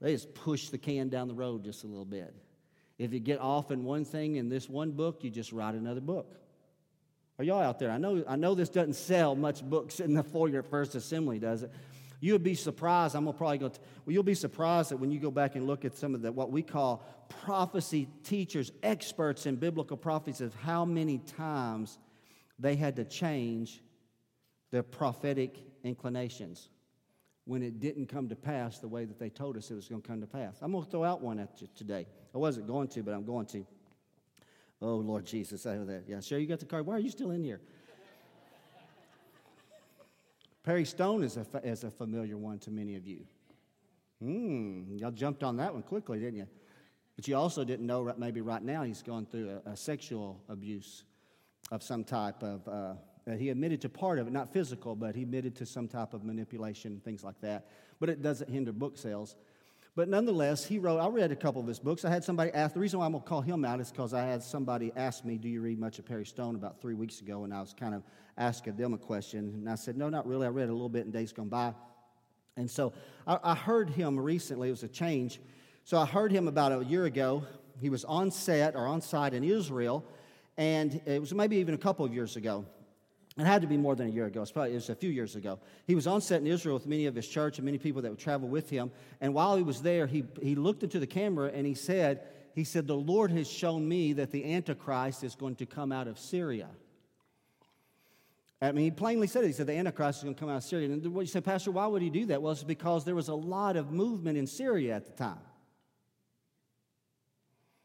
they 0.00 0.12
just 0.12 0.32
push 0.34 0.70
the 0.70 0.78
can 0.78 1.10
down 1.10 1.28
the 1.28 1.34
road 1.34 1.64
just 1.64 1.84
a 1.84 1.86
little 1.86 2.06
bit. 2.06 2.34
If 3.00 3.14
you 3.14 3.18
get 3.18 3.40
off 3.40 3.70
in 3.70 3.82
one 3.82 4.04
thing 4.04 4.36
in 4.36 4.50
this 4.50 4.68
one 4.68 4.90
book, 4.90 5.24
you 5.24 5.30
just 5.30 5.52
write 5.52 5.74
another 5.74 6.02
book. 6.02 6.36
Are 7.38 7.44
y'all 7.44 7.62
out 7.62 7.78
there? 7.78 7.90
I 7.90 7.96
know, 7.96 8.22
I 8.28 8.36
know 8.36 8.54
this 8.54 8.68
doesn't 8.68 8.92
sell 8.92 9.34
much 9.34 9.62
books 9.64 10.00
in 10.00 10.12
the 10.12 10.22
foyer 10.22 10.62
First 10.62 10.94
Assembly, 10.94 11.38
does 11.38 11.62
it? 11.62 11.72
You 12.20 12.34
would 12.34 12.42
be 12.42 12.54
surprised. 12.54 13.16
I'm 13.16 13.24
gonna 13.24 13.38
probably 13.38 13.56
go. 13.56 13.68
To, 13.68 13.80
well, 14.04 14.12
you'll 14.12 14.22
be 14.22 14.34
surprised 14.34 14.90
that 14.90 14.98
when 14.98 15.10
you 15.10 15.18
go 15.18 15.30
back 15.30 15.56
and 15.56 15.66
look 15.66 15.86
at 15.86 15.96
some 15.96 16.14
of 16.14 16.20
the 16.20 16.30
what 16.30 16.50
we 16.50 16.60
call 16.60 17.02
prophecy 17.30 18.06
teachers, 18.22 18.70
experts 18.82 19.46
in 19.46 19.56
biblical 19.56 19.96
prophecy, 19.96 20.44
of 20.44 20.54
how 20.56 20.84
many 20.84 21.20
times 21.20 21.98
they 22.58 22.76
had 22.76 22.96
to 22.96 23.04
change 23.06 23.80
their 24.72 24.82
prophetic 24.82 25.56
inclinations 25.84 26.68
when 27.50 27.64
it 27.64 27.80
didn't 27.80 28.06
come 28.06 28.28
to 28.28 28.36
pass 28.36 28.78
the 28.78 28.86
way 28.86 29.04
that 29.04 29.18
they 29.18 29.28
told 29.28 29.56
us 29.56 29.72
it 29.72 29.74
was 29.74 29.88
going 29.88 30.00
to 30.00 30.06
come 30.06 30.20
to 30.20 30.26
pass. 30.28 30.58
I'm 30.62 30.70
going 30.70 30.84
to 30.84 30.90
throw 30.90 31.02
out 31.02 31.20
one 31.20 31.40
at 31.40 31.60
you 31.60 31.66
today. 31.74 32.06
I 32.32 32.38
wasn't 32.38 32.68
going 32.68 32.86
to, 32.86 33.02
but 33.02 33.12
I'm 33.12 33.24
going 33.24 33.46
to. 33.46 33.66
Oh, 34.80 34.94
Lord 34.98 35.26
Jesus, 35.26 35.66
I 35.66 35.72
have 35.72 35.88
that. 35.88 36.04
Yeah, 36.06 36.20
sure, 36.20 36.38
you 36.38 36.46
got 36.46 36.60
the 36.60 36.66
card. 36.66 36.86
Why 36.86 36.94
are 36.94 37.00
you 37.00 37.10
still 37.10 37.32
in 37.32 37.42
here? 37.42 37.60
Perry 40.62 40.84
Stone 40.84 41.24
is 41.24 41.38
a, 41.38 41.44
is 41.64 41.82
a 41.82 41.90
familiar 41.90 42.36
one 42.36 42.60
to 42.60 42.70
many 42.70 42.94
of 42.94 43.04
you. 43.04 43.24
Hmm, 44.22 44.96
y'all 44.96 45.10
jumped 45.10 45.42
on 45.42 45.56
that 45.56 45.74
one 45.74 45.82
quickly, 45.82 46.20
didn't 46.20 46.36
you? 46.36 46.46
But 47.16 47.26
you 47.26 47.34
also 47.34 47.64
didn't 47.64 47.84
know 47.84 48.14
maybe 48.16 48.42
right 48.42 48.62
now 48.62 48.84
he's 48.84 49.02
going 49.02 49.26
through 49.26 49.60
a, 49.66 49.70
a 49.70 49.76
sexual 49.76 50.40
abuse 50.48 51.02
of 51.72 51.82
some 51.82 52.04
type 52.04 52.44
of. 52.44 52.68
Uh, 52.68 52.94
Uh, 53.30 53.36
he 53.36 53.50
admitted 53.50 53.80
to 53.82 53.88
part 53.88 54.18
of 54.18 54.26
it, 54.26 54.32
not 54.32 54.52
physical, 54.52 54.96
but 54.96 55.14
he 55.14 55.22
admitted 55.22 55.54
to 55.56 55.66
some 55.66 55.86
type 55.86 56.14
of 56.14 56.24
manipulation, 56.24 57.00
things 57.04 57.22
like 57.22 57.40
that. 57.40 57.68
But 57.98 58.08
it 58.08 58.22
doesn't 58.22 58.50
hinder 58.50 58.72
book 58.72 58.98
sales. 58.98 59.36
But 59.94 60.08
nonetheless, 60.08 60.64
he 60.64 60.78
wrote, 60.78 60.98
I 60.98 61.08
read 61.08 61.32
a 61.32 61.36
couple 61.36 61.60
of 61.60 61.66
his 61.66 61.78
books. 61.78 62.04
I 62.04 62.10
had 62.10 62.24
somebody 62.24 62.50
ask, 62.52 62.74
the 62.74 62.80
reason 62.80 63.00
why 63.00 63.06
I'm 63.06 63.12
going 63.12 63.22
to 63.22 63.28
call 63.28 63.40
him 63.40 63.64
out 63.64 63.80
is 63.80 63.90
because 63.90 64.14
I 64.14 64.24
had 64.24 64.42
somebody 64.42 64.92
ask 64.96 65.24
me, 65.24 65.36
Do 65.36 65.48
you 65.48 65.60
read 65.60 65.78
much 65.78 65.98
of 65.98 66.06
Perry 66.06 66.24
Stone 66.24 66.54
about 66.54 66.80
three 66.80 66.94
weeks 66.94 67.20
ago? 67.20 67.44
And 67.44 67.52
I 67.52 67.60
was 67.60 67.74
kind 67.78 67.94
of 67.94 68.02
asking 68.38 68.76
them 68.76 68.94
a 68.94 68.98
question. 68.98 69.52
And 69.54 69.68
I 69.68 69.74
said, 69.74 69.96
No, 69.96 70.08
not 70.08 70.26
really. 70.26 70.46
I 70.46 70.50
read 70.50 70.68
a 70.68 70.72
little 70.72 70.88
bit 70.88 71.04
in 71.04 71.10
days 71.10 71.32
gone 71.32 71.48
by. 71.48 71.74
And 72.56 72.70
so 72.70 72.92
I, 73.26 73.38
I 73.42 73.54
heard 73.54 73.90
him 73.90 74.18
recently. 74.18 74.68
It 74.68 74.72
was 74.72 74.84
a 74.84 74.88
change. 74.88 75.40
So 75.84 75.98
I 75.98 76.06
heard 76.06 76.30
him 76.30 76.46
about 76.48 76.72
a 76.72 76.84
year 76.84 77.04
ago. 77.04 77.44
He 77.80 77.90
was 77.90 78.04
on 78.04 78.30
set 78.30 78.76
or 78.76 78.86
on 78.86 79.00
site 79.00 79.34
in 79.34 79.42
Israel. 79.42 80.04
And 80.56 81.00
it 81.04 81.20
was 81.20 81.34
maybe 81.34 81.56
even 81.56 81.74
a 81.74 81.78
couple 81.78 82.04
of 82.04 82.14
years 82.14 82.36
ago. 82.36 82.64
It 83.38 83.44
had 83.44 83.62
to 83.62 83.68
be 83.68 83.76
more 83.76 83.94
than 83.94 84.08
a 84.08 84.10
year 84.10 84.26
ago. 84.26 84.42
It's 84.42 84.50
probably, 84.50 84.72
it 84.72 84.74
was 84.74 84.90
a 84.90 84.94
few 84.94 85.10
years 85.10 85.36
ago. 85.36 85.60
He 85.86 85.94
was 85.94 86.06
on 86.06 86.20
set 86.20 86.40
in 86.40 86.46
Israel 86.46 86.74
with 86.74 86.86
many 86.86 87.06
of 87.06 87.14
his 87.14 87.28
church 87.28 87.58
and 87.58 87.64
many 87.64 87.78
people 87.78 88.02
that 88.02 88.10
would 88.10 88.18
travel 88.18 88.48
with 88.48 88.68
him. 88.68 88.90
And 89.20 89.32
while 89.34 89.56
he 89.56 89.62
was 89.62 89.82
there, 89.82 90.06
he, 90.06 90.24
he 90.42 90.56
looked 90.56 90.82
into 90.82 90.98
the 90.98 91.06
camera 91.06 91.50
and 91.54 91.66
he 91.66 91.74
said, 91.74 92.26
he 92.54 92.64
said, 92.64 92.86
the 92.86 92.96
Lord 92.96 93.30
has 93.30 93.48
shown 93.48 93.88
me 93.88 94.14
that 94.14 94.32
the 94.32 94.54
Antichrist 94.54 95.22
is 95.22 95.36
going 95.36 95.56
to 95.56 95.66
come 95.66 95.92
out 95.92 96.08
of 96.08 96.18
Syria. 96.18 96.68
I 98.60 98.72
mean, 98.72 98.84
he 98.84 98.90
plainly 98.90 99.26
said 99.26 99.44
it. 99.44 99.46
He 99.46 99.52
said 99.52 99.68
the 99.68 99.76
Antichrist 99.76 100.18
is 100.18 100.24
going 100.24 100.34
to 100.34 100.40
come 100.40 100.50
out 100.50 100.56
of 100.56 100.64
Syria. 100.64 100.92
And 100.92 101.06
what 101.14 101.22
you 101.22 101.26
say, 101.28 101.40
Pastor, 101.40 101.70
why 101.70 101.86
would 101.86 102.02
he 102.02 102.10
do 102.10 102.26
that? 102.26 102.42
Well, 102.42 102.52
it's 102.52 102.64
because 102.64 103.04
there 103.04 103.14
was 103.14 103.28
a 103.28 103.34
lot 103.34 103.76
of 103.76 103.90
movement 103.90 104.36
in 104.36 104.46
Syria 104.46 104.96
at 104.96 105.06
the 105.06 105.12
time. 105.12 105.38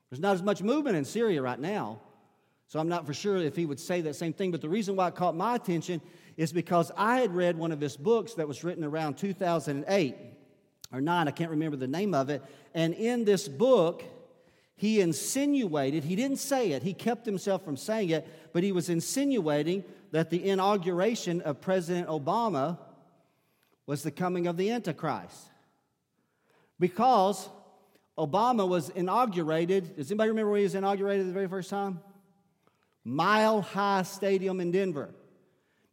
There's 0.09 0.19
not 0.19 0.33
as 0.33 0.43
much 0.43 0.61
movement 0.61 0.97
in 0.97 1.05
Syria 1.05 1.41
right 1.41 1.59
now. 1.59 2.01
So 2.67 2.79
I'm 2.79 2.89
not 2.89 3.05
for 3.05 3.13
sure 3.13 3.37
if 3.37 3.55
he 3.55 3.65
would 3.65 3.79
say 3.79 4.01
that 4.01 4.15
same 4.15 4.33
thing, 4.33 4.51
but 4.51 4.61
the 4.61 4.69
reason 4.69 4.95
why 4.95 5.07
it 5.07 5.15
caught 5.15 5.35
my 5.35 5.55
attention 5.55 6.01
is 6.37 6.51
because 6.51 6.91
I 6.97 7.19
had 7.19 7.33
read 7.33 7.57
one 7.57 7.71
of 7.71 7.79
his 7.79 7.95
books 7.95 8.33
that 8.35 8.47
was 8.47 8.63
written 8.63 8.83
around 8.83 9.17
2008 9.17 10.15
or 10.91 11.01
9, 11.01 11.27
I 11.27 11.31
can't 11.31 11.51
remember 11.51 11.77
the 11.77 11.87
name 11.87 12.13
of 12.13 12.29
it. 12.29 12.41
And 12.73 12.93
in 12.93 13.25
this 13.25 13.47
book, 13.47 14.03
he 14.75 14.99
insinuated, 14.99 16.03
he 16.03 16.15
didn't 16.15 16.37
say 16.37 16.71
it, 16.71 16.83
he 16.83 16.93
kept 16.93 17.25
himself 17.25 17.63
from 17.63 17.77
saying 17.77 18.09
it, 18.09 18.27
but 18.51 18.63
he 18.63 18.71
was 18.71 18.89
insinuating 18.89 19.83
that 20.11 20.29
the 20.29 20.49
inauguration 20.49 21.41
of 21.41 21.61
President 21.61 22.07
Obama 22.07 22.77
was 23.85 24.03
the 24.03 24.11
coming 24.11 24.47
of 24.47 24.57
the 24.57 24.71
Antichrist. 24.71 25.49
Because 26.79 27.47
Obama 28.17 28.67
was 28.67 28.89
inaugurated, 28.89 29.95
does 29.95 30.11
anybody 30.11 30.29
remember 30.29 30.51
when 30.51 30.59
he 30.59 30.65
was 30.65 30.75
inaugurated 30.75 31.27
the 31.27 31.33
very 31.33 31.47
first 31.47 31.69
time? 31.69 31.99
Mile 33.05 33.61
High 33.61 34.01
Stadium 34.01 34.59
in 34.59 34.71
Denver. 34.71 35.11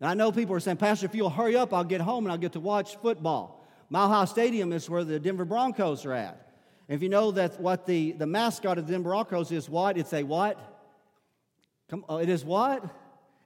Now, 0.00 0.08
I 0.08 0.14
know 0.14 0.32
people 0.32 0.56
are 0.56 0.60
saying, 0.60 0.78
Pastor, 0.78 1.06
if 1.06 1.14
you'll 1.14 1.30
hurry 1.30 1.54
up, 1.54 1.72
I'll 1.72 1.84
get 1.84 2.00
home 2.00 2.24
and 2.24 2.32
I'll 2.32 2.38
get 2.38 2.52
to 2.52 2.60
watch 2.60 2.96
football. 2.96 3.64
Mile 3.90 4.08
High 4.08 4.24
Stadium 4.24 4.72
is 4.72 4.88
where 4.88 5.04
the 5.04 5.20
Denver 5.20 5.44
Broncos 5.44 6.06
are 6.06 6.14
at. 6.14 6.50
if 6.88 7.02
you 7.02 7.10
know 7.10 7.30
that 7.32 7.60
what 7.60 7.86
the, 7.86 8.12
the 8.12 8.26
mascot 8.26 8.78
of 8.78 8.86
the 8.86 8.92
Denver 8.92 9.10
Broncos 9.10 9.52
is 9.52 9.68
what? 9.68 9.98
It's 9.98 10.12
a 10.14 10.22
what? 10.22 10.58
Come, 11.88 12.04
oh, 12.08 12.16
it 12.16 12.30
is 12.30 12.44
what? 12.44 12.82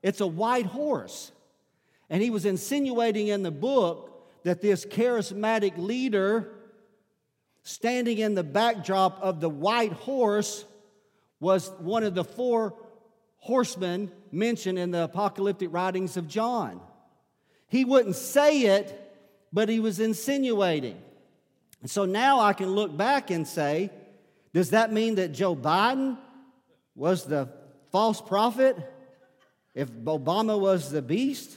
It's 0.02 0.20
a 0.20 0.26
white 0.26 0.66
horse. 0.66 1.32
And 2.08 2.22
he 2.22 2.30
was 2.30 2.44
insinuating 2.44 3.26
in 3.26 3.42
the 3.42 3.50
book 3.50 4.12
that 4.44 4.62
this 4.62 4.86
charismatic 4.86 5.76
leader 5.76 6.52
standing 7.64 8.18
in 8.18 8.36
the 8.36 8.44
backdrop 8.44 9.20
of 9.20 9.40
the 9.40 9.48
white 9.48 9.92
horse 9.92 10.64
was 11.40 11.68
one 11.80 12.04
of 12.04 12.14
the 12.14 12.22
four 12.22 12.74
horsemen 13.46 14.10
mentioned 14.32 14.76
in 14.76 14.90
the 14.90 15.04
apocalyptic 15.04 15.72
writings 15.72 16.16
of 16.16 16.26
John. 16.26 16.80
He 17.68 17.84
wouldn't 17.84 18.16
say 18.16 18.62
it, 18.62 19.14
but 19.52 19.68
he 19.68 19.78
was 19.78 20.00
insinuating. 20.00 21.00
And 21.80 21.88
so 21.88 22.04
now 22.06 22.40
I 22.40 22.52
can 22.54 22.70
look 22.70 22.96
back 22.96 23.30
and 23.30 23.46
say, 23.46 23.90
does 24.52 24.70
that 24.70 24.92
mean 24.92 25.14
that 25.14 25.30
Joe 25.30 25.54
Biden 25.54 26.18
was 26.96 27.24
the 27.24 27.48
false 27.92 28.20
prophet? 28.20 28.76
If 29.76 29.92
Obama 29.92 30.58
was 30.58 30.90
the 30.90 31.02
beast? 31.02 31.56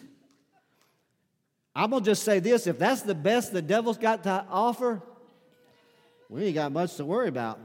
I'm 1.76 1.90
going 1.90 2.04
to 2.04 2.12
just 2.12 2.22
say 2.24 2.40
this 2.40 2.68
if 2.68 2.78
that's 2.78 3.02
the 3.02 3.16
best 3.16 3.52
the 3.52 3.64
devil's 3.64 3.98
got 3.98 4.24
to 4.24 4.46
offer, 4.48 5.02
we 6.30 6.46
ain't 6.46 6.56
got 6.56 6.72
much 6.72 6.96
to 6.98 7.06
worry 7.06 7.30
about. 7.30 7.60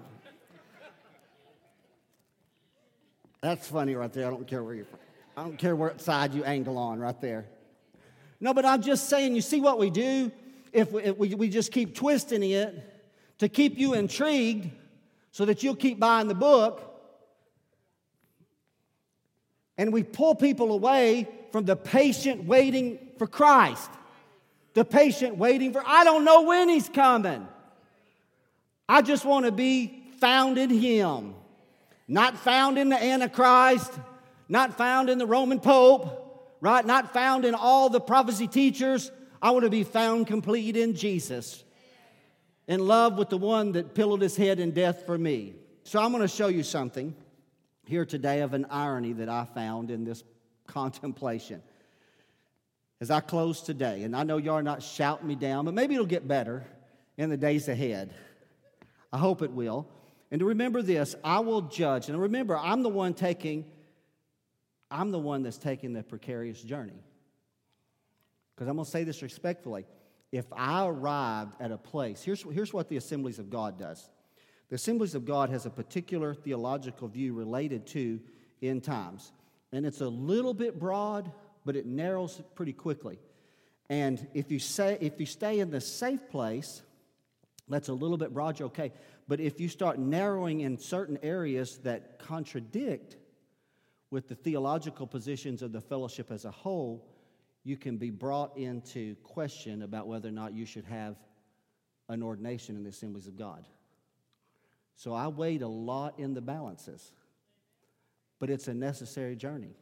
That's 3.45 3.69
funny 3.69 3.95
right 3.95 4.11
there. 4.11 4.27
I 4.27 4.31
don't 4.31 4.47
care 4.47 4.65
where 4.65 4.75
you're 4.75 4.87
from. 4.87 5.01
I 5.37 5.43
don't 5.43 5.59
care 5.59 5.77
what 5.77 6.01
side 6.01 6.33
you 6.33 6.45
angle 6.45 6.79
on 6.79 6.99
right 6.99 7.21
there. 7.21 7.45
No, 8.41 8.55
but 8.55 8.65
I'm 8.65 8.81
just 8.81 9.11
saying, 9.11 9.35
you 9.35 9.43
see 9.43 9.61
what 9.61 9.79
we 9.79 9.91
do? 9.91 10.33
If 10.73 10.91
we, 10.93 11.03
if 11.03 11.19
we, 11.19 11.35
we 11.35 11.49
just 11.51 11.71
keep 11.71 11.95
twisting 11.95 12.43
it 12.43 13.05
to 13.41 13.51
keep 13.51 13.77
you 13.79 13.93
intrigued 13.93 14.71
so 15.31 15.45
that 15.45 15.63
you'll 15.63 15.77
keep 15.77 16.01
buying 16.01 16.27
the 16.27 16.35
book, 16.35 16.91
and 19.77 19.93
we 19.93 20.05
pull 20.05 20.35
people 20.35 20.73
away 20.73 21.29
from 21.53 21.67
the 21.67 21.77
patient 21.77 22.45
waiting 22.45 22.99
for 23.19 23.27
Christ. 23.27 23.91
The 24.73 24.87
patient 24.87 25.37
waiting 25.37 25.75
for, 25.75 25.83
I 25.87 26.05
don't 26.05 26.25
know 26.25 26.45
when 26.45 26.71
he's 26.71 26.89
coming. 26.89 27.47
I 28.89 29.03
just 29.03 29.27
want 29.27 29.45
to 29.45 29.53
be 29.53 30.03
found 30.19 30.57
in 30.57 30.71
him. 30.71 31.35
Not 32.07 32.37
found 32.37 32.79
in 32.79 32.91
the 32.91 33.03
Antichrist, 33.03 33.93
not 34.49 34.77
found 34.77 35.09
in 35.09 35.19
the 35.19 35.27
Roman 35.27 35.61
Pope, 35.61 36.57
right? 36.61 36.85
Not 36.85 37.13
found 37.13 37.45
in 37.45 37.55
all 37.55 37.89
the 37.89 38.01
prophecy 38.01 38.47
teachers. 38.47 39.11
I 39.41 39.51
want 39.51 39.65
to 39.65 39.71
be 39.71 39.85
found 39.85 40.27
complete 40.27 40.77
in 40.77 40.95
Jesus, 40.95 41.65
in 42.67 42.87
love 42.87 43.19
with 43.19 43.29
the 43.29 43.39
one 43.39 43.73
that 43.73 43.95
pillowed 43.95 44.21
his 44.21 44.37
head 44.37 44.61
in 44.61 44.71
death 44.71 45.07
for 45.07 45.17
me. 45.17 45.55
So 45.85 46.01
I'm 46.01 46.11
going 46.11 46.23
to 46.23 46.29
show 46.29 46.49
you 46.49 46.63
something 46.63 47.15
here 47.87 48.07
today 48.07 48.41
of 48.41 48.55
an 48.55 48.67
irony 48.71 49.13
that 49.15 49.29
I 49.29 49.45
found 49.45 49.91
in 49.91 50.05
this 50.05 50.25
contemplation. 50.67 51.63
As 53.01 53.11
I 53.11 53.21
close 53.21 53.61
today, 53.61 54.03
and 54.05 54.17
I 54.17 54.23
know 54.23 54.39
y'all 54.39 54.55
are 54.55 54.63
not 54.63 54.83
shouting 54.83 55.27
me 55.27 55.35
down, 55.35 55.67
but 55.67 55.75
maybe 55.75 55.95
it'll 55.95 56.07
get 56.07 56.27
better 56.27 56.65
in 57.19 57.29
the 57.29 57.37
days 57.37 57.69
ahead. 57.69 58.15
I 59.13 59.19
hope 59.19 59.43
it 59.43 59.51
will. 59.51 59.87
And 60.35 60.41
to 60.41 60.47
remember 60.47 60.83
this, 60.83 61.15
I 61.23 61.39
will 61.39 61.61
judge. 61.61 62.09
And 62.09 62.21
remember, 62.21 62.59
I'm 62.59 62.83
the 62.83 62.89
one 62.89 63.15
taking, 63.15 63.67
I'm 64.91 65.13
the 65.13 65.19
one 65.21 65.45
that's 65.45 65.59
taking 65.59 65.93
the 65.93 66.03
precarious 66.03 66.61
journey. 66.61 66.99
Because 68.53 68.67
I'm 68.67 68.75
going 68.75 68.85
to 68.85 68.91
say 68.91 69.05
this 69.05 69.23
respectfully. 69.23 69.87
If 70.33 70.47
I 70.53 70.89
arrived 70.89 71.55
at 71.61 71.71
a 71.71 71.79
place, 71.79 72.25
here's, 72.25 72.43
here's 72.43 72.73
what 72.73 72.89
the 72.89 72.97
Assemblies 72.97 73.39
of 73.39 73.49
God 73.49 73.79
does. 73.79 74.11
The 74.71 74.75
Assemblies 74.75 75.15
of 75.15 75.25
God 75.25 75.51
has 75.51 75.67
a 75.67 75.71
particular 75.71 76.35
theological 76.35 77.07
view 77.07 77.33
related 77.33 77.87
to 77.87 78.19
end 78.61 78.83
times. 78.83 79.31
And 79.71 79.87
it's 79.87 80.01
a 80.01 80.09
little 80.09 80.53
bit 80.53 80.81
broad, 80.81 81.31
but 81.65 81.77
it 81.77 81.87
narrows 81.87 82.43
pretty 82.57 82.73
quickly. 82.73 83.21
And 83.89 84.27
if 84.35 84.51
you 84.51 84.59
say 84.59 84.99
if 85.01 85.21
you 85.21 85.27
stay 85.27 85.61
in 85.61 85.71
the 85.71 85.81
safe 85.81 86.29
place, 86.29 86.83
that's 87.69 87.89
a 87.89 87.95
little 87.95 88.19
bit 88.19 88.35
broad, 88.35 88.61
okay. 88.61 88.93
But 89.27 89.41
if 89.41 89.61
you 89.61 89.69
start 89.69 89.99
narrowing 89.99 90.61
in 90.61 90.79
certain 90.79 91.19
areas 91.23 91.79
that 91.79 92.19
contradict 92.19 93.17
with 94.11 94.29
the 94.29 94.35
theological 94.35 95.07
positions 95.07 95.63
of 95.63 95.73
the 95.73 95.81
fellowship 95.81 96.31
as 96.31 96.45
a 96.45 96.51
whole, 96.51 97.09
you 97.65 97.77
can 97.77 97.97
be 97.97 98.11
brought 98.11 98.57
into 98.59 99.15
question 99.17 99.83
about 99.83 100.07
whether 100.07 100.29
or 100.29 100.33
not 100.33 100.53
you 100.53 100.67
should 100.67 100.85
have 100.85 101.17
an 102.09 102.23
ordination 102.23 102.77
in 102.77 102.83
the 102.83 102.91
assemblies 102.91 103.27
of 103.27 103.37
God. 103.37 103.67
So 104.95 105.15
I 105.15 105.29
weighed 105.29 105.63
a 105.63 105.69
lot 105.69 106.19
in 106.19 106.35
the 106.35 106.43
balances, 106.43 107.13
but 108.39 108.51
it's 108.51 108.69
a 108.69 108.75
necessary 108.75 109.35
journey. 109.37 109.75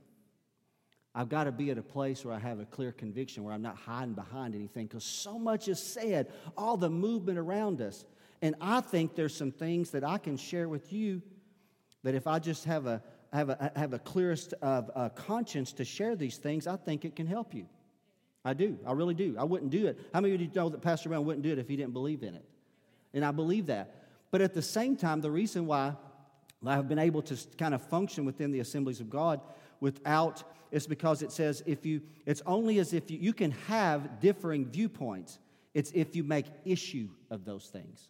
I've 1.14 1.28
got 1.28 1.44
to 1.44 1.52
be 1.52 1.70
at 1.70 1.76
a 1.76 1.82
place 1.82 2.24
where 2.24 2.34
I 2.34 2.38
have 2.38 2.60
a 2.60 2.64
clear 2.64 2.92
conviction, 2.92 3.44
where 3.44 3.52
I'm 3.52 3.60
not 3.60 3.76
hiding 3.76 4.14
behind 4.14 4.54
anything, 4.54 4.86
because 4.86 5.04
so 5.04 5.38
much 5.38 5.68
is 5.68 5.78
said, 5.78 6.32
all 6.56 6.76
the 6.76 6.88
movement 6.88 7.38
around 7.38 7.82
us. 7.82 8.06
And 8.42 8.56
I 8.60 8.80
think 8.80 9.14
there's 9.14 9.34
some 9.34 9.52
things 9.52 9.90
that 9.92 10.04
I 10.04 10.18
can 10.18 10.36
share 10.36 10.68
with 10.68 10.92
you 10.92 11.22
that 12.02 12.14
if 12.14 12.26
I 12.26 12.40
just 12.40 12.64
have 12.64 12.86
a, 12.86 13.02
have 13.32 13.48
a, 13.48 13.72
have 13.76 13.92
a 13.92 13.98
clearest 14.00 14.52
of 14.60 14.90
uh, 14.94 15.08
conscience 15.10 15.72
to 15.74 15.84
share 15.84 16.16
these 16.16 16.36
things, 16.36 16.66
I 16.66 16.76
think 16.76 17.04
it 17.04 17.16
can 17.16 17.26
help 17.26 17.54
you. 17.54 17.66
I 18.44 18.54
do. 18.54 18.76
I 18.84 18.92
really 18.92 19.14
do. 19.14 19.36
I 19.38 19.44
wouldn't 19.44 19.70
do 19.70 19.86
it. 19.86 19.98
How 20.12 20.20
many 20.20 20.34
of 20.34 20.40
you 20.40 20.50
know 20.54 20.68
that 20.68 20.82
Pastor 20.82 21.08
Brown 21.08 21.24
wouldn't 21.24 21.44
do 21.44 21.52
it 21.52 21.58
if 21.58 21.68
he 21.68 21.76
didn't 21.76 21.92
believe 21.92 22.24
in 22.24 22.34
it? 22.34 22.44
And 23.14 23.24
I 23.24 23.30
believe 23.30 23.66
that. 23.66 23.94
But 24.32 24.40
at 24.40 24.52
the 24.52 24.62
same 24.62 24.96
time, 24.96 25.20
the 25.20 25.30
reason 25.30 25.66
why 25.66 25.94
I've 26.66 26.88
been 26.88 26.98
able 26.98 27.22
to 27.22 27.36
kind 27.56 27.74
of 27.74 27.82
function 27.82 28.24
within 28.24 28.50
the 28.50 28.60
assemblies 28.60 29.00
of 29.00 29.08
God 29.08 29.40
without 29.80 30.42
is 30.72 30.86
because 30.86 31.22
it 31.22 31.30
says 31.30 31.62
if 31.66 31.84
you 31.84 32.00
it's 32.24 32.42
only 32.46 32.78
as 32.78 32.92
if 32.92 33.10
you, 33.10 33.18
you 33.18 33.32
can 33.32 33.50
have 33.68 34.20
differing 34.20 34.64
viewpoints 34.66 35.38
it's 35.74 35.90
if 35.92 36.16
you 36.16 36.24
make 36.24 36.46
issue 36.64 37.08
of 37.30 37.44
those 37.44 37.66
things 37.66 38.08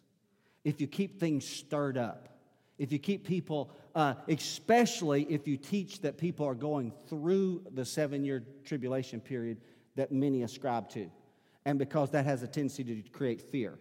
if 0.63 0.79
you 0.81 0.87
keep 0.87 1.19
things 1.19 1.45
stirred 1.45 1.97
up 1.97 2.29
if 2.77 2.91
you 2.91 2.99
keep 2.99 3.25
people 3.25 3.71
uh, 3.95 4.15
especially 4.27 5.23
if 5.29 5.47
you 5.47 5.55
teach 5.55 6.01
that 6.01 6.17
people 6.17 6.47
are 6.47 6.55
going 6.55 6.91
through 7.07 7.61
the 7.73 7.85
seven 7.85 8.25
year 8.25 8.43
tribulation 8.65 9.19
period 9.19 9.59
that 9.95 10.11
many 10.11 10.43
ascribe 10.43 10.89
to 10.89 11.09
and 11.65 11.79
because 11.79 12.11
that 12.11 12.25
has 12.25 12.43
a 12.43 12.47
tendency 12.47 12.83
to 12.83 13.01
create 13.11 13.41
fear 13.41 13.77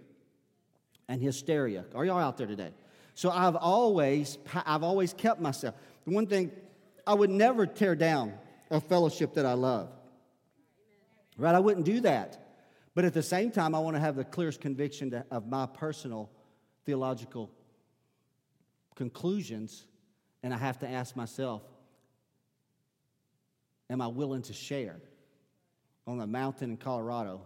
and 1.09 1.22
hysteria 1.22 1.85
are 1.95 2.05
y'all 2.05 2.18
out 2.18 2.37
there 2.37 2.47
today 2.47 2.70
so 3.14 3.30
i've 3.30 3.57
always 3.57 4.39
i've 4.66 4.83
always 4.83 5.12
kept 5.12 5.41
myself 5.41 5.74
the 6.05 6.11
one 6.11 6.26
thing 6.26 6.51
I 7.07 7.14
would 7.14 7.30
never 7.30 7.66
tear 7.66 7.95
down 7.95 8.35
a 8.70 8.80
fellowship 8.80 9.35
that 9.35 9.47
I 9.47 9.55
love. 9.55 9.91
Right? 11.37 11.55
I 11.55 11.59
wouldn't 11.59 11.87
do 11.87 12.01
that. 12.01 12.39
But 12.95 13.05
at 13.05 13.14
the 13.14 13.22
same 13.22 13.51
time, 13.51 13.74
I 13.74 13.78
want 13.78 13.97
to 13.97 14.01
have 14.01 14.16
the 14.16 14.24
clearest 14.24 14.61
conviction 14.61 15.11
to, 15.11 15.24
of 15.30 15.47
my 15.47 15.66
personal 15.66 16.30
theological 16.85 17.51
conclusions, 18.95 19.87
and 20.43 20.53
I 20.53 20.59
have 20.59 20.78
to 20.80 20.89
ask 20.89 21.16
myself, 21.16 21.62
am 23.91 24.01
I 24.01 24.07
willing 24.07 24.43
to 24.43 24.53
share 24.53 24.97
on 26.07 26.20
a 26.20 26.26
mountain 26.26 26.70
in 26.70 26.76
Colorado? 26.76 27.43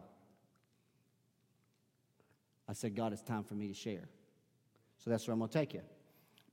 I 2.68 2.72
said, 2.72 2.96
God, 2.96 3.12
it's 3.12 3.22
time 3.22 3.44
for 3.44 3.54
me 3.54 3.68
to 3.68 3.74
share. 3.74 4.08
So 4.98 5.10
that's 5.10 5.26
where 5.26 5.32
I'm 5.32 5.38
going 5.38 5.50
to 5.50 5.58
take 5.58 5.74
you 5.74 5.82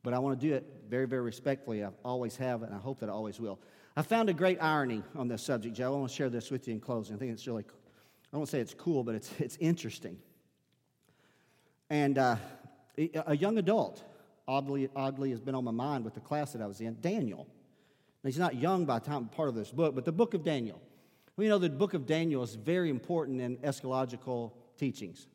but 0.03 0.13
I 0.13 0.19
want 0.19 0.39
to 0.39 0.47
do 0.47 0.53
it 0.53 0.65
very, 0.89 1.07
very 1.07 1.21
respectfully. 1.21 1.83
I 1.83 1.89
always 2.03 2.35
have, 2.35 2.61
and 2.61 2.75
I 2.75 2.77
hope 2.77 2.99
that 2.99 3.09
I 3.09 3.13
always 3.13 3.39
will. 3.39 3.59
I 3.95 4.01
found 4.01 4.29
a 4.29 4.33
great 4.33 4.61
irony 4.61 5.01
on 5.15 5.29
this 5.29 5.41
subject, 5.41 5.75
Joe. 5.75 5.93
I 5.93 5.97
want 5.97 6.09
to 6.09 6.15
share 6.15 6.29
this 6.29 6.51
with 6.51 6.67
you 6.67 6.73
in 6.73 6.81
closing. 6.81 7.15
I 7.15 7.19
think 7.19 7.31
it's 7.31 7.47
really, 7.47 7.63
I 8.33 8.37
won't 8.37 8.49
say 8.49 8.59
it's 8.59 8.73
cool, 8.73 9.03
but 9.03 9.15
it's, 9.15 9.31
it's 9.39 9.57
interesting. 9.57 10.17
And 11.89 12.17
uh, 12.17 12.35
a 12.97 13.35
young 13.35 13.57
adult, 13.57 14.03
oddly, 14.47 14.89
oddly, 14.95 15.31
has 15.31 15.39
been 15.39 15.55
on 15.55 15.63
my 15.63 15.71
mind 15.71 16.05
with 16.05 16.13
the 16.13 16.19
class 16.19 16.53
that 16.53 16.61
I 16.61 16.67
was 16.67 16.81
in, 16.81 16.97
Daniel. 17.01 17.47
Now, 18.23 18.27
he's 18.27 18.37
not 18.37 18.55
young 18.55 18.85
by 18.85 18.99
the 18.99 19.05
time 19.05 19.25
part 19.25 19.49
of 19.49 19.55
this 19.55 19.71
book, 19.71 19.95
but 19.95 20.05
the 20.05 20.11
book 20.11 20.33
of 20.33 20.43
Daniel. 20.43 20.81
We 21.35 21.47
know 21.47 21.57
the 21.57 21.69
book 21.69 21.93
of 21.93 22.05
Daniel 22.05 22.43
is 22.43 22.55
very 22.55 22.89
important 22.89 23.41
in 23.41 23.57
eschatological 23.57 24.51
teachings, 24.77 25.27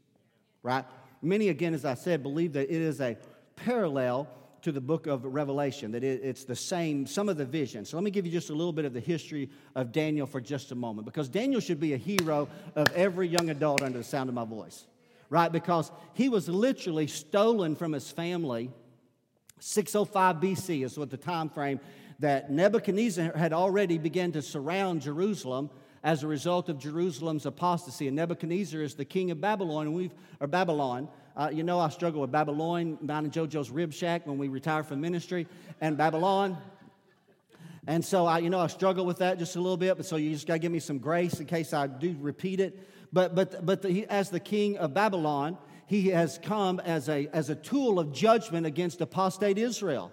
right? 0.63 0.85
Many, 1.21 1.49
again, 1.49 1.75
as 1.75 1.85
I 1.85 1.95
said, 1.95 2.23
believe 2.23 2.53
that 2.53 2.73
it 2.73 2.81
is 2.81 3.01
a 3.01 3.17
parallel 3.57 4.29
to 4.63 4.73
the 4.73 4.81
book 4.81 5.07
of 5.07 5.25
Revelation, 5.25 5.93
that 5.93 6.05
it, 6.05 6.21
it's 6.23 6.45
the 6.45 6.55
same, 6.55 7.07
some 7.07 7.29
of 7.29 7.37
the 7.37 7.45
visions. 7.45 7.91
So 7.91 7.97
let 7.97 8.05
me 8.05 8.11
give 8.11 8.27
you 8.27 8.33
just 8.33 8.51
a 8.51 8.55
little 8.55 8.73
bit 8.73 8.85
of 8.85 8.93
the 8.93 9.01
history 9.01 9.51
of 9.75 9.93
Daniel 9.93 10.27
for 10.27 10.41
just 10.41 10.73
a 10.73 10.75
moment, 10.75 11.05
because 11.05 11.29
Daniel 11.29 11.61
should 11.61 11.81
be 11.81 11.95
a 11.95 11.97
hero 11.97 12.49
of 12.75 12.87
every 12.95 13.29
young 13.29 13.51
adult 13.51 13.83
under 13.83 13.99
the 13.99 14.05
sound 14.05 14.29
of 14.29 14.35
my 14.35 14.45
voice, 14.45 14.87
right? 15.31 15.51
Because 15.51 15.91
he 16.15 16.29
was 16.29 16.49
literally 16.49 17.07
stolen 17.07 17.77
from 17.77 17.93
his 17.93 18.11
family. 18.11 18.71
605 19.61 20.37
BC 20.37 20.85
is 20.85 20.99
what 20.99 21.11
the 21.11 21.17
time 21.17 21.49
frame 21.49 21.81
that 22.21 22.51
Nebuchadnezzar 22.51 23.37
had 23.37 23.53
already 23.53 23.99
begun 23.99 24.33
to 24.33 24.43
surround 24.43 25.03
Jerusalem 25.03 25.71
as 26.03 26.23
a 26.23 26.27
result 26.27 26.69
of 26.69 26.79
Jerusalem's 26.79 27.47
apostasy. 27.47 28.07
And 28.07 28.17
Nebuchadnezzar 28.17 28.81
is 28.83 28.95
the 28.95 29.05
king 29.05 29.31
of 29.31 29.41
Babylon, 29.41 29.87
and 29.87 29.95
we've, 29.95 30.15
or 30.41 30.47
Babylon. 30.47 31.09
Uh, 31.37 31.51
you 31.53 31.63
know, 31.63 31.79
I 31.79 31.89
struggle 31.89 32.21
with 32.21 32.33
Babylon, 32.33 32.99
down 33.05 33.25
in 33.25 33.31
JoJo's 33.31 33.71
Rib 33.71 33.93
Shack 33.93 34.27
when 34.27 34.39
we 34.39 34.49
retire 34.49 34.83
from 34.83 35.01
ministry, 35.01 35.47
and 35.81 35.97
Babylon. 35.97 36.57
And 37.87 38.05
so, 38.05 38.27
I, 38.27 38.39
you 38.39 38.51
know, 38.51 38.61
I 38.61 38.67
struggle 38.67 39.07
with 39.07 39.19
that 39.19 39.39
just 39.39 39.57
a 39.57 39.61
little 39.61 39.77
bit, 39.77 39.97
but 39.97 40.05
so 40.05 40.17
you 40.17 40.31
just 40.31 40.47
got 40.47 40.55
to 40.55 40.59
give 40.59 40.73
me 40.73 40.81
some 40.81 40.99
grace 40.99 41.41
in 41.41 41.47
case 41.47 41.73
I 41.73 41.87
do 41.87 42.17
repeat 42.21 42.61
it. 42.61 42.79
But, 43.13 43.35
but, 43.35 43.65
but 43.65 43.83
the, 43.83 43.91
he, 43.91 44.07
as 44.07 44.31
the 44.31 44.41
king 44.41 44.77
of 44.79 44.95
Babylon, 44.95 45.59
he 45.87 46.09
has 46.09 46.39
come 46.43 46.81
as 46.81 47.09
a, 47.09 47.29
as 47.33 47.51
a 47.51 47.55
tool 47.55 47.99
of 47.99 48.13
judgment 48.13 48.67
against 48.67 49.01
apostate 49.01 49.59
Israel. 49.59 50.13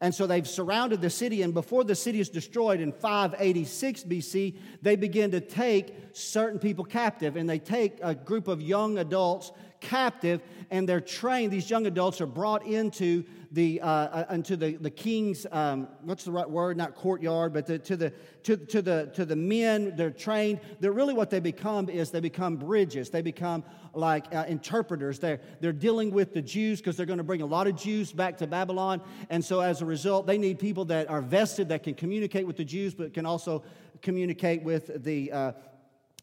And 0.00 0.14
so 0.14 0.28
they've 0.28 0.46
surrounded 0.46 1.00
the 1.00 1.10
city, 1.10 1.42
and 1.42 1.52
before 1.52 1.82
the 1.82 1.96
city 1.96 2.20
is 2.20 2.28
destroyed 2.28 2.80
in 2.80 2.92
586 2.92 4.04
BC, 4.04 4.56
they 4.80 4.94
begin 4.94 5.32
to 5.32 5.40
take 5.40 5.92
certain 6.12 6.60
people 6.60 6.84
captive, 6.84 7.34
and 7.34 7.50
they 7.50 7.58
take 7.58 7.98
a 8.00 8.14
group 8.14 8.46
of 8.46 8.62
young 8.62 8.98
adults 8.98 9.50
captive, 9.80 10.40
and 10.70 10.88
they're 10.88 11.00
trained. 11.00 11.52
These 11.52 11.70
young 11.70 11.86
adults 11.86 12.20
are 12.20 12.26
brought 12.26 12.66
into 12.66 13.24
the, 13.50 13.80
uh, 13.80 13.86
uh, 13.88 14.24
into 14.30 14.56
the, 14.56 14.76
the 14.76 14.90
king's, 14.90 15.46
um, 15.50 15.88
what's 16.02 16.24
the 16.24 16.30
right 16.30 16.48
word? 16.48 16.76
Not 16.76 16.94
courtyard, 16.94 17.52
but 17.52 17.66
the, 17.66 17.78
to, 17.78 17.96
the, 17.96 18.12
to, 18.42 18.56
to, 18.56 18.82
the, 18.82 19.10
to 19.14 19.24
the 19.24 19.36
men. 19.36 19.94
They're 19.96 20.10
trained. 20.10 20.60
They're 20.80 20.92
really 20.92 21.14
what 21.14 21.30
they 21.30 21.40
become 21.40 21.88
is 21.88 22.10
they 22.10 22.20
become 22.20 22.56
bridges. 22.56 23.10
They 23.10 23.22
become 23.22 23.64
like 23.94 24.34
uh, 24.34 24.44
interpreters. 24.48 25.18
They're, 25.18 25.40
they're 25.60 25.72
dealing 25.72 26.10
with 26.10 26.34
the 26.34 26.42
Jews 26.42 26.80
because 26.80 26.96
they're 26.96 27.06
going 27.06 27.18
to 27.18 27.24
bring 27.24 27.42
a 27.42 27.46
lot 27.46 27.66
of 27.66 27.76
Jews 27.76 28.12
back 28.12 28.36
to 28.38 28.46
Babylon. 28.46 29.00
And 29.30 29.42
so 29.42 29.60
as 29.60 29.80
a 29.80 29.86
result, 29.86 30.26
they 30.26 30.38
need 30.38 30.58
people 30.58 30.84
that 30.86 31.08
are 31.08 31.22
vested, 31.22 31.70
that 31.70 31.82
can 31.82 31.94
communicate 31.94 32.46
with 32.46 32.56
the 32.56 32.64
Jews, 32.64 32.94
but 32.94 33.14
can 33.14 33.24
also 33.24 33.62
communicate 34.02 34.62
with 34.62 35.02
the, 35.02 35.32
uh, 35.32 35.52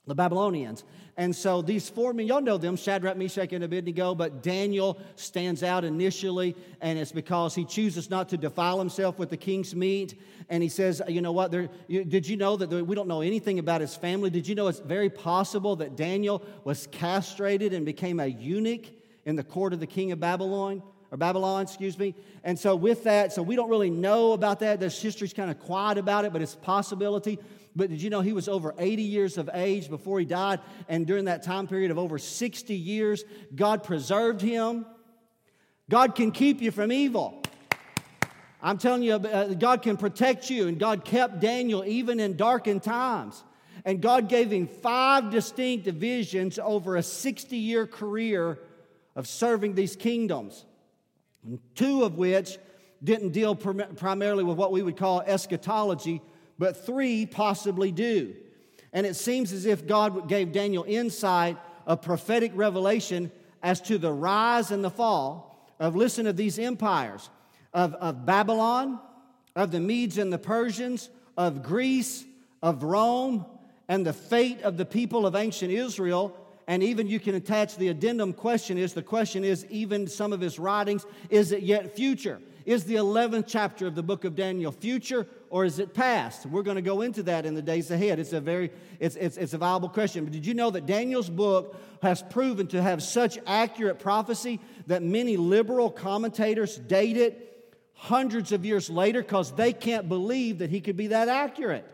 the 0.08 0.16
Babylonians. 0.16 0.84
And 1.18 1.34
so 1.34 1.62
these 1.62 1.90
four 1.90 2.14
men, 2.14 2.28
y'all 2.28 2.42
know 2.42 2.58
them, 2.58 2.76
Shadrach, 2.76 3.16
Meshach, 3.16 3.54
and 3.54 3.64
Abednego, 3.64 4.14
but 4.16 4.44
Daniel 4.44 5.00
stands 5.16 5.64
out 5.64 5.86
initially, 5.86 6.56
and 6.82 7.00
it's 7.00 7.14
because 7.14 7.56
he 7.56 7.64
chooses 7.64 8.10
not 8.10 8.28
to 8.30 8.38
defile 8.38 8.80
himself 8.80 9.18
with 9.18 9.30
the 9.30 9.38
king's 9.38 9.74
meat. 9.74 10.20
And 10.50 10.62
he 10.62 10.68
says, 10.68 11.02
You 11.08 11.22
know 11.22 11.32
what? 11.32 11.52
There, 11.52 11.70
you, 11.88 12.04
did 12.04 12.28
you 12.28 12.36
know 12.36 12.58
that 12.58 12.70
there, 12.70 12.84
we 12.84 12.96
don't 12.96 13.08
know 13.08 13.22
anything 13.22 13.60
about 13.60 13.80
his 13.80 13.96
family? 13.96 14.30
Did 14.30 14.48
you 14.48 14.56
know 14.56 14.68
it's 14.68 14.80
very 14.80 15.10
possible 15.10 15.78
that 15.78 15.96
Daniel 15.96 16.44
was 16.66 16.88
castrated 16.88 17.72
and 17.72 17.86
became 17.86 18.20
a 18.20 18.28
eunuch 18.28 18.86
in 19.24 19.38
the 19.38 19.44
court 19.44 19.72
of 19.72 19.80
the 19.80 19.88
king 19.88 20.12
of 20.12 20.20
Babylon? 20.20 20.84
Or 21.12 21.18
Babylon, 21.18 21.64
excuse 21.64 21.98
me. 21.98 22.16
And 22.44 22.58
so, 22.58 22.76
with 22.76 23.04
that, 23.04 23.34
so 23.34 23.42
we 23.42 23.56
don't 23.56 23.70
really 23.70 23.90
know 23.90 24.34
about 24.34 24.60
that. 24.60 24.80
This 24.80 25.02
history's 25.02 25.34
kind 25.34 25.52
of 25.52 25.60
quiet 25.60 25.98
about 25.98 26.26
it, 26.26 26.34
but 26.34 26.42
it's 26.42 26.54
a 26.54 26.58
possibility. 26.58 27.40
But 27.76 27.90
did 27.90 28.02
you 28.02 28.10
know 28.10 28.22
he 28.22 28.34
was 28.34 28.48
over 28.48 28.74
80 28.78 29.02
years 29.02 29.38
of 29.38 29.50
age 29.54 29.90
before 29.90 30.20
he 30.20 30.26
died? 30.26 30.62
And 30.88 31.06
during 31.06 31.26
that 31.26 31.44
time 31.44 31.68
period 31.68 31.92
of 31.92 31.98
over 31.98 32.18
60 32.18 32.74
years, 32.74 33.24
God 33.54 33.84
preserved 33.84 34.42
him. 34.42 34.86
God 35.90 36.16
can 36.16 36.32
keep 36.32 36.62
you 36.62 36.72
from 36.72 36.92
evil. 36.92 37.44
I'm 38.62 38.78
telling 38.78 39.04
you, 39.04 39.14
uh, 39.14 39.54
God 39.54 39.84
can 39.84 39.98
protect 39.98 40.50
you, 40.50 40.68
and 40.68 40.80
God 40.80 41.06
kept 41.06 41.40
Daniel 41.40 41.84
even 41.86 42.20
in 42.20 42.36
darkened 42.36 42.82
times. 42.82 43.44
And 43.84 44.02
God 44.02 44.28
gave 44.30 44.52
him 44.52 44.68
five 44.68 45.30
distinct 45.30 45.86
visions 45.86 46.58
over 46.58 46.96
a 46.96 47.04
60 47.04 47.56
year 47.56 47.86
career 47.86 48.58
of 49.16 49.28
serving 49.28 49.76
these 49.76 49.96
kingdoms, 49.96 50.66
two 51.76 52.04
of 52.04 52.18
which 52.18 52.58
didn't 53.04 53.30
deal 53.32 53.56
prim- 53.56 53.96
primarily 53.96 54.44
with 54.44 54.58
what 54.58 54.72
we 54.72 54.82
would 54.82 54.98
call 54.98 55.22
eschatology, 55.22 56.22
but 56.58 56.86
three 56.86 57.26
possibly 57.26 57.92
do. 57.92 58.36
And 58.94 59.06
it 59.06 59.16
seems 59.16 59.52
as 59.52 59.66
if 59.66 59.86
God 59.86 60.30
gave 60.30 60.52
Daniel 60.52 60.86
insight, 60.88 61.58
a 61.86 61.98
prophetic 61.98 62.52
revelation 62.56 63.32
as 63.62 63.82
to 63.82 63.98
the 63.98 64.12
rise 64.12 64.72
and 64.72 64.84
the 64.84 64.90
fall 64.90 65.74
of, 65.80 65.96
listen, 65.96 66.28
of 66.28 66.38
these 66.38 66.58
empires 66.58 67.30
of, 67.76 67.94
of 67.96 68.26
Babylon, 68.26 69.00
of 69.56 69.70
the 69.70 69.82
Medes 69.82 70.18
and 70.18 70.32
the 70.32 70.40
Persians, 70.40 71.10
of 71.38 71.62
Greece, 71.62 72.24
of 72.64 72.82
Rome, 72.84 73.46
and 73.88 74.06
the 74.06 74.14
fate 74.14 74.62
of 74.62 74.78
the 74.78 74.86
people 74.86 75.28
of 75.28 75.36
ancient 75.36 75.72
Israel, 75.72 76.36
and 76.68 76.82
even 76.82 77.08
you 77.08 77.20
can 77.20 77.36
attach 77.36 77.76
the 77.78 77.90
addendum 77.90 78.34
question 78.34 78.78
is 78.78 78.94
the 78.94 79.04
question 79.04 79.44
is 79.44 79.66
even 79.70 80.08
some 80.08 80.34
of 80.34 80.42
his 80.42 80.58
writings 80.58 81.06
is 81.30 81.52
it 81.52 81.64
yet 81.64 81.96
future? 81.96 82.40
Is 82.66 82.86
the 82.86 82.96
11th 82.96 83.46
chapter 83.48 83.86
of 83.86 83.94
the 83.94 84.02
book 84.02 84.24
of 84.26 84.36
daniel 84.36 84.72
future 84.72 85.28
or 85.52 85.66
is 85.66 85.78
it 85.78 85.94
past? 85.94 86.48
We're 86.48 86.64
going 86.64 86.76
to 86.76 86.82
go 86.82 87.02
into 87.02 87.22
that 87.24 87.46
in 87.46 87.54
the 87.54 87.62
days 87.62 87.92
ahead. 87.92 88.20
It's 88.20 88.34
a 88.34 88.42
very 88.42 88.72
it's, 89.00 89.16
it's, 89.16 89.38
it's 89.38 89.54
a 89.54 89.60
viable 89.60 89.90
question. 89.90 90.24
But 90.24 90.34
did 90.34 90.46
you 90.46 90.56
know 90.56 90.72
that 90.72 90.88
daniel's 90.88 91.30
book 91.30 91.80
has 92.02 92.24
proven 92.24 92.68
to 92.68 92.82
have 92.82 93.04
such 93.04 93.38
accurate 93.46 94.00
prophecy 94.00 94.60
that 94.88 95.04
many 95.04 95.38
liberal 95.38 95.92
commentators 95.92 96.78
date 96.78 97.18
it 97.18 97.52
hundreds 97.94 98.52
of 98.52 98.66
years 98.66 98.90
later 98.90 99.22
because 99.22 99.52
they 99.52 99.72
can't 99.72 100.10
believe 100.10 100.60
that 100.60 100.70
he 100.70 100.82
could 100.82 100.98
be 100.98 101.08
that 101.08 101.30
accurate 101.30 101.86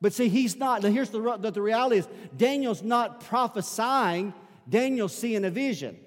but 0.00 0.12
see, 0.12 0.28
he's 0.28 0.56
not. 0.56 0.82
Here's 0.84 1.10
the, 1.10 1.36
the, 1.38 1.50
the 1.50 1.62
reality 1.62 1.98
is 1.98 2.08
Daniel's 2.36 2.82
not 2.82 3.24
prophesying, 3.24 4.32
Daniel's 4.68 5.14
seeing 5.14 5.44
a 5.44 5.50
vision. 5.50 5.98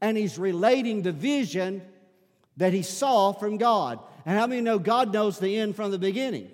And 0.00 0.16
he's 0.16 0.38
relating 0.38 1.02
the 1.02 1.12
vision 1.12 1.82
that 2.56 2.72
he 2.72 2.82
saw 2.82 3.32
from 3.32 3.58
God. 3.58 4.00
And 4.24 4.38
how 4.38 4.46
many 4.46 4.60
know 4.60 4.78
God 4.78 5.12
knows 5.12 5.38
the 5.38 5.58
end 5.58 5.76
from 5.76 5.90
the 5.90 5.98
beginning? 5.98 6.50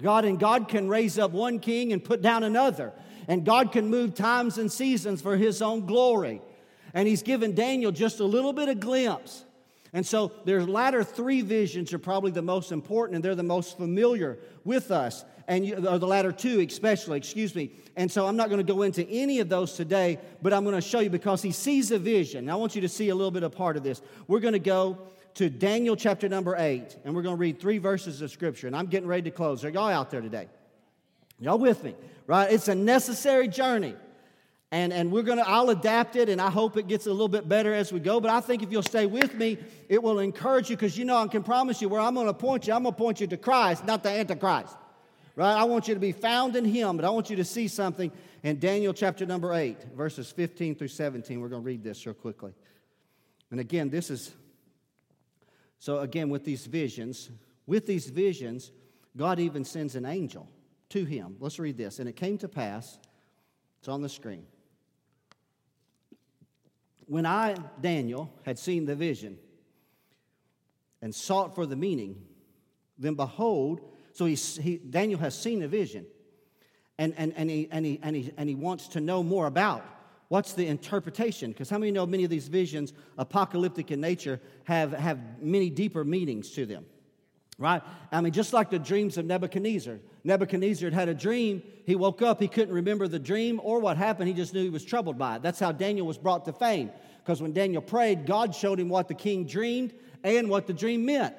God 0.00 0.24
and 0.24 0.38
God 0.38 0.68
can 0.68 0.88
raise 0.88 1.18
up 1.18 1.32
one 1.32 1.58
king 1.58 1.92
and 1.92 2.02
put 2.02 2.22
down 2.22 2.44
another. 2.44 2.92
And 3.28 3.44
God 3.44 3.70
can 3.72 3.88
move 3.88 4.14
times 4.14 4.56
and 4.56 4.72
seasons 4.72 5.20
for 5.20 5.36
his 5.36 5.60
own 5.60 5.86
glory. 5.86 6.40
And 6.94 7.06
he's 7.06 7.22
given 7.22 7.54
Daniel 7.54 7.92
just 7.92 8.20
a 8.20 8.24
little 8.24 8.52
bit 8.52 8.68
of 8.68 8.80
glimpse. 8.80 9.44
And 9.92 10.06
so 10.06 10.32
their 10.44 10.64
latter 10.64 11.02
three 11.02 11.40
visions 11.42 11.92
are 11.92 11.98
probably 11.98 12.30
the 12.30 12.42
most 12.42 12.70
important 12.70 13.16
and 13.16 13.24
they're 13.24 13.34
the 13.34 13.42
most 13.42 13.76
familiar 13.76 14.38
with 14.64 14.90
us 14.90 15.24
and 15.48 15.66
you, 15.66 15.74
or 15.74 15.98
the 15.98 16.06
latter 16.06 16.30
two 16.30 16.60
especially, 16.60 17.18
excuse 17.18 17.54
me. 17.56 17.72
And 17.96 18.10
so 18.10 18.26
I'm 18.26 18.36
not 18.36 18.50
going 18.50 18.64
to 18.64 18.72
go 18.72 18.82
into 18.82 19.04
any 19.08 19.40
of 19.40 19.48
those 19.48 19.72
today, 19.72 20.18
but 20.42 20.52
I'm 20.52 20.62
going 20.62 20.76
to 20.76 20.80
show 20.80 21.00
you 21.00 21.10
because 21.10 21.42
he 21.42 21.50
sees 21.50 21.90
a 21.90 21.98
vision. 21.98 22.48
I 22.48 22.54
want 22.54 22.76
you 22.76 22.80
to 22.82 22.88
see 22.88 23.08
a 23.08 23.14
little 23.14 23.32
bit 23.32 23.42
of 23.42 23.52
part 23.52 23.76
of 23.76 23.82
this. 23.82 24.00
We're 24.28 24.38
going 24.38 24.52
to 24.52 24.60
go 24.60 24.98
to 25.34 25.50
Daniel 25.50 25.96
chapter 25.96 26.28
number 26.28 26.54
eight, 26.56 26.96
and 27.04 27.14
we're 27.14 27.22
going 27.22 27.36
to 27.36 27.40
read 27.40 27.60
three 27.60 27.78
verses 27.78 28.22
of 28.22 28.30
scripture. 28.30 28.68
And 28.68 28.76
I'm 28.76 28.86
getting 28.86 29.08
ready 29.08 29.22
to 29.22 29.30
close. 29.32 29.64
Are 29.64 29.70
y'all 29.70 29.88
out 29.88 30.10
there 30.10 30.20
today? 30.20 30.48
Y'all 31.40 31.58
with 31.58 31.82
me? 31.82 31.96
Right? 32.28 32.52
It's 32.52 32.68
a 32.68 32.74
necessary 32.74 33.48
journey. 33.48 33.96
And, 34.72 34.92
and 34.92 35.10
we're 35.10 35.24
gonna 35.24 35.42
i'll 35.46 35.70
adapt 35.70 36.14
it 36.14 36.28
and 36.28 36.40
i 36.40 36.48
hope 36.48 36.76
it 36.76 36.86
gets 36.86 37.06
a 37.06 37.10
little 37.10 37.26
bit 37.26 37.48
better 37.48 37.74
as 37.74 37.92
we 37.92 37.98
go 37.98 38.20
but 38.20 38.30
i 38.30 38.40
think 38.40 38.62
if 38.62 38.70
you'll 38.70 38.84
stay 38.84 39.04
with 39.04 39.34
me 39.34 39.58
it 39.88 40.00
will 40.00 40.20
encourage 40.20 40.70
you 40.70 40.76
because 40.76 40.96
you 40.96 41.04
know 41.04 41.16
i 41.16 41.26
can 41.26 41.42
promise 41.42 41.82
you 41.82 41.88
where 41.88 42.00
i'm 42.00 42.14
gonna 42.14 42.32
point 42.32 42.68
you 42.68 42.72
i'm 42.72 42.84
gonna 42.84 42.94
point 42.94 43.20
you 43.20 43.26
to 43.26 43.36
christ 43.36 43.84
not 43.84 44.04
the 44.04 44.08
antichrist 44.08 44.76
right? 45.40 45.54
I 45.54 45.64
want 45.64 45.88
you 45.88 45.94
to 45.94 46.00
be 46.00 46.12
found 46.12 46.54
in 46.54 46.64
Him, 46.66 46.96
but 46.96 47.04
I 47.04 47.10
want 47.10 47.30
you 47.30 47.36
to 47.36 47.44
see 47.44 47.66
something 47.66 48.12
in 48.42 48.58
Daniel 48.58 48.92
chapter 48.92 49.24
number 49.24 49.54
8, 49.54 49.94
verses 49.96 50.30
15 50.30 50.74
through 50.74 50.88
17. 50.88 51.40
We're 51.40 51.48
going 51.48 51.62
to 51.62 51.66
read 51.66 51.82
this 51.82 52.04
real 52.04 52.14
quickly. 52.14 52.52
And 53.50 53.58
again, 53.58 53.88
this 53.88 54.10
is 54.10 54.32
so 55.78 56.00
again 56.00 56.28
with 56.28 56.44
these 56.44 56.66
visions, 56.66 57.30
with 57.66 57.86
these 57.86 58.10
visions, 58.10 58.70
God 59.16 59.40
even 59.40 59.64
sends 59.64 59.96
an 59.96 60.04
angel 60.04 60.46
to 60.90 61.04
him. 61.04 61.36
Let's 61.40 61.58
read 61.58 61.78
this. 61.78 62.00
And 62.00 62.08
it 62.08 62.16
came 62.16 62.36
to 62.38 62.48
pass, 62.48 62.98
it's 63.78 63.88
on 63.88 64.02
the 64.02 64.08
screen. 64.08 64.44
When 67.10 67.26
I, 67.26 67.56
Daniel, 67.80 68.32
had 68.44 68.56
seen 68.56 68.86
the 68.86 68.94
vision 68.94 69.36
and 71.02 71.12
sought 71.12 71.56
for 71.56 71.66
the 71.66 71.74
meaning, 71.74 72.22
then 72.98 73.14
behold, 73.14 73.80
so 74.12 74.26
he, 74.26 74.36
he, 74.36 74.76
Daniel 74.76 75.18
has 75.18 75.36
seen 75.36 75.60
a 75.64 75.66
vision, 75.66 76.06
and, 76.98 77.12
and, 77.16 77.32
and, 77.36 77.50
he, 77.50 77.66
and, 77.72 77.84
he, 77.84 77.98
and, 78.00 78.14
he, 78.14 78.32
and 78.36 78.48
he 78.48 78.54
wants 78.54 78.86
to 78.90 79.00
know 79.00 79.24
more 79.24 79.48
about 79.48 79.84
what's 80.28 80.52
the 80.52 80.68
interpretation. 80.68 81.50
Because 81.50 81.68
how 81.68 81.78
many 81.78 81.90
know 81.90 82.06
many 82.06 82.22
of 82.22 82.30
these 82.30 82.46
visions, 82.46 82.92
apocalyptic 83.18 83.90
in 83.90 84.00
nature, 84.00 84.40
have, 84.62 84.92
have 84.92 85.42
many 85.42 85.68
deeper 85.68 86.04
meanings 86.04 86.52
to 86.52 86.64
them? 86.64 86.86
Right? 87.58 87.82
I 88.12 88.20
mean, 88.20 88.32
just 88.32 88.52
like 88.52 88.70
the 88.70 88.78
dreams 88.78 89.18
of 89.18 89.24
Nebuchadnezzar. 89.24 89.98
Nebuchadnezzar 90.24 90.90
had 90.90 90.94
had 90.94 91.08
a 91.08 91.14
dream. 91.14 91.62
He 91.86 91.96
woke 91.96 92.22
up, 92.22 92.40
he 92.40 92.48
couldn't 92.48 92.74
remember 92.74 93.08
the 93.08 93.18
dream 93.18 93.60
or 93.62 93.80
what 93.80 93.96
happened. 93.96 94.28
He 94.28 94.34
just 94.34 94.52
knew 94.52 94.62
he 94.62 94.70
was 94.70 94.84
troubled 94.84 95.18
by 95.18 95.36
it. 95.36 95.42
That's 95.42 95.58
how 95.60 95.72
Daniel 95.72 96.06
was 96.06 96.18
brought 96.18 96.44
to 96.44 96.52
fame. 96.52 96.90
Because 97.22 97.40
when 97.40 97.52
Daniel 97.52 97.82
prayed, 97.82 98.26
God 98.26 98.54
showed 98.54 98.78
him 98.78 98.88
what 98.88 99.08
the 99.08 99.14
king 99.14 99.46
dreamed 99.46 99.94
and 100.22 100.48
what 100.48 100.66
the 100.66 100.72
dream 100.72 101.04
meant 101.04 101.34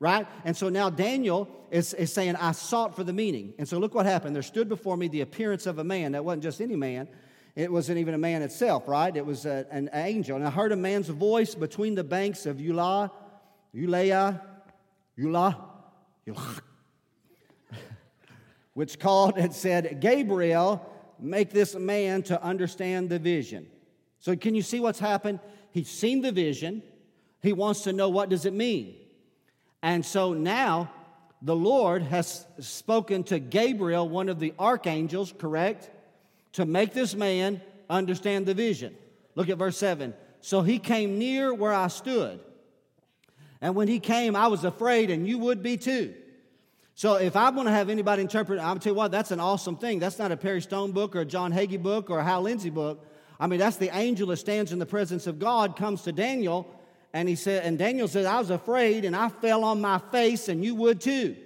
right? 0.00 0.26
And 0.44 0.56
so 0.56 0.68
now 0.68 0.90
Daniel 0.90 1.48
is, 1.70 1.94
is 1.94 2.12
saying, 2.12 2.36
I 2.36 2.52
sought 2.52 2.94
for 2.94 3.04
the 3.04 3.12
meaning. 3.12 3.54
And 3.58 3.68
so 3.68 3.78
look 3.78 3.94
what 3.94 4.06
happened. 4.06 4.34
There 4.34 4.42
stood 4.42 4.68
before 4.68 4.96
me 4.96 5.08
the 5.08 5.22
appearance 5.22 5.66
of 5.66 5.78
a 5.78 5.84
man. 5.84 6.12
That 6.12 6.24
wasn't 6.24 6.44
just 6.44 6.60
any 6.60 6.76
man, 6.76 7.08
it 7.56 7.72
wasn't 7.72 7.98
even 7.98 8.14
a 8.14 8.18
man 8.18 8.42
itself, 8.42 8.86
right? 8.86 9.14
It 9.14 9.26
was 9.26 9.44
a, 9.44 9.66
an 9.70 9.90
angel. 9.92 10.36
And 10.36 10.46
I 10.46 10.50
heard 10.50 10.70
a 10.70 10.76
man's 10.76 11.08
voice 11.08 11.54
between 11.54 11.96
the 11.96 12.04
banks 12.04 12.46
of 12.46 12.58
Eula, 12.58 13.10
Ulea, 13.74 14.40
Eula, 15.18 15.56
Eula, 16.26 16.60
which 18.78 19.00
called 19.00 19.36
and 19.36 19.52
said, 19.52 20.00
Gabriel, 20.00 20.88
make 21.18 21.50
this 21.50 21.74
man 21.74 22.22
to 22.22 22.40
understand 22.40 23.08
the 23.10 23.18
vision. 23.18 23.66
So 24.20 24.36
can 24.36 24.54
you 24.54 24.62
see 24.62 24.78
what's 24.78 25.00
happened? 25.00 25.40
He's 25.72 25.88
seen 25.88 26.22
the 26.22 26.30
vision. 26.30 26.84
He 27.42 27.52
wants 27.52 27.82
to 27.82 27.92
know 27.92 28.08
what 28.08 28.28
does 28.28 28.46
it 28.46 28.52
mean. 28.52 28.94
And 29.82 30.06
so 30.06 30.32
now 30.32 30.92
the 31.42 31.56
Lord 31.56 32.02
has 32.02 32.46
spoken 32.60 33.24
to 33.24 33.40
Gabriel, 33.40 34.08
one 34.08 34.28
of 34.28 34.38
the 34.38 34.54
archangels, 34.60 35.34
correct, 35.36 35.90
to 36.52 36.64
make 36.64 36.92
this 36.92 37.16
man 37.16 37.60
understand 37.90 38.46
the 38.46 38.54
vision. 38.54 38.94
Look 39.34 39.48
at 39.48 39.58
verse 39.58 39.76
7. 39.76 40.14
So 40.40 40.62
he 40.62 40.78
came 40.78 41.18
near 41.18 41.52
where 41.52 41.72
I 41.72 41.88
stood. 41.88 42.38
And 43.60 43.74
when 43.74 43.88
he 43.88 43.98
came, 43.98 44.36
I 44.36 44.46
was 44.46 44.62
afraid, 44.62 45.10
and 45.10 45.26
you 45.26 45.38
would 45.38 45.64
be 45.64 45.78
too. 45.78 46.14
So 46.98 47.14
if 47.14 47.36
I'm 47.36 47.54
going 47.54 47.68
to 47.68 47.72
have 47.72 47.90
anybody 47.90 48.22
interpret, 48.22 48.58
I'm 48.58 48.80
tell 48.80 48.92
you 48.92 48.96
what, 48.96 49.12
that's 49.12 49.30
an 49.30 49.38
awesome 49.38 49.76
thing. 49.76 50.00
That's 50.00 50.18
not 50.18 50.32
a 50.32 50.36
Perry 50.36 50.60
Stone 50.60 50.90
book 50.90 51.14
or 51.14 51.20
a 51.20 51.24
John 51.24 51.52
Hagee 51.52 51.80
book 51.80 52.10
or 52.10 52.18
a 52.18 52.24
Hal 52.24 52.42
Lindsey 52.42 52.70
book. 52.70 53.06
I 53.38 53.46
mean, 53.46 53.60
that's 53.60 53.76
the 53.76 53.96
angel 53.96 54.26
that 54.26 54.38
stands 54.38 54.72
in 54.72 54.80
the 54.80 54.84
presence 54.84 55.28
of 55.28 55.38
God, 55.38 55.76
comes 55.76 56.02
to 56.02 56.12
Daniel, 56.12 56.68
and 57.12 57.28
he 57.28 57.36
said, 57.36 57.64
and 57.64 57.78
Daniel 57.78 58.08
said, 58.08 58.26
I 58.26 58.40
was 58.40 58.50
afraid 58.50 59.04
and 59.04 59.14
I 59.14 59.28
fell 59.28 59.62
on 59.62 59.80
my 59.80 60.00
face, 60.10 60.48
and 60.48 60.64
you 60.64 60.74
would 60.74 61.00
too. 61.00 61.36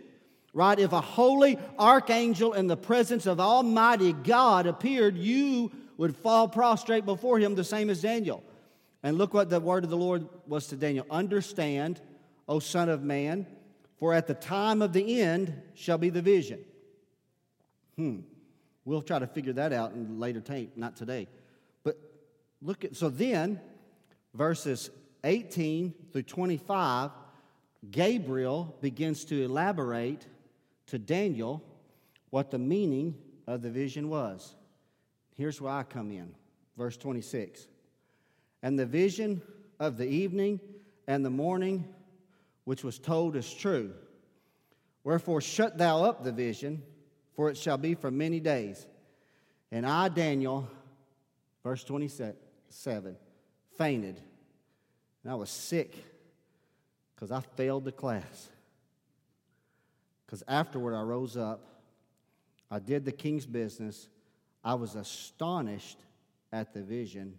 Right? 0.55 0.78
If 0.78 0.92
a 0.92 1.03
holy 1.03 1.59
archangel 1.78 2.55
in 2.55 2.66
the 2.66 2.78
presence 2.78 3.26
of 3.26 3.38
Almighty 3.38 4.14
God 4.14 4.66
appeared, 4.66 5.18
you 5.18 5.70
would 5.98 6.16
fall 6.16 6.48
prostrate 6.48 7.05
before 7.05 7.38
him, 7.38 7.57
the 7.57 7.62
same 7.62 7.90
as 7.90 8.00
Daniel. 8.00 8.42
And 9.03 9.18
look 9.18 9.34
what 9.34 9.50
the 9.50 9.61
word 9.61 9.84
of 9.84 9.90
the 9.90 9.98
Lord 9.98 10.26
was 10.46 10.68
to 10.68 10.76
Daniel 10.76 11.05
Understand, 11.11 12.00
O 12.48 12.59
Son 12.59 12.88
of 12.88 13.03
Man, 13.03 13.46
for 14.03 14.12
at 14.12 14.26
the 14.26 14.34
time 14.34 14.82
of 14.82 14.92
the 14.92 15.20
end 15.20 15.62
shall 15.74 15.96
be 15.96 16.11
the 16.11 16.20
vision. 16.20 16.59
Hmm. 17.94 18.22
We'll 18.84 19.00
try 19.00 19.20
to 19.20 19.28
figure 19.28 19.53
that 19.53 19.72
out 19.72 19.92
in 19.92 20.18
later 20.18 20.40
tape, 20.40 20.76
not 20.76 20.96
today. 20.96 21.28
But 21.84 21.98
look 22.61 22.84
at, 22.84 22.96
so 22.96 23.09
then, 23.09 23.61
verses 24.34 24.90
18 25.22 25.94
through 26.12 26.24
25, 26.24 27.12
Gabriel 27.92 28.76
begins 28.80 29.24
to 29.26 29.40
elaborate 29.40 30.26
to 30.88 30.98
Daniel 30.98 31.62
what 32.30 32.50
the 32.50 32.59
meaning 32.59 33.14
of 33.46 33.62
the 33.62 33.70
vision 33.70 34.09
was. 34.09 34.57
Here's 35.36 35.61
where 35.61 35.74
I 35.74 35.84
come 35.84 36.11
in. 36.11 36.34
Verse 36.76 36.96
26. 36.96 37.68
And 38.64 38.76
the 38.76 38.84
vision 38.84 39.42
of 39.78 39.96
the 39.96 40.09
evening 40.09 40.59
and 41.07 41.24
the 41.24 41.30
morning, 41.30 41.84
which 42.64 42.84
was 42.84 42.98
told, 42.98 43.36
is 43.36 43.52
true. 43.52 43.92
Wherefore, 45.04 45.40
shut 45.40 45.78
thou 45.78 46.04
up 46.04 46.22
the 46.22 46.32
vision, 46.32 46.82
for 47.34 47.50
it 47.50 47.56
shall 47.56 47.78
be 47.78 47.94
for 47.94 48.10
many 48.10 48.40
days. 48.40 48.86
And 49.70 49.86
I, 49.86 50.08
Daniel, 50.08 50.68
verse 51.62 51.82
27, 51.84 53.16
fainted 53.76 54.20
and 55.22 55.32
I 55.32 55.34
was 55.34 55.50
sick 55.50 55.96
because 57.14 57.30
I 57.30 57.40
failed 57.40 57.84
the 57.84 57.92
class. 57.92 58.48
Because 60.26 60.42
afterward, 60.48 60.94
I 60.94 61.02
rose 61.02 61.36
up, 61.36 61.60
I 62.70 62.78
did 62.78 63.04
the 63.04 63.12
king's 63.12 63.46
business, 63.46 64.08
I 64.64 64.74
was 64.74 64.94
astonished 64.94 65.98
at 66.52 66.72
the 66.72 66.82
vision, 66.82 67.36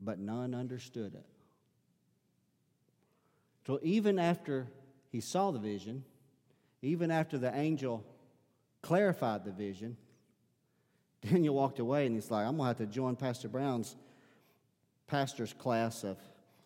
but 0.00 0.18
none 0.18 0.54
understood 0.54 1.14
it. 1.14 1.26
So 3.66 3.78
even 3.82 4.18
after 4.18 4.66
he 5.10 5.20
saw 5.20 5.50
the 5.50 5.58
vision, 5.58 6.04
even 6.82 7.10
after 7.10 7.38
the 7.38 7.54
angel 7.54 8.04
clarified 8.82 9.44
the 9.44 9.52
vision, 9.52 9.96
Daniel 11.20 11.54
walked 11.54 11.78
away 11.78 12.06
and 12.06 12.14
he's 12.14 12.30
like, 12.30 12.44
I'm 12.44 12.56
going 12.56 12.74
to 12.74 12.80
have 12.80 12.88
to 12.88 12.92
join 12.92 13.14
Pastor 13.16 13.48
Brown's 13.48 13.96
pastor's 15.06 15.52
class 15.52 16.04
of 16.04 16.16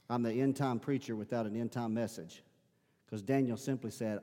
I'm 0.09 0.22
the 0.22 0.32
end 0.32 0.57
time 0.57 0.78
preacher 0.78 1.16
without 1.16 1.47
an 1.47 1.61
end 1.61 1.72
time 1.72 1.92
message. 1.92 2.42
Because 3.05 3.22
Daniel 3.22 3.57
simply 3.57 3.90
said, 3.90 4.20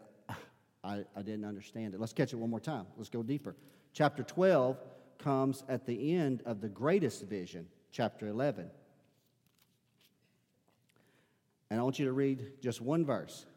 I, 0.83 1.03
I 1.15 1.21
didn't 1.21 1.45
understand 1.45 1.93
it. 1.93 1.99
Let's 1.99 2.13
catch 2.13 2.33
it 2.33 2.37
one 2.37 2.49
more 2.49 2.59
time. 2.59 2.85
Let's 2.97 3.09
go 3.09 3.23
deeper. 3.23 3.55
Chapter 3.93 4.23
12 4.23 4.77
comes 5.17 5.63
at 5.69 5.85
the 5.85 6.15
end 6.15 6.41
of 6.45 6.61
the 6.61 6.67
greatest 6.67 7.23
vision, 7.23 7.67
chapter 7.91 8.27
11. 8.27 8.69
And 11.73 11.79
I 11.79 11.83
want 11.83 11.97
you 11.97 12.05
to 12.05 12.11
read 12.11 12.61
just 12.61 12.81
one 12.81 13.03
verse. 13.03 13.47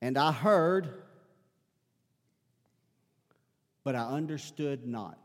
And 0.00 0.16
I 0.16 0.32
heard, 0.32 0.88
but 3.84 3.94
I 3.94 4.04
understood 4.04 4.86
not. 4.86 5.18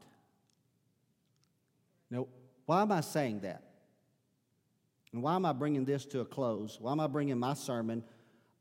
Now, 2.10 2.28
why 2.66 2.82
am 2.82 2.92
I 2.92 3.00
saying 3.00 3.40
that? 3.44 3.64
And 5.14 5.24
why 5.24 5.36
am 5.36 5.46
I 5.46 5.54
bringing 5.54 5.86
this 5.86 6.06
to 6.08 6.20
a 6.20 6.26
close? 6.26 6.78
Why 6.82 6.92
am 6.92 7.00
I 7.00 7.08
bringing 7.08 7.40
my 7.40 7.54
sermon 7.54 8.04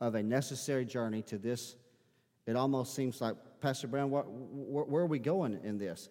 of 0.01 0.15
a 0.15 0.23
necessary 0.23 0.85
journey 0.85 1.23
to 1.23 1.39
this? 1.39 1.75
It 2.47 2.55
almost 2.55 2.95
seems 2.95 3.21
like, 3.21 3.35
Pastor 3.61 3.89
Brown, 3.89 4.11
what, 4.11 4.27
where 4.29 5.03
are 5.03 5.07
we 5.07 5.19
going 5.19 5.59
in 5.65 5.77
this? 5.77 6.09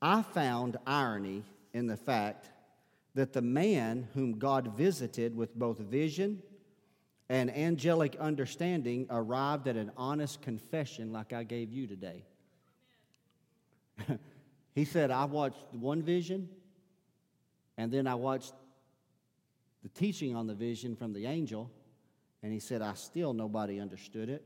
I 0.00 0.22
found 0.22 0.78
irony 0.86 1.44
in 1.74 1.86
the 1.86 1.98
fact 1.98 2.48
that 3.18 3.32
the 3.32 3.42
man 3.42 4.06
whom 4.14 4.38
God 4.38 4.76
visited 4.76 5.34
with 5.34 5.52
both 5.52 5.80
vision 5.80 6.40
and 7.28 7.50
angelic 7.50 8.14
understanding 8.14 9.08
arrived 9.10 9.66
at 9.66 9.74
an 9.74 9.90
honest 9.96 10.40
confession 10.40 11.10
like 11.12 11.32
I 11.32 11.42
gave 11.42 11.72
you 11.72 11.88
today. 11.88 12.22
he 14.76 14.84
said, 14.84 15.10
I 15.10 15.24
watched 15.24 15.58
one 15.72 16.00
vision, 16.00 16.48
and 17.76 17.90
then 17.90 18.06
I 18.06 18.14
watched 18.14 18.52
the 19.82 19.88
teaching 19.88 20.36
on 20.36 20.46
the 20.46 20.54
vision 20.54 20.94
from 20.94 21.12
the 21.12 21.26
angel, 21.26 21.72
and 22.44 22.52
he 22.52 22.60
said, 22.60 22.82
I 22.82 22.94
still 22.94 23.32
nobody 23.32 23.80
understood 23.80 24.28
it. 24.28 24.44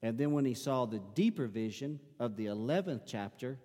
And 0.00 0.16
then 0.16 0.32
when 0.32 0.46
he 0.46 0.54
saw 0.54 0.86
the 0.86 1.02
deeper 1.14 1.46
vision 1.46 2.00
of 2.18 2.36
the 2.36 2.46
11th 2.46 3.02
chapter, 3.06 3.58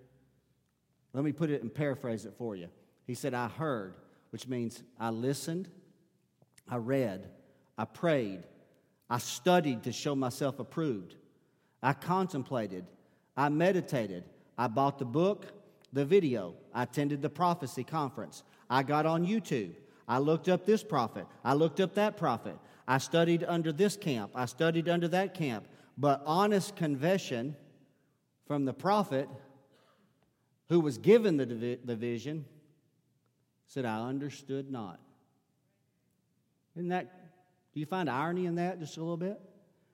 let 1.13 1.23
me 1.23 1.31
put 1.31 1.49
it 1.49 1.61
and 1.61 1.73
paraphrase 1.73 2.25
it 2.25 2.33
for 2.37 2.57
you. 2.57 2.67
He 3.07 3.13
said, 3.13 3.33
I 3.33 3.47
heard, 3.47 3.93
which 4.31 4.47
means 4.47 4.83
I 4.99 5.09
listened, 5.09 5.69
I 6.67 6.77
read, 6.77 7.29
I 7.77 7.85
prayed, 7.85 8.43
I 9.09 9.19
studied 9.19 9.83
to 9.83 9.91
show 9.91 10.15
myself 10.15 10.59
approved, 10.59 11.15
I 11.81 11.93
contemplated, 11.93 12.85
I 13.37 13.49
meditated, 13.49 14.23
I 14.57 14.67
bought 14.67 14.97
the 14.97 15.05
book, 15.05 15.45
the 15.93 16.05
video, 16.05 16.55
I 16.73 16.83
attended 16.83 17.21
the 17.21 17.29
prophecy 17.29 17.83
conference, 17.83 18.43
I 18.69 18.83
got 18.83 19.05
on 19.05 19.25
YouTube, 19.25 19.75
I 20.07 20.19
looked 20.19 20.49
up 20.49 20.65
this 20.65 20.83
prophet. 20.83 21.25
I 21.43 21.53
looked 21.53 21.79
up 21.79 21.95
that 21.95 22.17
prophet. 22.17 22.57
I 22.87 22.99
studied 22.99 23.43
under 23.43 23.71
this 23.71 23.97
camp. 23.97 24.31
I 24.35 24.45
studied 24.45 24.87
under 24.87 25.07
that 25.09 25.33
camp. 25.33 25.67
But 25.97 26.21
honest 26.25 26.75
confession 26.75 27.55
from 28.45 28.65
the 28.65 28.73
prophet 28.73 29.27
who 30.69 30.79
was 30.79 30.97
given 30.97 31.37
the, 31.37 31.95
vision 31.95 32.45
said, 33.67 33.85
I 33.85 34.07
understood 34.07 34.71
not. 34.71 34.99
Isn't 36.75 36.89
that, 36.89 37.11
do 37.73 37.79
you 37.79 37.85
find 37.85 38.09
irony 38.09 38.45
in 38.45 38.55
that 38.55 38.79
just 38.79 38.97
a 38.97 38.99
little 38.99 39.17
bit? 39.17 39.39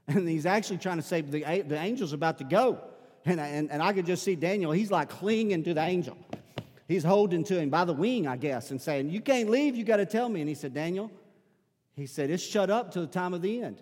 And 0.08 0.28
he's 0.28 0.46
actually 0.46 0.80
trying 0.80 0.98
to 0.98 1.04
say 1.04 1.22
the, 1.22 1.40
the 1.62 1.78
angel's 1.78 2.12
about 2.12 2.40
to 2.40 2.44
go. 2.44 2.80
And, 3.24 3.40
and, 3.40 3.72
and 3.72 3.84
I 3.84 3.94
could 3.94 4.06
just 4.06 4.24
see 4.24 4.36
Daniel, 4.36 4.72
he's 4.72 4.92
like 4.92 5.10
clinging 5.10 5.64
to 5.64 5.74
the 5.74 5.82
angel. 5.82 6.18
He's 6.88 7.04
holding 7.04 7.46
to 7.46 7.58
him 7.58 7.70
by 7.70 7.86
the 7.86 7.94
wing, 7.94 8.28
I 8.28 8.36
guess, 8.36 8.72
and 8.72 8.82
saying, 8.82 9.12
You 9.12 9.22
can't 9.22 9.50
leave, 9.50 9.76
you 9.76 9.86
got 9.86 9.98
to 9.98 10.06
tell 10.06 10.28
me. 10.28 10.42
And 10.42 10.50
he 10.50 10.56
said, 10.56 10.74
Daniel, 10.74 11.10
he 11.96 12.08
said, 12.08 12.30
It's 12.30 12.44
shut 12.44 12.70
up 12.70 12.92
to 12.92 13.02
the 13.02 13.08
time 13.08 13.34
of 13.34 13.42
the 13.42 13.62
end. 13.62 13.82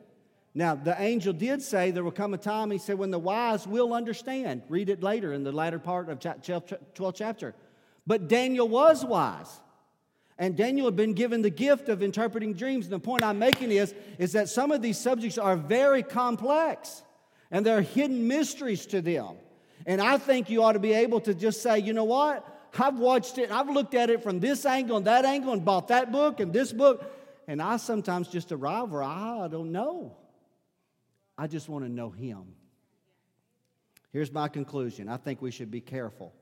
Now, 0.53 0.75
the 0.75 0.99
angel 1.01 1.33
did 1.33 1.61
say 1.61 1.91
there 1.91 2.03
will 2.03 2.11
come 2.11 2.33
a 2.33 2.37
time, 2.37 2.69
he 2.71 2.77
said, 2.79 2.97
when 2.97 3.11
the 3.11 3.19
wise 3.19 3.67
will 3.67 3.93
understand. 3.93 4.63
Read 4.67 4.89
it 4.89 5.01
later 5.01 5.31
in 5.31 5.43
the 5.43 5.51
latter 5.51 5.79
part 5.79 6.09
of 6.09 6.19
12th 6.19 7.15
chapter. 7.15 7.55
But 8.05 8.27
Daniel 8.27 8.67
was 8.67 9.05
wise. 9.05 9.59
And 10.39 10.55
Daniel 10.55 10.87
had 10.87 10.95
been 10.95 11.13
given 11.13 11.41
the 11.41 11.49
gift 11.49 11.89
of 11.89 12.01
interpreting 12.01 12.53
dreams. 12.53 12.85
And 12.85 12.93
the 12.93 12.99
point 12.99 13.23
I'm 13.23 13.37
making 13.37 13.71
is, 13.71 13.93
is 14.17 14.31
that 14.31 14.47
some 14.47 14.71
of 14.71 14.81
these 14.81 14.97
subjects 14.97 15.37
are 15.37 15.57
very 15.57 16.01
complex 16.01 17.03
and 17.51 17.65
there 17.65 17.77
are 17.77 17.81
hidden 17.81 18.27
mysteries 18.27 18.85
to 18.87 19.01
them. 19.01 19.35
And 19.85 20.01
I 20.01 20.17
think 20.17 20.49
you 20.49 20.63
ought 20.63 20.73
to 20.73 20.79
be 20.79 20.93
able 20.93 21.19
to 21.21 21.33
just 21.33 21.61
say, 21.61 21.79
you 21.79 21.93
know 21.93 22.05
what? 22.05 22.45
I've 22.77 22.97
watched 22.97 23.37
it, 23.37 23.51
I've 23.51 23.69
looked 23.69 23.95
at 23.95 24.09
it 24.09 24.23
from 24.23 24.39
this 24.39 24.65
angle 24.65 24.97
and 24.97 25.07
that 25.07 25.25
angle 25.25 25.51
and 25.53 25.65
bought 25.65 25.89
that 25.89 26.11
book 26.11 26.39
and 26.39 26.53
this 26.53 26.71
book. 26.71 27.03
And 27.47 27.61
I 27.61 27.77
sometimes 27.77 28.27
just 28.27 28.51
arrive 28.51 28.91
where 28.91 29.03
I 29.03 29.47
don't 29.49 29.71
know. 29.71 30.15
I 31.37 31.47
just 31.47 31.67
want 31.67 31.83
to 31.83 31.91
know 31.91 32.11
Him. 32.11 32.53
Here's 34.11 34.31
my 34.31 34.47
conclusion 34.47 35.09
I 35.09 35.17
think 35.17 35.41
we 35.41 35.51
should 35.51 35.71
be 35.71 35.81
careful. 35.81 36.33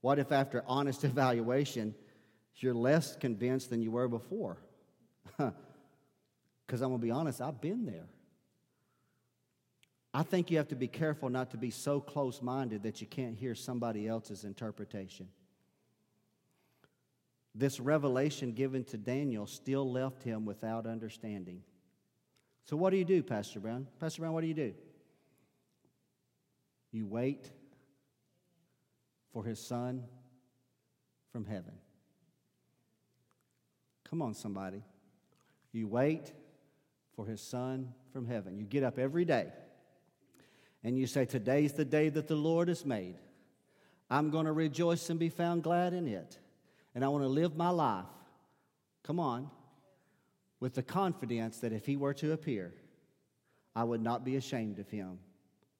What 0.00 0.18
if, 0.18 0.30
after 0.30 0.62
honest 0.66 1.04
evaluation, 1.04 1.94
you're 2.62 2.74
less 2.74 3.16
convinced 3.16 3.70
than 3.70 3.82
you 3.82 3.90
were 3.90 4.08
before? 4.08 4.58
Because 6.66 6.82
I'm 6.82 6.90
going 6.90 7.00
to 7.00 7.06
be 7.06 7.10
honest, 7.10 7.40
I've 7.40 7.62
been 7.62 7.86
there. 7.86 8.04
I 10.12 10.22
think 10.22 10.50
you 10.50 10.58
have 10.58 10.68
to 10.68 10.76
be 10.76 10.86
careful 10.86 11.30
not 11.30 11.52
to 11.52 11.56
be 11.56 11.70
so 11.70 11.98
close 11.98 12.42
minded 12.42 12.82
that 12.82 13.00
you 13.00 13.06
can't 13.06 13.34
hear 13.34 13.54
somebody 13.54 14.06
else's 14.06 14.44
interpretation 14.44 15.28
this 17.58 17.80
revelation 17.80 18.52
given 18.52 18.84
to 18.84 18.96
Daniel 18.96 19.46
still 19.46 19.90
left 19.90 20.22
him 20.22 20.44
without 20.44 20.86
understanding. 20.86 21.62
So, 22.64 22.76
what 22.76 22.90
do 22.90 22.96
you 22.96 23.04
do, 23.04 23.22
Pastor 23.22 23.58
Brown? 23.58 23.88
Pastor 23.98 24.22
Brown, 24.22 24.32
what 24.32 24.42
do 24.42 24.46
you 24.46 24.54
do? 24.54 24.74
You 26.92 27.06
wait 27.06 27.50
for 29.32 29.44
his 29.44 29.58
son 29.58 30.04
from 31.32 31.44
heaven. 31.44 31.72
Come 34.08 34.22
on, 34.22 34.34
somebody. 34.34 34.82
You 35.72 35.86
wait 35.86 36.32
for 37.14 37.26
his 37.26 37.40
son 37.40 37.92
from 38.12 38.26
heaven. 38.26 38.58
You 38.58 38.64
get 38.64 38.82
up 38.82 38.98
every 38.98 39.24
day 39.24 39.48
and 40.82 40.98
you 40.98 41.06
say, 41.06 41.24
Today's 41.24 41.72
the 41.72 41.84
day 41.84 42.08
that 42.08 42.28
the 42.28 42.36
Lord 42.36 42.68
has 42.68 42.86
made. 42.86 43.16
I'm 44.10 44.30
going 44.30 44.46
to 44.46 44.52
rejoice 44.52 45.10
and 45.10 45.18
be 45.18 45.28
found 45.28 45.62
glad 45.62 45.92
in 45.92 46.08
it 46.08 46.38
and 46.98 47.04
I 47.04 47.08
want 47.10 47.22
to 47.22 47.28
live 47.28 47.56
my 47.56 47.68
life, 47.68 48.06
come 49.04 49.20
on, 49.20 49.48
with 50.58 50.74
the 50.74 50.82
confidence 50.82 51.58
that 51.58 51.72
if 51.72 51.86
he 51.86 51.96
were 51.96 52.14
to 52.14 52.32
appear, 52.32 52.74
I 53.76 53.84
would 53.84 54.02
not 54.02 54.24
be 54.24 54.34
ashamed 54.34 54.80
of 54.80 54.88
him 54.88 55.20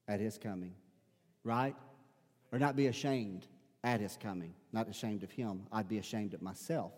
at 0.06 0.20
his 0.20 0.38
coming. 0.38 0.74
Right? 1.42 1.74
Or 2.52 2.60
not 2.60 2.76
be 2.76 2.86
ashamed 2.86 3.48
at 3.82 4.00
his 4.00 4.16
coming. 4.16 4.54
Not 4.72 4.88
ashamed 4.88 5.24
of 5.24 5.32
him. 5.32 5.62
I'd 5.72 5.88
be 5.88 5.98
ashamed 5.98 6.34
of 6.34 6.42
myself 6.42 6.92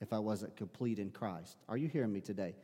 if 0.00 0.12
I 0.12 0.18
wasn't 0.18 0.56
complete 0.56 0.98
in 0.98 1.10
Christ. 1.10 1.56
Are 1.68 1.76
you 1.76 1.88
hearing 1.88 2.12
me 2.12 2.20
today? 2.20 2.54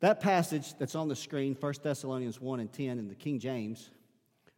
That 0.00 0.20
passage 0.20 0.74
that's 0.78 0.94
on 0.94 1.08
the 1.08 1.16
screen, 1.16 1.56
1 1.58 1.74
Thessalonians 1.82 2.40
1 2.40 2.60
and 2.60 2.72
10 2.72 2.98
in 2.98 3.08
the 3.08 3.14
King 3.14 3.38
James, 3.38 3.90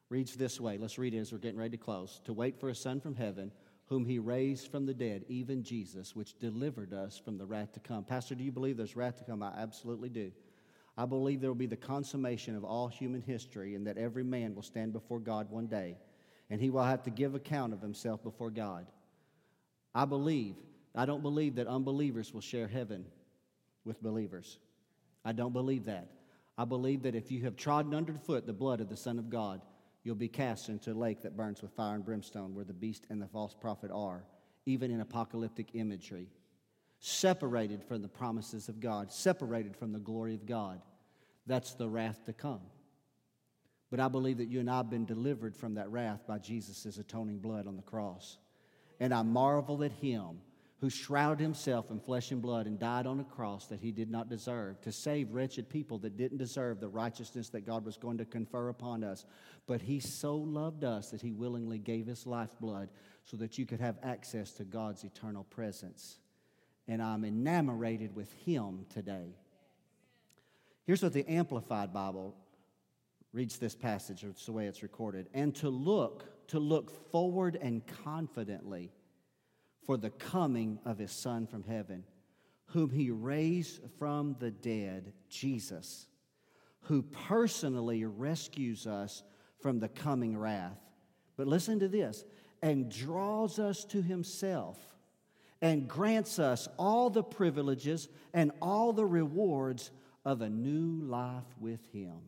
reads 0.09 0.35
this 0.37 0.61
way. 0.61 0.79
Let's 0.79 0.99
read 0.99 1.15
it 1.15 1.19
as 1.19 1.33
we're 1.33 1.39
getting 1.39 1.59
ready 1.59 1.77
to 1.77 1.83
close. 1.83 2.21
To 2.25 2.33
wait 2.33 2.59
for 2.59 2.69
a 2.69 2.75
son 2.75 3.01
from 3.01 3.15
heaven 3.15 3.53
whom 3.87 4.05
he 4.05 4.19
raised 4.19 4.71
from 4.71 4.85
the 4.85 4.95
dead, 4.95 5.25
even 5.29 5.63
Jesus, 5.63 6.15
which 6.15 6.39
delivered 6.39 6.93
us 6.93 7.19
from 7.19 7.39
the 7.39 7.47
wrath 7.47 7.73
to 7.73 7.81
come. 7.81 8.05
Pastor, 8.05 8.35
do 8.35 8.45
you 8.45 8.53
believe 8.53 8.77
there's 8.77 8.97
wrath 8.97 9.17
to 9.17 9.25
come? 9.25 9.43
I 9.43 9.53
absolutely 9.57 10.11
do. 10.11 10.31
I 10.97 11.07
believe 11.07 11.41
there 11.41 11.49
will 11.49 11.55
be 11.55 11.67
the 11.67 11.77
consummation 11.77 12.55
of 12.55 12.65
all 12.65 12.89
human 12.89 13.23
history 13.23 13.75
and 13.75 13.87
that 13.87 13.97
every 13.97 14.25
man 14.25 14.55
will 14.55 14.63
stand 14.63 14.93
before 14.93 15.21
God 15.21 15.51
one 15.51 15.67
day 15.67 15.97
and 16.51 16.61
he 16.61 16.71
will 16.71 16.83
have 16.83 17.03
to 17.05 17.11
give 17.11 17.35
account 17.35 17.73
of 17.73 17.81
himself 17.81 18.23
before 18.23 18.51
God. 18.51 18.87
I 19.95 20.05
believe, 20.05 20.57
I 20.95 21.07
don't 21.07 21.23
believe 21.23 21.57
that 21.57 21.67
unbelievers 21.67 22.33
will 22.33 22.41
share 22.41 22.67
heaven 22.67 23.05
with 23.85 24.03
believers. 24.03 24.59
I 25.25 25.33
don't 25.33 25.53
believe 25.53 25.85
that. 25.85 26.09
I 26.57 26.65
believe 26.65 27.03
that 27.03 27.15
if 27.15 27.31
you 27.31 27.43
have 27.45 27.57
trodden 27.57 27.95
underfoot 27.95 28.47
the 28.47 28.53
blood 28.53 28.81
of 28.81 28.89
the 28.89 28.97
Son 28.97 29.19
of 29.19 29.31
God, 29.31 29.61
you'll 30.03 30.17
be 30.17 30.29
cast 30.29 30.69
into 30.69 30.93
a 30.93 30.95
lake 30.95 31.23
that 31.23 31.37
burns 31.37 31.63
with 31.63 31.73
fire 31.73 31.95
and 31.95 32.05
brimstone, 32.05 32.55
where 32.55 32.65
the 32.65 32.73
beast 32.73 33.07
and 33.11 33.23
the 33.23 33.29
false 33.29 33.55
prophet 33.55 33.91
are, 33.93 34.25
even 34.67 34.91
in 34.91 35.01
apocalyptic 35.01 35.75
imagery. 35.75 36.29
Separated 37.01 37.85
from 37.85 38.03
the 38.03 38.09
promises 38.09 38.69
of 38.69 38.81
God, 38.81 39.13
separated 39.13 39.77
from 39.77 39.93
the 39.93 40.01
glory 40.01 40.35
of 40.35 40.47
God. 40.47 40.81
That's 41.47 41.75
the 41.75 41.89
wrath 41.89 42.25
to 42.27 42.33
come. 42.33 42.63
But 43.91 44.01
I 44.01 44.09
believe 44.09 44.39
that 44.39 44.49
you 44.49 44.61
and 44.61 44.69
I 44.69 44.79
have 44.79 44.91
been 44.91 45.07
delivered 45.07 45.57
from 45.57 45.75
that 45.75 45.91
wrath 45.91 46.27
by 46.27 46.39
Jesus' 46.39 46.99
atoning 46.99 47.39
blood 47.39 47.67
on 47.67 47.77
the 47.77 47.83
cross. 47.83 48.39
And 49.01 49.15
I 49.15 49.23
marvel 49.23 49.85
at 49.85 49.93
him 49.93 50.41
who 50.81 50.89
shrouded 50.89 51.41
himself 51.41 51.91
in 51.91 51.99
flesh 51.99 52.31
and 52.31 52.41
blood 52.41 52.67
and 52.67 52.79
died 52.79 53.07
on 53.07 53.19
a 53.19 53.25
cross 53.25 53.67
that 53.67 53.81
he 53.81 53.91
did 53.91 54.11
not 54.11 54.29
deserve 54.29 54.81
to 54.81 54.93
save 54.93 55.33
wretched 55.33 55.69
people 55.69 55.99
that 55.99 56.17
didn't 56.17 56.39
deserve 56.39 56.79
the 56.79 56.89
righteousness 56.89 57.49
that 57.49 57.67
God 57.67 57.85
was 57.85 57.97
going 57.97 58.19
to 58.19 58.25
confer 58.25 58.69
upon 58.69 59.03
us. 59.03 59.25
But 59.67 59.83
he 59.83 59.99
so 59.99 60.37
loved 60.37 60.85
us 60.85 61.11
that 61.11 61.21
he 61.21 61.33
willingly 61.33 61.79
gave 61.79 62.07
his 62.07 62.27
lifeblood 62.27 62.91
so 63.25 63.37
that 63.39 63.59
you 63.59 63.67
could 63.67 63.81
have 63.81 63.99
access 64.05 64.53
to 64.53 64.65
God's 64.65 65.03
eternal 65.03 65.45
presence. 65.45 66.21
And 66.87 67.03
I'm 67.03 67.25
enamored 67.25 68.15
with 68.15 68.33
him 68.35 68.87
today. 68.89 69.35
Here's 70.87 71.03
what 71.03 71.13
the 71.13 71.29
Amplified 71.29 71.93
Bible 71.93 72.37
reads 73.33 73.59
this 73.59 73.75
passage, 73.75 74.25
it's 74.25 74.47
the 74.47 74.53
way 74.53 74.67
it's 74.67 74.83
recorded, 74.83 75.29
and 75.35 75.55
to 75.57 75.69
look, 75.69 76.49
to 76.49 76.59
look 76.59 77.11
forward 77.11 77.59
and 77.61 77.87
confidently 78.05 78.91
for 79.89 79.97
the 79.97 80.11
coming 80.11 80.79
of 80.85 80.99
his 80.99 81.11
Son 81.11 81.47
from 81.47 81.65
heaven, 81.65 82.05
whom 82.67 82.91
he 82.91 83.11
raised 83.11 83.81
from 83.99 84.37
the 84.39 84.51
dead, 84.51 85.15
Jesus, 85.31 86.09
who 86.83 87.01
personally 87.01 88.05
rescues 88.05 88.87
us 88.87 89.23
from 89.63 89.81
the 89.81 89.89
coming 89.89 90.37
wrath. 90.37 90.79
But 91.39 91.47
listen 91.47 91.81
to 91.81 91.89
this 91.89 92.27
and 92.61 92.91
draws 92.91 93.59
us 93.59 93.87
to 93.87 94.03
himself 94.03 94.77
and 95.63 95.89
grants 95.89 96.39
us 96.39 96.69
all 96.79 97.09
the 97.09 97.25
privileges 97.25 98.11
and 98.35 98.53
all 98.61 98.93
the 98.93 99.07
rewards 99.07 99.91
of 100.23 100.43
a 100.43 100.51
new 100.51 101.03
life 101.03 101.49
with 101.59 101.81
him. 101.95 102.19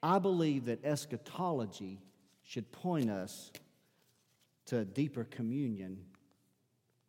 I 0.00 0.20
believe 0.20 0.66
that 0.66 0.84
eschatology 0.84 1.98
should 2.44 2.70
point 2.70 3.10
us 3.10 3.50
to 4.66 4.78
a 4.78 4.84
deeper 4.84 5.24
communion 5.24 6.04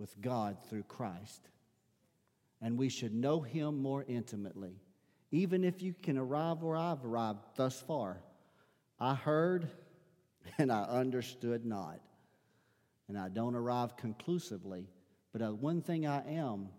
with 0.01 0.19
God 0.19 0.57
through 0.67 0.83
Christ. 0.83 1.47
And 2.59 2.77
we 2.77 2.89
should 2.89 3.13
know 3.13 3.39
Him 3.39 3.81
more 3.81 4.03
intimately. 4.07 4.81
Even 5.31 5.63
if 5.63 5.81
you 5.81 5.93
can 5.93 6.17
arrive 6.17 6.63
where 6.63 6.75
I've 6.75 7.05
arrived 7.05 7.39
thus 7.55 7.79
far, 7.79 8.17
I 8.99 9.13
heard 9.13 9.69
and 10.57 10.71
I 10.71 10.83
understood 10.83 11.65
not. 11.65 11.99
And 13.07 13.17
I 13.17 13.29
don't 13.29 13.55
arrive 13.55 13.95
conclusively, 13.95 14.87
but 15.31 15.41
uh, 15.41 15.49
one 15.49 15.81
thing 15.81 16.07
I 16.07 16.27
am 16.27 16.69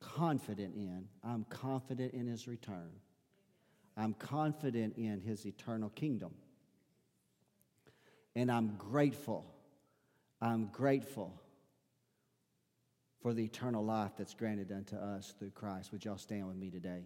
confident 0.00 0.74
in 0.74 1.08
I'm 1.22 1.44
confident 1.50 2.14
in 2.14 2.26
His 2.26 2.48
return. 2.48 2.90
I'm 3.98 4.14
confident 4.14 4.96
in 4.96 5.20
His 5.20 5.44
eternal 5.44 5.90
kingdom. 5.90 6.32
And 8.34 8.50
I'm 8.50 8.76
grateful. 8.78 9.44
I'm 10.40 10.66
grateful 10.66 11.39
for 13.20 13.34
the 13.34 13.44
eternal 13.44 13.84
life 13.84 14.12
that's 14.16 14.34
granted 14.34 14.72
unto 14.72 14.96
us 14.96 15.34
through 15.38 15.50
Christ. 15.50 15.92
Would 15.92 16.04
y'all 16.04 16.18
stand 16.18 16.46
with 16.46 16.56
me 16.56 16.70
today? 16.70 17.04